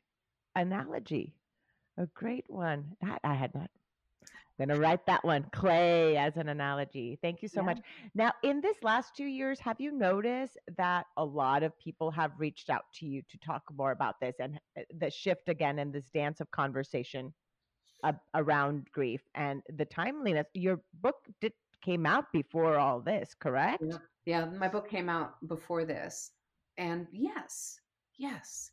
analogy. 0.55 1.35
A 1.99 2.07
great 2.07 2.45
one. 2.49 2.97
That 3.01 3.21
I 3.25 3.35
had 3.35 3.55
not 3.55 3.71
I'm 4.59 4.67
going 4.67 4.77
to 4.77 4.83
write 4.83 5.05
that 5.07 5.23
one, 5.23 5.45
clay, 5.53 6.17
as 6.17 6.37
an 6.37 6.49
analogy. 6.49 7.19
Thank 7.21 7.43
you 7.43 7.49
so 7.49 7.61
yeah. 7.61 7.67
much. 7.67 7.79
Now, 8.15 8.33
in 8.43 8.63
this 8.63 8.77
last 8.83 9.15
two 9.15 9.27
years, 9.27 9.61
have 9.61 9.79
you 9.79 9.93
noticed 9.93 10.57
that 10.79 11.05
a 11.19 11.25
lot 11.25 11.63
of 11.63 11.79
people 11.79 12.11
have 12.13 12.33
reached 12.39 12.71
out 12.71 12.85
to 12.95 13.07
you 13.07 13.21
to 13.29 13.39
talk 13.39 13.63
more 13.77 13.93
about 13.93 14.15
this 14.21 14.37
and 14.41 14.59
uh, 14.79 14.83
the 14.99 15.11
shift 15.11 15.49
again 15.49 15.79
in 15.79 15.93
this 15.93 16.09
dance 16.15 16.41
of 16.41 16.51
conversation 16.53 17.35
uh, 18.03 18.13
around 18.35 18.87
grief 18.93 19.21
and 19.35 19.63
the 19.77 19.85
timeliness? 19.85 20.47
Your 20.55 20.81
book 21.03 21.17
did, 21.43 21.53
came 21.83 22.07
out 22.07 22.25
before 22.33 22.79
all 22.79 23.01
this, 23.01 23.35
correct? 23.39 23.83
Yeah. 23.87 23.99
yeah, 24.25 24.45
my 24.47 24.69
book 24.69 24.89
came 24.89 25.11
out 25.11 25.35
before 25.49 25.85
this. 25.85 26.31
And 26.79 27.07
yes, 27.13 27.79
yes, 28.17 28.71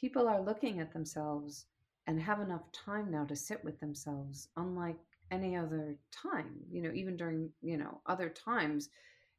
people 0.00 0.26
are 0.26 0.40
looking 0.40 0.80
at 0.80 0.90
themselves 0.90 1.66
and 2.10 2.20
have 2.20 2.40
enough 2.40 2.72
time 2.72 3.08
now 3.08 3.24
to 3.24 3.36
sit 3.36 3.64
with 3.64 3.78
themselves 3.78 4.48
unlike 4.56 4.98
any 5.30 5.54
other 5.54 5.96
time 6.10 6.50
you 6.68 6.82
know 6.82 6.90
even 6.92 7.16
during 7.16 7.48
you 7.62 7.76
know 7.76 8.00
other 8.06 8.28
times 8.28 8.88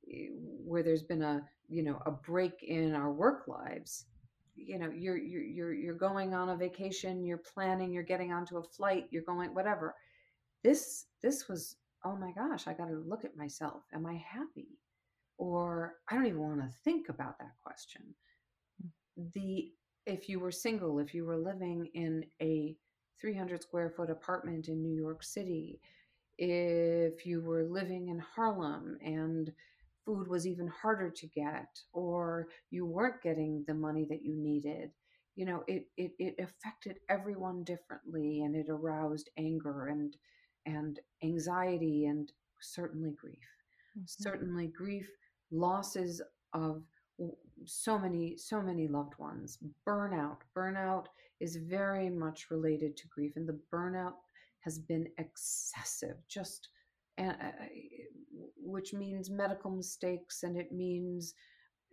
eh, 0.09 0.27
where 0.65 0.81
there's 0.81 1.03
been 1.03 1.21
a 1.21 1.43
you 1.67 1.83
know 1.83 2.01
a 2.05 2.11
break 2.11 2.63
in 2.63 2.95
our 2.95 3.11
work 3.11 3.43
lives 3.45 4.05
you 4.55 4.79
know 4.79 4.89
you're 4.89 5.17
you're 5.17 5.43
you're, 5.43 5.73
you're 5.73 5.93
going 5.93 6.33
on 6.33 6.47
a 6.49 6.55
vacation 6.55 7.25
you're 7.25 7.43
planning 7.53 7.91
you're 7.91 8.03
getting 8.03 8.31
onto 8.31 8.57
a 8.57 8.63
flight 8.63 9.07
you're 9.11 9.23
going 9.23 9.53
whatever. 9.53 9.93
This 10.63 11.07
this 11.21 11.49
was 11.49 11.75
oh 12.05 12.15
my 12.15 12.31
gosh 12.31 12.67
i 12.67 12.73
got 12.73 12.87
to 12.87 13.03
look 13.05 13.25
at 13.25 13.35
myself. 13.35 13.83
Am 13.93 14.05
i 14.05 14.13
happy? 14.13 14.79
Or 15.37 15.95
i 16.09 16.15
don't 16.15 16.25
even 16.25 16.39
want 16.39 16.61
to 16.61 16.77
think 16.85 17.09
about 17.09 17.37
that 17.39 17.51
question. 17.61 18.01
The 19.33 19.71
if 20.05 20.27
you 20.29 20.39
were 20.39 20.51
single, 20.51 20.99
if 20.99 21.13
you 21.13 21.25
were 21.25 21.37
living 21.37 21.89
in 21.93 22.25
a 22.41 22.75
300 23.19 23.61
square 23.61 23.93
foot 23.95 24.09
apartment 24.09 24.67
in 24.67 24.81
New 24.81 24.93
York 24.95 25.23
City, 25.23 25.79
if 26.37 27.25
you 27.25 27.41
were 27.41 27.63
living 27.63 28.07
in 28.07 28.19
Harlem 28.19 28.97
and 29.03 29.51
food 30.05 30.27
was 30.27 30.47
even 30.47 30.67
harder 30.67 31.09
to 31.09 31.27
get 31.27 31.79
or 31.93 32.47
you 32.69 32.85
weren't 32.85 33.21
getting 33.21 33.63
the 33.67 33.73
money 33.73 34.05
that 34.09 34.23
you 34.23 34.35
needed 34.35 34.89
you 35.35 35.45
know 35.45 35.63
it, 35.67 35.85
it 35.97 36.11
it 36.19 36.35
affected 36.39 36.99
everyone 37.09 37.63
differently 37.63 38.41
and 38.41 38.55
it 38.55 38.67
aroused 38.69 39.29
anger 39.37 39.87
and 39.87 40.17
and 40.65 40.99
anxiety 41.23 42.05
and 42.05 42.31
certainly 42.59 43.11
grief 43.11 43.37
mm-hmm. 43.97 44.03
certainly 44.05 44.67
grief 44.67 45.09
losses 45.51 46.21
of 46.53 46.83
so 47.65 47.97
many 47.97 48.37
so 48.37 48.61
many 48.61 48.87
loved 48.87 49.13
ones. 49.17 49.57
Burnout 49.87 50.37
burnout 50.57 51.05
is 51.39 51.55
very 51.55 52.09
much 52.09 52.51
related 52.51 52.95
to 52.97 53.07
grief 53.07 53.33
and 53.35 53.47
the 53.47 53.59
burnout 53.73 54.13
has 54.61 54.77
been 54.77 55.07
excessive 55.17 56.17
just 56.27 56.69
and 57.17 57.35
which 58.57 58.93
means 58.93 59.29
medical 59.29 59.71
mistakes 59.71 60.43
and 60.43 60.57
it 60.57 60.71
means 60.71 61.33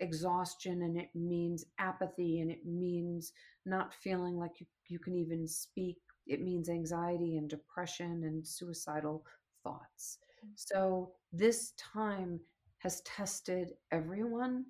exhaustion 0.01 0.83
and 0.83 0.97
it 0.97 1.11
means 1.15 1.65
apathy 1.79 2.41
and 2.41 2.51
it 2.51 2.65
means 2.65 3.33
not 3.67 3.95
feeling 3.95 4.39
like 4.39 4.61
you, 4.61 4.67
you 4.89 4.99
can 4.99 5.17
even 5.17 5.47
speak. 5.47 5.97
It 6.27 6.41
means 6.43 6.69
anxiety 6.69 7.37
and 7.37 7.49
depression 7.49 8.23
and 8.25 8.47
suicidal 8.47 9.25
thoughts. 9.65 10.19
Mm. 10.45 10.51
so 10.55 11.13
this 11.33 11.73
time 11.77 12.39
has 12.79 13.01
tested 13.01 13.73
everyone 13.91 14.65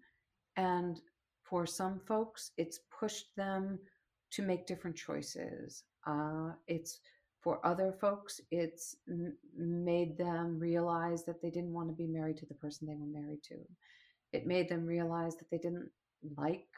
and 0.59 1.00
for 1.42 1.64
some 1.64 1.98
folks 2.06 2.50
it's 2.59 2.80
pushed 3.00 3.34
them 3.36 3.78
to 4.30 4.42
make 4.42 4.66
different 4.66 4.96
choices 4.96 5.84
uh, 6.06 6.50
it's 6.66 7.00
for 7.40 7.64
other 7.66 7.94
folks 8.00 8.40
it's 8.50 8.96
m- 9.09 9.34
made 9.56 10.18
them 10.18 10.59
realize 10.59 11.24
that 11.24 11.40
they 11.40 11.50
didn't 11.50 11.72
want 11.72 11.88
to 11.88 11.94
be 11.94 12.06
married 12.06 12.36
to 12.36 12.46
the 12.46 12.54
person 12.54 12.86
they 12.86 12.94
were 12.94 13.20
married 13.22 13.42
to 13.42 13.56
it 14.32 14.46
made 14.46 14.68
them 14.68 14.84
realize 14.84 15.36
that 15.36 15.50
they 15.50 15.59
didn't 15.59 15.90
like 16.36 16.68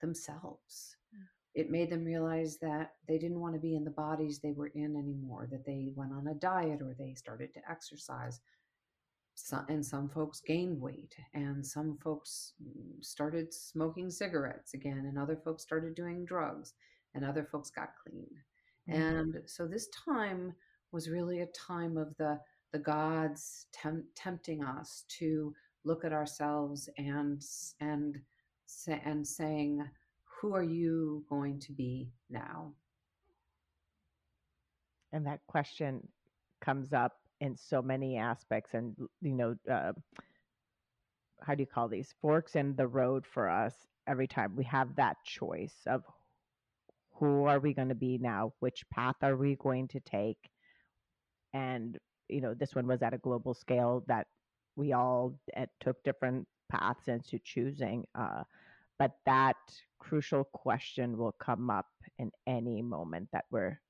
themselves. 0.00 0.96
Mm. 1.14 1.26
It 1.54 1.70
made 1.70 1.90
them 1.90 2.04
realize 2.04 2.58
that 2.58 2.92
they 3.06 3.18
didn't 3.18 3.40
want 3.40 3.54
to 3.54 3.60
be 3.60 3.76
in 3.76 3.84
the 3.84 3.90
bodies 3.90 4.38
they 4.38 4.52
were 4.52 4.72
in 4.74 4.96
anymore, 4.96 5.48
that 5.50 5.64
they 5.64 5.92
went 5.94 6.12
on 6.12 6.28
a 6.28 6.34
diet 6.34 6.80
or 6.82 6.94
they 6.98 7.14
started 7.14 7.52
to 7.54 7.60
exercise. 7.70 8.40
So, 9.40 9.64
and 9.68 9.84
some 9.84 10.08
folks 10.08 10.40
gained 10.40 10.80
weight, 10.80 11.14
and 11.32 11.64
some 11.64 11.96
folks 12.02 12.54
started 13.00 13.54
smoking 13.54 14.10
cigarettes 14.10 14.74
again, 14.74 15.04
and 15.06 15.16
other 15.16 15.36
folks 15.36 15.62
started 15.62 15.94
doing 15.94 16.24
drugs, 16.24 16.74
and 17.14 17.24
other 17.24 17.44
folks 17.44 17.70
got 17.70 17.90
clean. 18.02 18.28
Mm-hmm. 18.90 19.00
And 19.00 19.42
so 19.46 19.66
this 19.66 19.88
time 20.04 20.54
was 20.90 21.08
really 21.08 21.40
a 21.40 21.46
time 21.46 21.96
of 21.96 22.16
the 22.16 22.38
the 22.72 22.78
gods 22.78 23.66
tem- 23.72 24.08
tempting 24.14 24.62
us 24.62 25.04
to 25.08 25.54
look 25.84 26.04
at 26.04 26.12
ourselves 26.12 26.88
and 26.98 27.42
and 27.80 28.20
and 28.88 29.26
saying 29.26 29.88
who 30.24 30.54
are 30.54 30.64
you 30.64 31.24
going 31.30 31.58
to 31.60 31.72
be 31.72 32.10
now 32.28 32.72
and 35.12 35.26
that 35.26 35.40
question 35.46 36.06
comes 36.60 36.92
up 36.92 37.20
in 37.40 37.56
so 37.56 37.80
many 37.82 38.16
aspects 38.16 38.74
and 38.74 38.96
you 39.20 39.32
know 39.32 39.54
uh, 39.70 39.92
how 41.40 41.54
do 41.54 41.60
you 41.62 41.66
call 41.66 41.88
these 41.88 42.14
forks 42.20 42.56
in 42.56 42.74
the 42.76 42.86
road 42.86 43.24
for 43.26 43.48
us 43.48 43.74
every 44.06 44.26
time 44.26 44.54
we 44.56 44.64
have 44.64 44.94
that 44.96 45.16
choice 45.24 45.76
of 45.86 46.02
who 47.14 47.44
are 47.44 47.60
we 47.60 47.74
going 47.74 47.88
to 47.88 47.94
be 47.94 48.18
now 48.18 48.52
which 48.60 48.84
path 48.90 49.16
are 49.22 49.36
we 49.36 49.56
going 49.56 49.86
to 49.88 50.00
take 50.00 50.50
and 51.52 51.98
you 52.28 52.40
know 52.40 52.54
this 52.54 52.74
one 52.74 52.86
was 52.86 53.02
at 53.02 53.14
a 53.14 53.18
global 53.18 53.54
scale 53.54 54.04
that 54.06 54.26
we 54.78 54.92
all 54.92 55.34
uh, 55.56 55.66
took 55.80 56.02
different 56.04 56.46
paths 56.70 57.08
into 57.08 57.38
choosing. 57.40 58.04
Uh, 58.14 58.44
but 58.98 59.12
that 59.26 59.56
crucial 59.98 60.44
question 60.44 61.18
will 61.18 61.32
come 61.32 61.68
up 61.70 61.86
in 62.18 62.30
any 62.46 62.80
moment 62.82 63.28
that 63.32 63.44
we're 63.50 63.80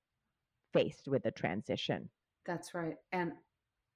faced 0.73 1.09
with 1.09 1.25
a 1.27 1.31
transition. 1.31 2.09
That's 2.49 2.75
right. 2.75 2.97
And 3.13 3.33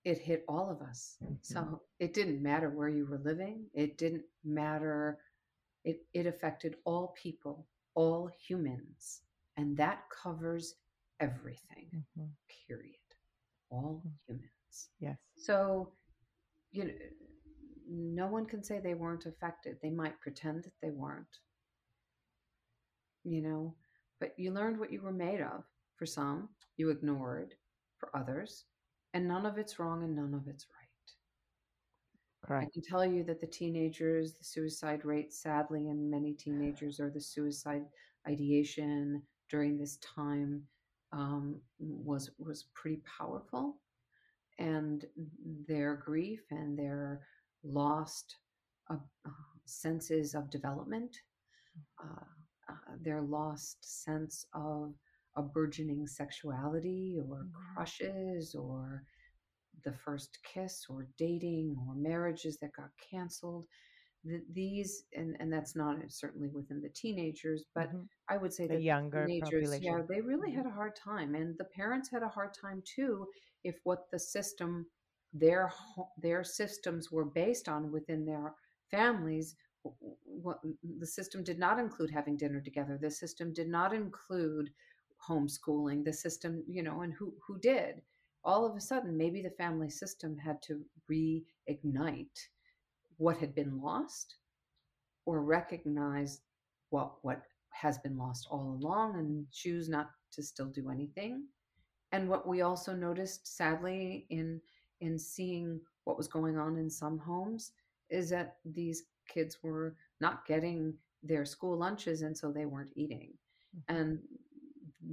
it 0.05 0.18
hit 0.18 0.44
all 0.46 0.70
of 0.70 0.86
us. 0.86 1.16
Mm-hmm. 1.24 1.34
So 1.40 1.80
it 1.98 2.14
didn't 2.14 2.42
matter 2.42 2.68
where 2.70 2.88
you 2.88 3.07
were 3.07 3.20
living, 3.24 3.66
it 3.74 3.98
didn't 3.98 4.24
matter. 4.44 5.18
It, 5.84 6.03
it 6.14 6.26
affected 6.26 6.76
all 6.84 7.12
people, 7.20 7.66
all 7.96 8.30
humans. 8.46 9.22
And 9.57 9.76
that 9.78 10.05
covers 10.22 10.76
everything, 11.18 11.88
mm-hmm. 11.92 12.26
period. 12.68 12.94
All 13.68 14.03
mm. 14.07 14.12
humans. 14.28 14.90
Yes. 15.00 15.16
So 15.36 15.92
you 16.72 16.84
know, 16.84 16.90
no 17.88 18.26
one 18.26 18.46
can 18.46 18.62
say 18.62 18.80
they 18.80 18.94
weren't 18.94 19.26
affected. 19.26 19.76
They 19.82 19.90
might 19.90 20.20
pretend 20.20 20.64
that 20.64 20.72
they 20.82 20.90
weren't, 20.90 21.38
you 23.24 23.42
know, 23.42 23.74
but 24.20 24.34
you 24.38 24.53
learned 24.53 24.78
what 24.78 24.92
you 24.92 25.03
were 25.03 25.12
made 25.12 25.40
of. 25.40 25.64
For 25.96 26.07
some, 26.07 26.48
you 26.76 26.90
ignored. 26.90 27.55
For 28.03 28.14
others, 28.14 28.66
and 29.14 29.28
none 29.28 29.46
of 29.46 29.57
it's 29.59 29.78
wrong 29.78 30.03
and 30.03 30.16
none 30.16 30.34
of 30.34 30.48
it's 30.48 30.66
right. 30.68 31.14
Correct. 32.44 32.66
I 32.66 32.70
can 32.72 32.82
tell 32.82 33.07
you 33.07 33.22
that 33.24 33.40
the 33.40 33.46
teenagers, 33.46 34.34
the 34.34 34.44
suicide 34.44 35.05
rate, 35.05 35.32
sadly, 35.32 35.88
in 35.88 36.11
many 36.11 36.34
teenagers, 36.34 36.98
or 37.00 37.09
the 37.11 37.20
suicide 37.20 37.84
ideation 38.28 39.22
during 39.48 39.78
this 39.78 39.96
time 39.98 40.66
um, 41.12 41.61
was 41.78 42.30
was 42.38 42.64
pretty 42.74 43.03
powerful 43.18 43.76
and 44.59 45.07
their 45.68 45.96
grief 45.96 46.42
and 46.50 46.78
their 46.78 47.22
lost 47.64 48.36
uh, 48.90 48.96
uh, 49.26 49.30
senses 49.66 50.34
of 50.34 50.50
development, 50.50 51.16
uh, 52.03 52.24
uh, 52.68 52.96
their 53.00 53.22
lost 53.22 53.78
sense 54.05 54.46
of 54.55 54.94
a 55.37 55.43
burgeoning 55.43 56.07
sexuality 56.07 57.16
or 57.18 57.45
mm-hmm. 57.45 57.74
crushes 57.74 58.55
or 58.55 59.03
the 59.85 59.93
first 59.93 60.39
kiss 60.45 60.87
or 60.89 61.09
dating 61.18 61.76
or 61.87 61.95
marriages 61.95 62.59
that 62.59 62.72
got 62.74 62.91
canceled 63.11 63.66
the, 64.24 64.41
these 64.53 65.05
and 65.16 65.37
and 65.41 65.53
that's 65.53 65.74
not 65.74 65.97
certainly 66.09 66.49
within 66.49 66.80
the 66.80 66.89
teenagers 66.91 67.64
but 67.74 67.89
mm-hmm. 67.89 68.03
i 68.28 68.37
would 68.37 68.53
say 68.53 68.66
the 68.66 68.74
that 68.74 68.83
younger 68.83 69.26
teenagers 69.26 69.51
population. 69.51 69.83
yeah 69.83 70.03
they 70.09 70.20
really 70.20 70.49
mm-hmm. 70.51 70.59
had 70.59 70.66
a 70.66 70.70
hard 70.70 70.95
time 70.95 71.35
and 71.35 71.57
the 71.59 71.64
parents 71.64 72.09
had 72.11 72.22
a 72.22 72.28
hard 72.28 72.51
time 72.55 72.83
too 72.85 73.26
if 73.64 73.76
what 73.85 74.11
the 74.11 74.18
system 74.18 74.87
their 75.33 75.72
their 76.18 76.45
systems 76.45 77.11
were 77.11 77.24
based 77.24 77.68
on 77.68 77.91
within 77.91 78.24
their 78.24 78.55
families 78.91 79.57
what 80.24 80.59
the 80.99 81.07
system 81.07 81.43
did 81.43 81.59
not 81.59 81.80
include 81.80 82.11
having 82.11 82.37
dinner 82.37 82.61
together 82.61 82.99
the 83.01 83.11
system 83.11 83.53
did 83.53 83.68
not 83.68 83.93
include 83.93 84.70
homeschooling 85.29 86.05
the 86.05 86.12
system 86.12 86.62
you 86.68 86.83
know 86.83 87.03
and 87.03 87.12
who 87.14 87.33
who 87.47 87.59
did. 87.59 88.03
All 88.45 88.66
of 88.66 88.77
a 88.77 88.81
sudden 88.81 89.16
maybe 89.16 89.43
the 89.43 89.51
family 89.51 89.91
system 89.91 90.37
had 90.37 90.61
to 90.62 90.81
reignite 91.11 92.39
what 93.18 93.37
had 93.37 93.55
been 93.55 93.81
lost 93.81 94.37
or 95.27 95.43
recognize 95.43 96.41
what 96.91 97.14
what 97.23 97.43
has 97.70 97.99
been 97.99 98.16
lost 98.18 98.47
all 98.51 98.79
along 98.81 99.18
and 99.18 99.47
choose 99.53 99.89
not 99.89 100.11
to 100.33 100.43
still 100.43 100.66
do 100.66 100.91
anything. 100.91 101.45
And 102.12 102.29
what 102.29 102.47
we 102.47 102.61
also 102.62 102.95
noticed 102.95 103.57
sadly 103.57 104.27
in 104.31 104.61
in 105.01 105.18
seeing 105.18 105.81
what 106.05 106.16
was 106.16 106.29
going 106.29 106.59
on 106.59 106.77
in 106.77 106.91
some 106.91 107.18
homes 107.18 107.73
is 108.11 108.29
that 108.31 108.57
these 108.64 109.05
kids 109.29 109.59
were 109.62 109.97
not 110.20 110.47
getting 110.47 110.95
their 111.23 111.45
school 111.45 111.79
lunches 111.79 112.23
and 112.23 112.37
so 112.37 112.51
they 112.51 112.66
weren't 112.66 112.93
eating. 112.97 113.33
Mm-hmm. 113.75 113.97
and 113.97 114.18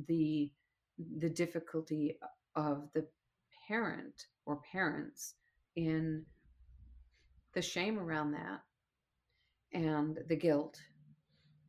the 0.08 0.52
the 1.20 1.30
difficulty 1.30 2.18
of 2.56 2.90
the 2.94 3.06
parent 3.68 4.26
or 4.46 4.60
parents 4.72 5.36
in 5.76 6.26
the 7.54 7.62
shame 7.62 7.98
around 7.98 8.32
that 8.32 8.62
and 9.74 10.20
the 10.28 10.36
guilt 10.36 10.78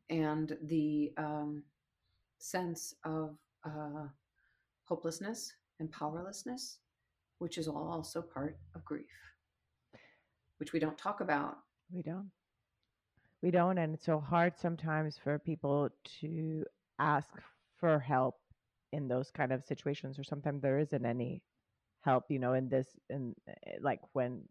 and 0.09 0.57
the 0.65 1.13
um, 1.17 1.63
sense 2.39 2.95
of 3.05 3.37
uh, 3.65 4.07
hopelessness 4.85 5.53
and 5.79 5.91
powerlessness, 5.93 6.79
which 7.39 7.57
is 7.59 7.69
all 7.69 7.89
also 7.91 8.21
part 8.21 8.59
of 8.75 8.85
grief, 8.85 9.07
which 10.59 10.73
we 10.73 10.81
don't 10.81 10.99
talk 10.99 11.21
about. 11.21 11.59
We 11.93 12.03
don't. 12.03 12.31
We 13.43 13.51
don't. 13.51 13.79
And 13.79 13.95
it's 13.95 14.05
so 14.05 14.19
hard 14.19 14.59
sometimes 14.59 15.19
for 15.23 15.39
people 15.39 15.89
to 16.21 16.65
ask 16.99 17.31
for 17.81 17.99
help 17.99 18.37
in 18.93 19.09
those 19.09 19.31
kind 19.31 19.53
of 19.53 19.65
situations, 19.65 20.19
or 20.19 20.25
sometimes 20.25 20.63
there 20.63 20.79
isn't 20.79 21.05
any 21.07 21.43
help, 22.03 22.25
you 22.29 22.39
know, 22.39 22.55
in 22.55 22.69
this, 22.69 22.89
in 23.09 23.35
eh, 23.49 23.77
like 23.81 24.01
when 24.13 24.43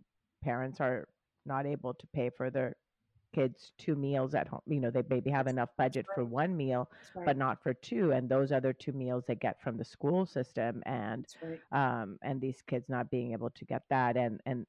parents 0.44 0.80
are 0.80 1.08
not 1.46 1.66
able 1.66 1.94
to 1.94 2.08
pay 2.14 2.30
for 2.30 2.50
their 2.50 2.76
kids 3.34 3.74
two 3.78 3.96
meals 3.96 4.34
at 4.34 4.48
home. 4.48 4.62
You 4.66 4.80
know, 4.80 4.92
they 4.92 5.04
maybe 5.10 5.30
have 5.30 5.48
enough 5.48 5.70
budget 5.78 6.06
right. 6.10 6.16
for 6.16 6.26
one 6.26 6.56
meal, 6.56 6.90
right. 7.16 7.26
but 7.26 7.38
not 7.38 7.62
for 7.62 7.74
two. 7.74 8.12
And 8.12 8.30
those 8.30 8.52
other 8.52 8.74
two 8.74 8.92
meals 8.92 9.24
they 9.28 9.36
get 9.36 9.62
from 9.62 9.78
the 9.78 9.86
school 9.86 10.26
system, 10.26 10.82
and 10.86 11.26
right. 11.42 12.02
um, 12.02 12.18
and 12.24 12.42
these 12.42 12.62
kids 12.68 12.90
not 12.90 13.10
being 13.10 13.34
able 13.34 13.50
to 13.52 13.66
get 13.66 13.84
that, 13.90 14.18
and 14.18 14.40
and 14.46 14.66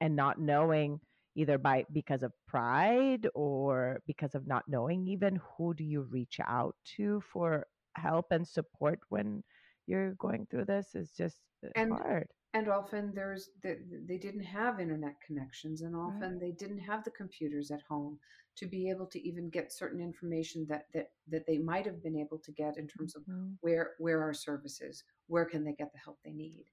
and 0.00 0.16
not 0.16 0.40
knowing, 0.40 1.00
either 1.36 1.58
by 1.58 1.84
because 1.92 2.22
of 2.22 2.32
pride 2.48 3.28
or 3.34 4.00
because 4.06 4.34
of 4.34 4.46
not 4.46 4.64
knowing 4.68 5.06
even 5.06 5.40
who 5.56 5.74
do 5.74 5.84
you 5.84 6.02
reach 6.02 6.38
out 6.46 6.74
to 6.96 7.22
for 7.32 7.66
help 7.96 8.26
and 8.32 8.46
support 8.46 9.00
when 9.08 9.42
you're 9.86 10.12
going 10.14 10.46
through 10.50 10.64
this 10.66 10.94
is 10.94 11.12
just 11.12 11.40
uh, 11.64 11.68
and 11.74 11.90
hard. 11.90 12.28
and 12.52 12.68
often 12.68 13.12
there's 13.14 13.50
they, 13.62 13.76
they 14.08 14.18
didn't 14.18 14.42
have 14.42 14.80
internet 14.80 15.14
connections 15.26 15.82
and 15.82 15.94
right. 16.04 16.14
often 16.14 16.38
they 16.38 16.50
didn't 16.52 16.80
have 16.80 17.04
the 17.04 17.10
computers 17.10 17.70
at 17.70 17.82
home 17.88 18.18
to 18.56 18.66
be 18.66 18.90
able 18.90 19.06
to 19.06 19.20
even 19.26 19.48
get 19.50 19.72
certain 19.72 20.00
information 20.00 20.66
that 20.68 20.86
that 20.92 21.10
that 21.28 21.46
they 21.46 21.58
might 21.58 21.86
have 21.86 22.02
been 22.02 22.16
able 22.16 22.38
to 22.38 22.52
get 22.52 22.76
in 22.76 22.86
terms 22.88 23.14
of 23.14 23.22
Mhm. 23.26 23.58
where 23.60 23.92
where 23.98 24.22
are 24.22 24.34
services 24.34 25.04
where 25.28 25.44
can 25.44 25.64
they 25.64 25.72
get 25.74 25.92
the 25.92 25.98
help 25.98 26.18
they 26.24 26.32
need. 26.32 26.64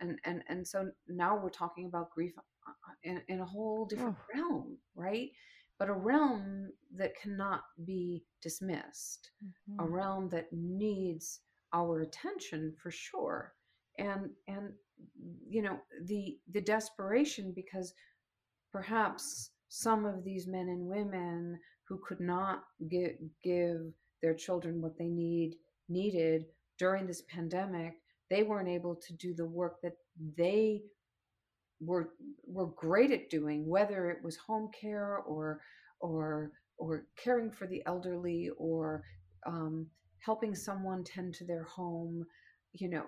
And 0.00 0.18
and 0.24 0.42
and 0.48 0.66
so 0.66 0.90
now 1.08 1.38
we're 1.42 1.50
talking 1.50 1.86
about 1.86 2.10
grief 2.10 2.32
uh, 2.38 2.70
uh, 2.70 2.94
in, 3.02 3.22
in 3.28 3.40
a 3.40 3.46
whole 3.46 3.84
different 3.86 4.08
Oh, 4.08 4.26
realm 4.34 4.78
right 4.94 5.30
but 5.78 5.88
a 5.88 5.92
realm 5.92 6.70
that 6.96 7.16
cannot 7.20 7.62
be 7.84 8.24
dismissed 8.42 9.30
a 9.78 9.82
mhm. 9.82 9.90
realm 9.90 10.28
that 10.28 10.52
needs 10.52 11.40
our 11.72 12.00
attention 12.00 12.74
for 12.82 12.90
sure 12.90 13.54
and 13.98 14.30
and 14.48 14.72
you 15.48 15.62
know 15.62 15.78
the 16.04 16.38
the 16.52 16.60
desperation 16.60 17.52
because 17.54 17.92
perhaps 18.72 19.50
some 19.68 20.04
of 20.04 20.24
these 20.24 20.46
men 20.46 20.68
and 20.68 20.86
women 20.86 21.58
who 21.88 21.98
could 22.06 22.20
not 22.20 22.64
give, 22.88 23.12
give 23.42 23.80
their 24.22 24.34
children 24.34 24.80
what 24.80 24.96
they 24.98 25.08
need 25.08 25.56
needed 25.88 26.46
during 26.78 27.06
this 27.06 27.22
pandemic 27.22 27.94
they 28.30 28.42
weren't 28.42 28.68
able 28.68 28.94
to 28.94 29.12
do 29.14 29.34
the 29.34 29.44
work 29.44 29.80
that 29.82 29.96
they 30.36 30.82
were 31.80 32.10
were 32.46 32.66
great 32.66 33.10
at 33.10 33.30
doing 33.30 33.66
whether 33.66 34.10
it 34.10 34.22
was 34.22 34.36
home 34.36 34.70
care 34.78 35.18
or 35.18 35.60
or 36.00 36.52
or 36.78 37.06
caring 37.16 37.50
for 37.50 37.66
the 37.66 37.82
elderly 37.86 38.50
or 38.58 39.02
um, 39.46 39.86
helping 40.18 40.54
someone 40.54 41.04
tend 41.04 41.34
to 41.34 41.44
their 41.44 41.64
home 41.64 42.24
you 42.72 42.88
know 42.88 43.04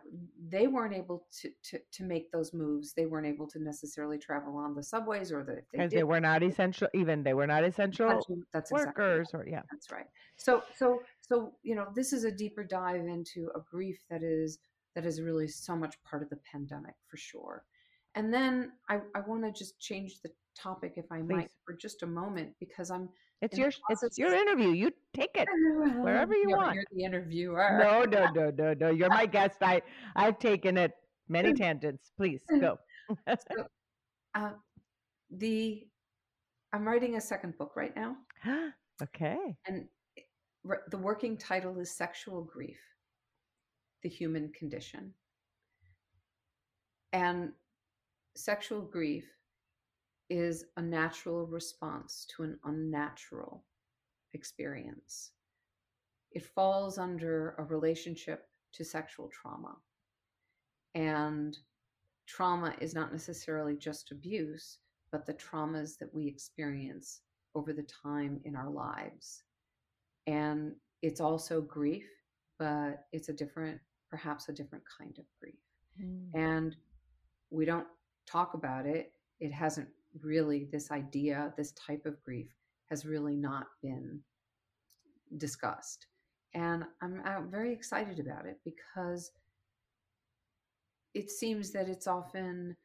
they 0.49 0.67
weren't 0.67 0.95
able 0.95 1.27
to, 1.41 1.51
to 1.63 1.79
to 1.93 2.05
make 2.05 2.31
those 2.33 2.55
moves 2.55 2.95
they 2.95 3.07
weren't 3.07 3.27
able 3.27 3.47
to 3.47 3.63
necessarily 3.63 4.17
travel 4.17 4.57
on 4.57 4.75
the 4.75 4.83
subways 4.83 5.31
or 5.31 5.45
the 5.45 5.59
if 5.59 5.65
they 5.71 5.79
because 5.79 5.93
they 5.93 6.05
were 6.05 6.21
not 6.21 6.43
essential 6.51 6.89
even 6.95 7.23
they 7.23 7.35
were 7.35 7.47
not 7.47 7.65
essential 7.65 8.09
that's 8.53 8.71
exactly 8.71 8.79
right. 8.79 8.87
workers 8.87 9.31
or 9.35 9.47
yeah 9.47 9.63
That's 9.71 9.91
right. 9.91 10.07
So 10.37 10.63
so 10.77 11.01
so 11.21 11.53
you 11.63 11.75
know 11.75 11.89
this 11.95 12.13
is 12.13 12.25
a 12.25 12.31
deeper 12.31 12.65
dive 12.65 13.07
into 13.07 13.51
a 13.55 13.61
grief 13.71 13.99
that 14.11 14.23
is 14.23 14.59
that 14.95 15.05
is 15.05 15.21
really 15.21 15.49
so 15.49 15.77
much 15.77 15.97
part 16.03 16.23
of 16.23 16.31
the 16.31 16.39
pandemic 16.51 16.95
for 17.09 17.17
sure. 17.17 17.65
And 18.19 18.35
then 18.35 18.73
I 18.89 18.97
I 19.15 19.21
want 19.29 19.45
to 19.45 19.53
just 19.53 19.79
change 19.79 20.21
the 20.23 20.31
topic 20.61 20.95
if 20.97 21.05
I 21.13 21.23
might 21.23 21.53
for 21.65 21.73
just 21.73 22.03
a 22.03 22.07
moment 22.07 22.51
because 22.59 22.91
I'm 22.91 23.09
it's 23.43 23.57
your 23.57 23.71
it's 23.91 24.19
your 24.19 24.35
interview. 24.35 24.71
You 24.71 24.91
take 25.15 25.31
it 25.37 25.47
wherever 26.03 26.35
you 26.43 26.49
but 26.51 26.57
want. 26.59 26.75
you're 26.75 26.85
the 26.91 27.05
interviewer. 27.05 27.79
no 27.81 28.03
no 28.03 28.27
no 28.35 28.51
no 28.51 28.75
no. 28.75 28.91
You're 28.91 29.09
my 29.09 29.25
guest. 29.25 29.59
I 29.63 29.83
i've 30.17 30.41
taken 30.41 30.77
it 30.77 30.95
many 31.29 31.53
tangents. 31.63 32.11
Please 32.17 32.43
go. 32.61 32.81
So 33.29 33.67
uh, 34.35 34.51
the 35.31 35.87
I'm 36.73 36.85
writing 36.89 37.15
a 37.15 37.21
second 37.21 37.57
book 37.57 37.77
right 37.77 37.95
now, 37.95 38.17
okay. 39.03 39.39
And 39.69 39.87
r- 40.69 40.83
the 40.91 40.99
working 40.99 41.37
title 41.37 41.79
is 41.79 41.97
Sexual 41.97 42.43
Grief: 42.43 42.81
The 44.03 44.09
Human 44.09 44.51
Condition. 44.59 45.15
And 47.13 47.53
sexual 48.39 48.83
grief 48.83 49.27
is 50.31 50.65
a 50.77 50.83
natural 50.83 51.47
response 51.47 52.27
to 52.37 52.43
an 52.43 52.59
unnatural 52.65 53.65
experience. 54.35 55.33
It 56.33 56.45
falls 56.45 56.99
under 56.99 57.55
a 57.59 57.65
relationship 57.65 58.49
to 58.75 58.85
sexual 58.85 59.29
trauma. 59.29 59.77
And 60.95 61.59
trauma 62.27 62.75
is 62.81 62.95
not 62.95 63.13
necessarily 63.13 63.77
just 63.77 64.13
abuse, 64.13 64.79
but 65.11 65.25
the 65.25 65.35
traumas 65.35 65.97
that 65.99 66.15
we 66.15 66.27
experience 66.27 67.23
over 67.55 67.73
the 67.73 67.87
time 68.05 68.41
in 68.45 68.55
our 68.55 68.71
lives. 68.71 69.43
And 70.27 70.75
it's 71.03 71.21
also 71.21 71.63
grief, 71.63 72.07
but 72.59 73.07
it's 73.13 73.31
a 73.31 73.33
different, 73.33 73.81
perhaps 74.11 74.49
a 74.49 74.53
different 74.53 74.85
kind 74.99 75.19
of 75.19 75.25
grief 75.41 75.55
Mm. 76.01 76.31
and 76.35 76.77
we 77.51 77.65
don't 77.65 77.87
talk 78.31 78.55
about 78.55 78.87
it 78.87 79.13
it 79.41 79.53
hasn't 79.53 79.89
really 80.23 80.69
this 80.73 80.91
idea 80.91 81.53
this 81.57 81.73
type 81.73 82.05
of 82.07 82.23
grief 82.23 82.49
has 82.89 83.05
really 83.05 83.37
not 83.37 83.67
been 83.83 84.21
discussed. 85.37 86.07
And 86.55 86.85
i'm, 87.03 87.21
I'm 87.25 87.51
very 87.51 87.73
excited 87.73 88.19
about 88.19 88.47
it 88.47 88.59
because 88.65 89.33
it 91.15 91.31
seems 91.31 91.71
that 91.73 91.89
it's 91.89 92.07
often 92.07 92.77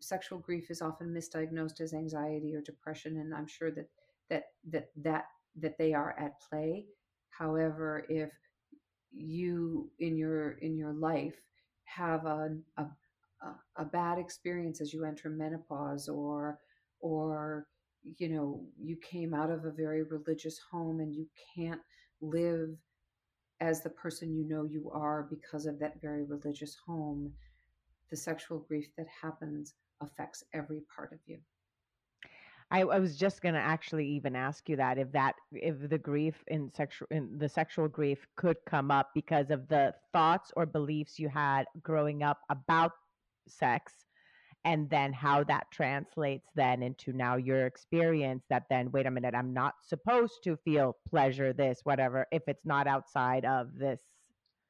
sexual 0.00 0.38
grief 0.38 0.70
is 0.70 0.80
often 0.80 1.08
misdiagnosed 1.08 1.80
as 1.80 1.92
anxiety 1.92 2.54
or 2.54 2.60
depression 2.60 3.16
and 3.16 3.34
i'm 3.34 3.48
sure 3.48 3.72
that 3.72 3.88
that 4.30 4.44
that 4.70 4.90
that 4.96 5.24
that 5.56 5.78
they 5.78 5.92
are 5.92 6.14
at 6.18 6.40
play. 6.48 6.86
However 7.30 8.04
if 8.08 8.30
you 9.10 9.90
in 9.98 10.16
your 10.16 10.52
in 10.58 10.76
your 10.76 10.92
life 10.92 11.40
have 11.84 12.26
a 12.26 12.56
a, 12.76 12.86
a, 13.76 13.84
bad 13.84 14.18
experience 14.18 14.80
as 14.80 14.92
you 14.92 15.04
enter 15.04 15.30
menopause 15.30 16.08
or 16.08 16.58
or 17.00 17.66
you 18.02 18.28
know 18.28 18.60
you 18.80 18.96
came 18.96 19.32
out 19.34 19.50
of 19.50 19.64
a 19.64 19.70
very 19.70 20.02
religious 20.02 20.58
home 20.70 21.00
and 21.00 21.14
you 21.14 21.26
can't 21.54 21.80
live 22.20 22.70
as 23.60 23.82
the 23.82 23.90
person 23.90 24.34
you 24.34 24.48
know 24.48 24.64
you 24.64 24.90
are 24.92 25.28
because 25.30 25.66
of 25.66 25.78
that 25.78 26.00
very 26.00 26.24
religious 26.24 26.76
home 26.86 27.32
the 28.10 28.16
sexual 28.16 28.58
grief 28.60 28.88
that 28.96 29.06
happens 29.22 29.74
affects 30.00 30.44
every 30.54 30.80
part 30.94 31.12
of 31.12 31.18
you. 31.26 31.38
I, 32.70 32.82
I 32.82 32.98
was 32.98 33.16
just 33.16 33.40
going 33.40 33.54
to 33.54 33.60
actually 33.60 34.06
even 34.08 34.36
ask 34.36 34.68
you 34.68 34.76
that 34.76 34.98
if 34.98 35.10
that 35.12 35.36
if 35.52 35.88
the 35.88 35.96
grief 35.96 36.34
in 36.48 36.70
sexual 36.74 37.08
in 37.10 37.38
the 37.38 37.48
sexual 37.48 37.88
grief 37.88 38.26
could 38.36 38.58
come 38.66 38.90
up 38.90 39.10
because 39.14 39.50
of 39.50 39.68
the 39.68 39.94
thoughts 40.12 40.52
or 40.54 40.66
beliefs 40.66 41.18
you 41.18 41.30
had 41.30 41.64
growing 41.82 42.22
up 42.22 42.40
about 42.50 42.92
sex 43.48 43.92
and 44.64 44.90
then 44.90 45.12
how 45.12 45.44
that 45.44 45.66
translates 45.70 46.48
then 46.54 46.82
into 46.82 47.12
now 47.12 47.36
your 47.36 47.66
experience 47.66 48.44
that 48.50 48.64
then 48.68 48.90
wait 48.90 49.06
a 49.06 49.10
minute 49.10 49.34
I'm 49.34 49.54
not 49.54 49.74
supposed 49.82 50.42
to 50.44 50.56
feel 50.56 50.96
pleasure 51.08 51.52
this 51.52 51.80
whatever 51.84 52.26
if 52.32 52.42
it's 52.48 52.66
not 52.66 52.86
outside 52.86 53.44
of 53.44 53.68
this 53.78 54.02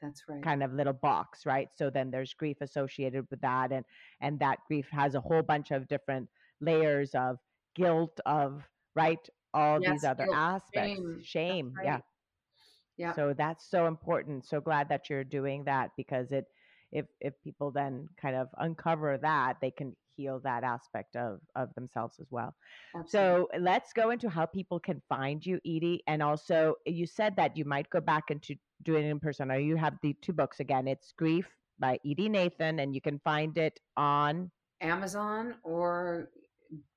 that's 0.00 0.22
right. 0.28 0.42
kind 0.42 0.62
of 0.62 0.72
little 0.72 0.92
box 0.92 1.46
right? 1.46 1.68
So 1.74 1.90
then 1.90 2.10
there's 2.10 2.34
grief 2.34 2.58
associated 2.60 3.26
with 3.30 3.40
that 3.40 3.72
and 3.72 3.84
and 4.20 4.38
that 4.40 4.58
grief 4.66 4.86
has 4.90 5.14
a 5.14 5.20
whole 5.20 5.42
bunch 5.42 5.70
of 5.70 5.88
different 5.88 6.28
layers 6.60 7.14
of 7.14 7.38
guilt 7.74 8.20
of 8.26 8.62
right? 8.94 9.26
All 9.54 9.80
yes 9.80 9.92
these 9.92 10.04
other 10.04 10.24
guilt 10.24 10.36
aspects 10.36 11.00
shame 11.00 11.20
shame 11.24 11.72
that's 11.74 11.86
yeah. 11.86 13.08
Yeah 13.08 13.12
so 13.14 13.34
that's 13.36 13.68
so 13.68 13.86
important 13.86 14.44
so 14.44 14.60
glad 14.60 14.88
that 14.90 15.08
you're 15.08 15.24
doing 15.24 15.64
that 15.64 15.90
because 15.96 16.30
it 16.30 16.44
if 16.92 17.06
if 17.20 17.34
people 17.42 17.70
then 17.70 18.08
kind 18.20 18.36
of 18.36 18.48
uncover 18.58 19.18
that 19.18 19.56
they 19.60 19.70
can 19.70 19.94
heal 20.16 20.40
that 20.40 20.64
aspect 20.64 21.16
of 21.16 21.40
of 21.54 21.72
themselves 21.74 22.16
as 22.20 22.26
well. 22.30 22.54
Absolutely 22.94 23.10
so 23.10 23.48
let's 23.60 23.92
go 23.92 24.10
into 24.10 24.28
how 24.28 24.46
people 24.46 24.80
can 24.80 25.00
find 25.08 25.44
you 25.44 25.60
edy 25.64 26.02
and 26.06 26.22
also 26.22 26.74
you 26.86 27.06
said 27.06 27.36
that 27.36 27.56
you 27.56 27.64
might 27.64 27.88
go 27.90 28.00
back 28.00 28.24
into 28.30 28.54
doing 28.82 29.04
it 29.06 29.10
in 29.10 29.20
person. 29.20 29.50
Or 29.50 29.58
you 29.58 29.76
have 29.76 29.94
the 30.02 30.14
two 30.20 30.32
books 30.32 30.60
again. 30.60 30.88
It's 30.88 31.12
grief 31.12 31.46
by 31.78 31.98
edy 32.04 32.28
nathan 32.28 32.80
and 32.80 32.94
you 32.94 33.00
can 33.00 33.20
find 33.20 33.56
it 33.56 33.78
on 33.96 34.50
amazon 34.80 35.54
or 35.62 36.28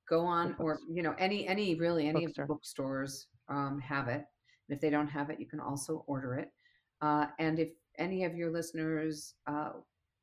go 0.08 0.24
on 0.24 0.56
or 0.58 0.80
you 0.90 1.02
know 1.02 1.14
any 1.18 1.46
any 1.46 1.76
really 1.76 2.08
any 2.08 2.24
of 2.24 2.34
the 2.34 2.44
bookstores 2.44 3.28
um, 3.48 3.80
have 3.80 4.08
it. 4.08 4.24
And 4.68 4.76
if 4.76 4.80
they 4.80 4.90
don't 4.90 5.08
have 5.08 5.30
it 5.30 5.38
you 5.38 5.46
can 5.46 5.60
also 5.60 6.04
order 6.06 6.34
it. 6.34 6.48
Uh, 7.00 7.26
and 7.38 7.58
if 7.58 7.70
any 8.02 8.24
of 8.24 8.34
your 8.34 8.50
listeners 8.50 9.34
uh, 9.46 9.70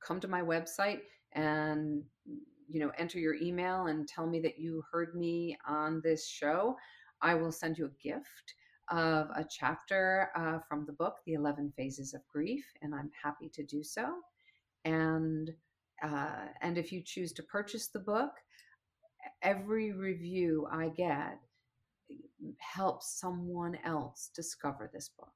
come 0.05 0.19
to 0.19 0.27
my 0.27 0.41
website 0.41 0.99
and 1.33 2.03
you 2.67 2.79
know 2.79 2.91
enter 2.97 3.19
your 3.19 3.35
email 3.35 3.87
and 3.87 4.07
tell 4.07 4.27
me 4.27 4.39
that 4.39 4.59
you 4.59 4.83
heard 4.91 5.15
me 5.15 5.57
on 5.67 6.01
this 6.03 6.27
show 6.27 6.75
i 7.21 7.33
will 7.33 7.51
send 7.51 7.77
you 7.77 7.85
a 7.85 8.03
gift 8.03 8.53
of 8.91 9.27
a 9.35 9.45
chapter 9.49 10.29
uh, 10.35 10.57
from 10.67 10.85
the 10.85 10.93
book 10.93 11.15
the 11.25 11.33
11 11.33 11.71
phases 11.77 12.13
of 12.13 12.21
grief 12.31 12.65
and 12.81 12.93
i'm 12.93 13.11
happy 13.23 13.49
to 13.53 13.63
do 13.63 13.83
so 13.83 14.07
and 14.85 15.51
uh, 16.03 16.45
and 16.61 16.77
if 16.77 16.91
you 16.91 17.01
choose 17.03 17.33
to 17.33 17.43
purchase 17.43 17.87
the 17.87 17.99
book 17.99 18.31
every 19.41 19.91
review 19.91 20.67
I 20.71 20.89
get 20.89 21.39
helps 22.57 23.19
someone 23.19 23.77
else 23.83 24.29
discover 24.35 24.89
this 24.93 25.09
book. 25.09 25.33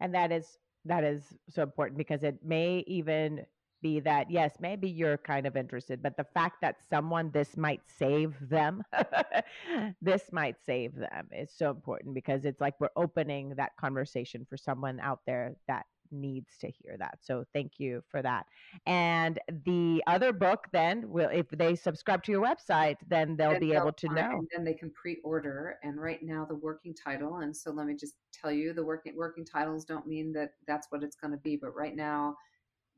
and 0.00 0.14
that 0.14 0.30
is 0.30 0.58
that 0.86 1.04
is 1.04 1.22
so 1.48 1.62
important 1.62 1.98
because 1.98 2.22
it 2.22 2.38
may 2.44 2.84
even 2.86 3.44
be 3.82 4.00
that 4.00 4.30
yes 4.30 4.54
maybe 4.60 4.88
you're 4.88 5.18
kind 5.18 5.46
of 5.46 5.56
interested 5.56 6.02
but 6.02 6.16
the 6.16 6.24
fact 6.24 6.56
that 6.62 6.76
someone 6.88 7.30
this 7.32 7.56
might 7.56 7.82
save 7.86 8.34
them 8.48 8.82
this 10.00 10.32
might 10.32 10.56
save 10.64 10.94
them 10.94 11.28
is 11.30 11.50
so 11.54 11.70
important 11.70 12.14
because 12.14 12.44
it's 12.44 12.60
like 12.60 12.74
we're 12.80 12.88
opening 12.96 13.50
that 13.56 13.76
conversation 13.78 14.46
for 14.48 14.56
someone 14.56 14.98
out 15.00 15.20
there 15.26 15.54
that 15.68 15.84
needs 16.10 16.56
to 16.60 16.70
hear 16.70 16.96
that 16.98 17.18
so 17.20 17.44
thank 17.52 17.72
you 17.78 18.02
for 18.10 18.22
that 18.22 18.46
and 18.86 19.38
the 19.64 20.02
other 20.06 20.32
book 20.32 20.66
then 20.72 21.08
will 21.08 21.28
if 21.32 21.48
they 21.50 21.74
subscribe 21.74 22.22
to 22.22 22.32
your 22.32 22.42
website 22.42 22.96
then 23.08 23.36
they'll 23.36 23.52
Then 23.52 23.60
be 23.60 23.68
they'll 23.70 23.82
able 23.82 23.92
to 23.92 24.08
know 24.08 24.30
And 24.38 24.48
then 24.54 24.64
they 24.64 24.74
can 24.74 24.90
pre-order. 24.90 25.78
And 25.82 26.00
right 26.00 26.22
now, 26.22 26.44
the 26.44 26.54
working 26.54 26.94
title. 26.94 27.38
And 27.38 27.56
so 27.56 27.70
let 27.70 27.86
me 27.86 27.94
just 27.94 28.14
tell 28.32 28.50
you, 28.50 28.72
the 28.72 28.84
working 28.84 29.14
working 29.16 29.44
titles 29.44 29.84
don't 29.84 30.06
mean 30.06 30.32
that 30.32 30.50
that's 30.66 30.88
what 30.90 31.02
it's 31.02 31.16
going 31.16 31.32
to 31.32 31.38
be. 31.38 31.56
But 31.56 31.74
right 31.74 31.94
now, 31.94 32.36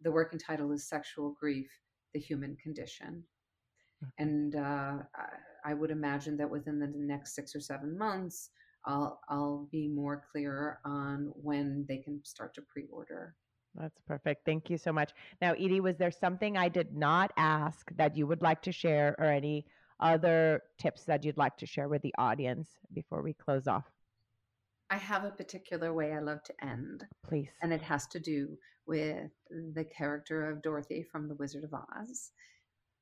the 0.03 0.11
working 0.11 0.39
title 0.39 0.73
is 0.73 0.89
"Sexual 0.89 1.37
Grief: 1.39 1.71
The 2.15 2.21
Human 2.21 2.57
Condition." 2.57 3.25
And 4.19 4.55
uh, 4.55 4.99
I, 5.17 5.71
I 5.71 5.75
would 5.75 5.91
imagine 5.91 6.37
that 6.37 6.51
within 6.51 6.79
the 6.79 6.87
next 6.95 7.35
six 7.35 7.55
or 7.55 7.61
seven 7.61 7.99
months, 7.99 8.51
I'll 8.85 9.21
I'll 9.29 9.69
be 9.71 9.89
more 9.89 10.25
clear 10.33 10.79
on 10.85 11.33
when 11.35 11.85
they 11.89 11.99
can 11.99 12.21
start 12.25 12.55
to 12.55 12.63
pre-order. 12.63 13.35
That's 13.75 14.01
perfect. 14.07 14.45
Thank 14.45 14.71
you 14.71 14.79
so 14.79 14.93
much. 14.93 15.13
Now, 15.41 15.53
Edy, 15.53 15.81
was 15.81 15.97
there 15.99 16.11
something 16.11 16.57
I 16.57 16.69
did 16.69 16.97
not 16.97 17.33
ask 17.37 17.91
that 17.97 18.17
you 18.17 18.27
would 18.27 18.43
like 18.43 18.63
to 18.63 18.73
share 18.73 19.15
or 19.19 19.27
any 19.27 19.67
other 20.01 20.63
tips 20.79 21.05
that 21.05 21.25
you'd 21.25 21.37
like 21.37 21.57
to 21.59 21.67
share 21.67 21.89
with 21.89 22.03
the 22.03 22.15
audience 22.19 22.69
before 22.93 23.23
we 23.23 23.35
close 23.35 23.67
off? 23.69 23.85
I 24.91 24.97
have 24.97 25.25
a 25.25 25.31
particular 25.31 25.93
way 25.93 26.13
I 26.15 26.21
love 26.21 26.43
to 26.45 26.55
end. 26.65 27.05
Please. 27.27 27.51
and 27.63 27.73
it 27.73 27.83
has 27.83 28.07
to 28.09 28.19
do 28.19 28.57
with 28.87 29.31
the 29.75 29.85
character 29.85 30.51
of 30.51 30.63
Dorothy 30.63 31.03
from 31.03 31.29
The 31.29 31.35
Wizard 31.35 31.65
of 31.65 31.75
Oz. 31.75 32.31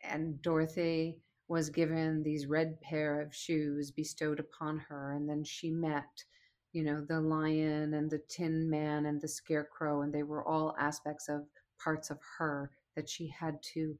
And 0.02 0.42
Dorothy 0.42 1.20
was 1.48 1.70
given 1.70 2.22
these 2.22 2.46
red 2.46 2.80
pair 2.80 3.20
of 3.20 3.34
shoes 3.34 3.90
bestowed 3.90 4.40
upon 4.40 4.78
her, 4.78 5.12
and 5.12 5.28
then 5.28 5.44
she 5.44 5.70
met, 5.70 6.24
you 6.72 6.82
know, 6.82 7.00
the 7.00 7.20
lion 7.20 7.94
and 7.94 8.10
the 8.10 8.22
tin 8.28 8.68
man 8.68 9.06
and 9.06 9.20
the 9.20 9.28
scarecrow, 9.28 10.02
and 10.02 10.12
they 10.12 10.22
were 10.24 10.46
all 10.46 10.74
aspects 10.78 11.28
of 11.28 11.46
parts 11.82 12.10
of 12.10 12.18
her 12.38 12.70
that 12.96 13.08
she 13.08 13.28
had 13.28 13.62
to 13.62 13.96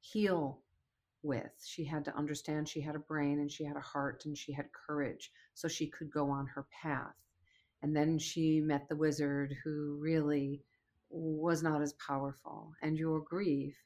heal 0.00 0.60
with. 1.22 1.52
She 1.64 1.84
had 1.84 2.04
to 2.06 2.16
understand 2.16 2.68
she 2.68 2.80
had 2.80 2.96
a 2.96 3.00
brain 3.00 3.40
and 3.40 3.50
she 3.50 3.64
had 3.64 3.76
a 3.76 3.80
heart 3.80 4.24
and 4.24 4.36
she 4.36 4.52
had 4.52 4.66
courage 4.72 5.30
so 5.54 5.68
she 5.68 5.86
could 5.86 6.10
go 6.10 6.30
on 6.30 6.46
her 6.46 6.66
path. 6.82 7.14
And 7.82 7.94
then 7.94 8.18
she 8.18 8.60
met 8.60 8.88
the 8.88 8.96
wizard 8.96 9.54
who 9.64 9.98
really 10.00 10.62
was 11.10 11.62
not 11.62 11.82
as 11.82 11.94
powerful. 11.94 12.72
And 12.82 12.98
your 12.98 13.20
grief 13.20 13.76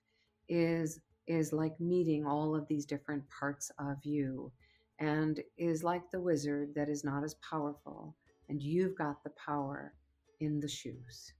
is 0.49 1.01
is 1.27 1.53
like 1.53 1.79
meeting 1.81 2.27
all 2.27 2.55
of 2.55 2.67
these 2.69 2.85
different 2.85 3.23
parts 3.31 3.71
of 3.79 3.97
you 4.05 4.53
and 4.99 5.41
is 5.57 5.83
like 5.83 6.11
the 6.11 6.21
wizard 6.21 6.75
that 6.75 6.89
is 6.89 7.05
not 7.05 7.25
as 7.25 7.35
powerful 7.49 8.15
and 8.49 8.63
you've 8.63 8.97
got 8.97 9.23
the 9.25 9.31
power 9.31 9.95
in 10.41 10.61
the 10.61 10.69
shoes. 10.69 11.33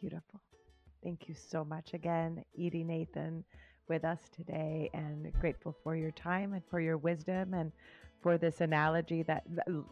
Beautiful. 0.00 0.40
Thank 1.02 1.28
you 1.28 1.34
so 1.34 1.64
much 1.64 1.94
again, 1.94 2.44
Edy 2.58 2.84
Nathan, 2.84 3.44
with 3.88 4.04
us 4.04 4.20
today, 4.34 4.90
and 4.94 5.32
grateful 5.40 5.76
for 5.82 5.96
your 5.96 6.10
time 6.10 6.52
and 6.54 6.62
for 6.70 6.80
your 6.80 6.96
wisdom 6.96 7.54
and 7.54 7.72
for 8.24 8.38
this 8.38 8.62
analogy 8.62 9.22
that 9.22 9.44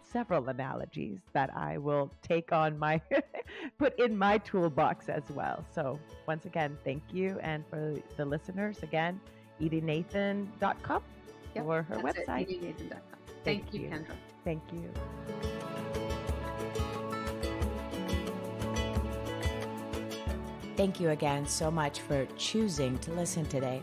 several 0.03 0.49
analogies 0.49 1.19
that 1.35 1.55
I 1.55 1.77
will 1.77 2.11
take 2.23 2.51
on 2.51 2.79
my 2.79 2.99
put 3.79 3.97
in 4.01 4.17
my 4.17 4.39
toolbox 4.39 5.11
as 5.11 5.25
well. 5.35 5.63
So 5.71 6.01
once 6.27 6.47
again, 6.47 6.79
thank 6.83 7.03
you, 7.13 7.39
and 7.43 7.63
for 7.69 7.95
the 8.17 8.25
listeners, 8.25 8.83
again, 8.83 9.21
edynathan.com 9.61 11.03
Yep, 11.55 11.65
or 11.67 11.83
her 11.83 12.01
That's 12.03 12.21
it, 12.21 12.27
website. 12.27 12.65
Thank 13.45 13.71
Thank 13.71 13.75
you, 13.75 13.81
you. 13.83 13.89
Kendra. 13.91 14.17
Thank 14.45 14.63
you. 14.73 14.91
Thank 20.79 21.01
you 21.01 21.11
again 21.11 21.47
so 21.47 21.71
much 21.71 22.01
for 22.01 22.27
choosing 22.39 22.99
to 23.01 23.13
listen 23.13 23.45
today. 23.45 23.83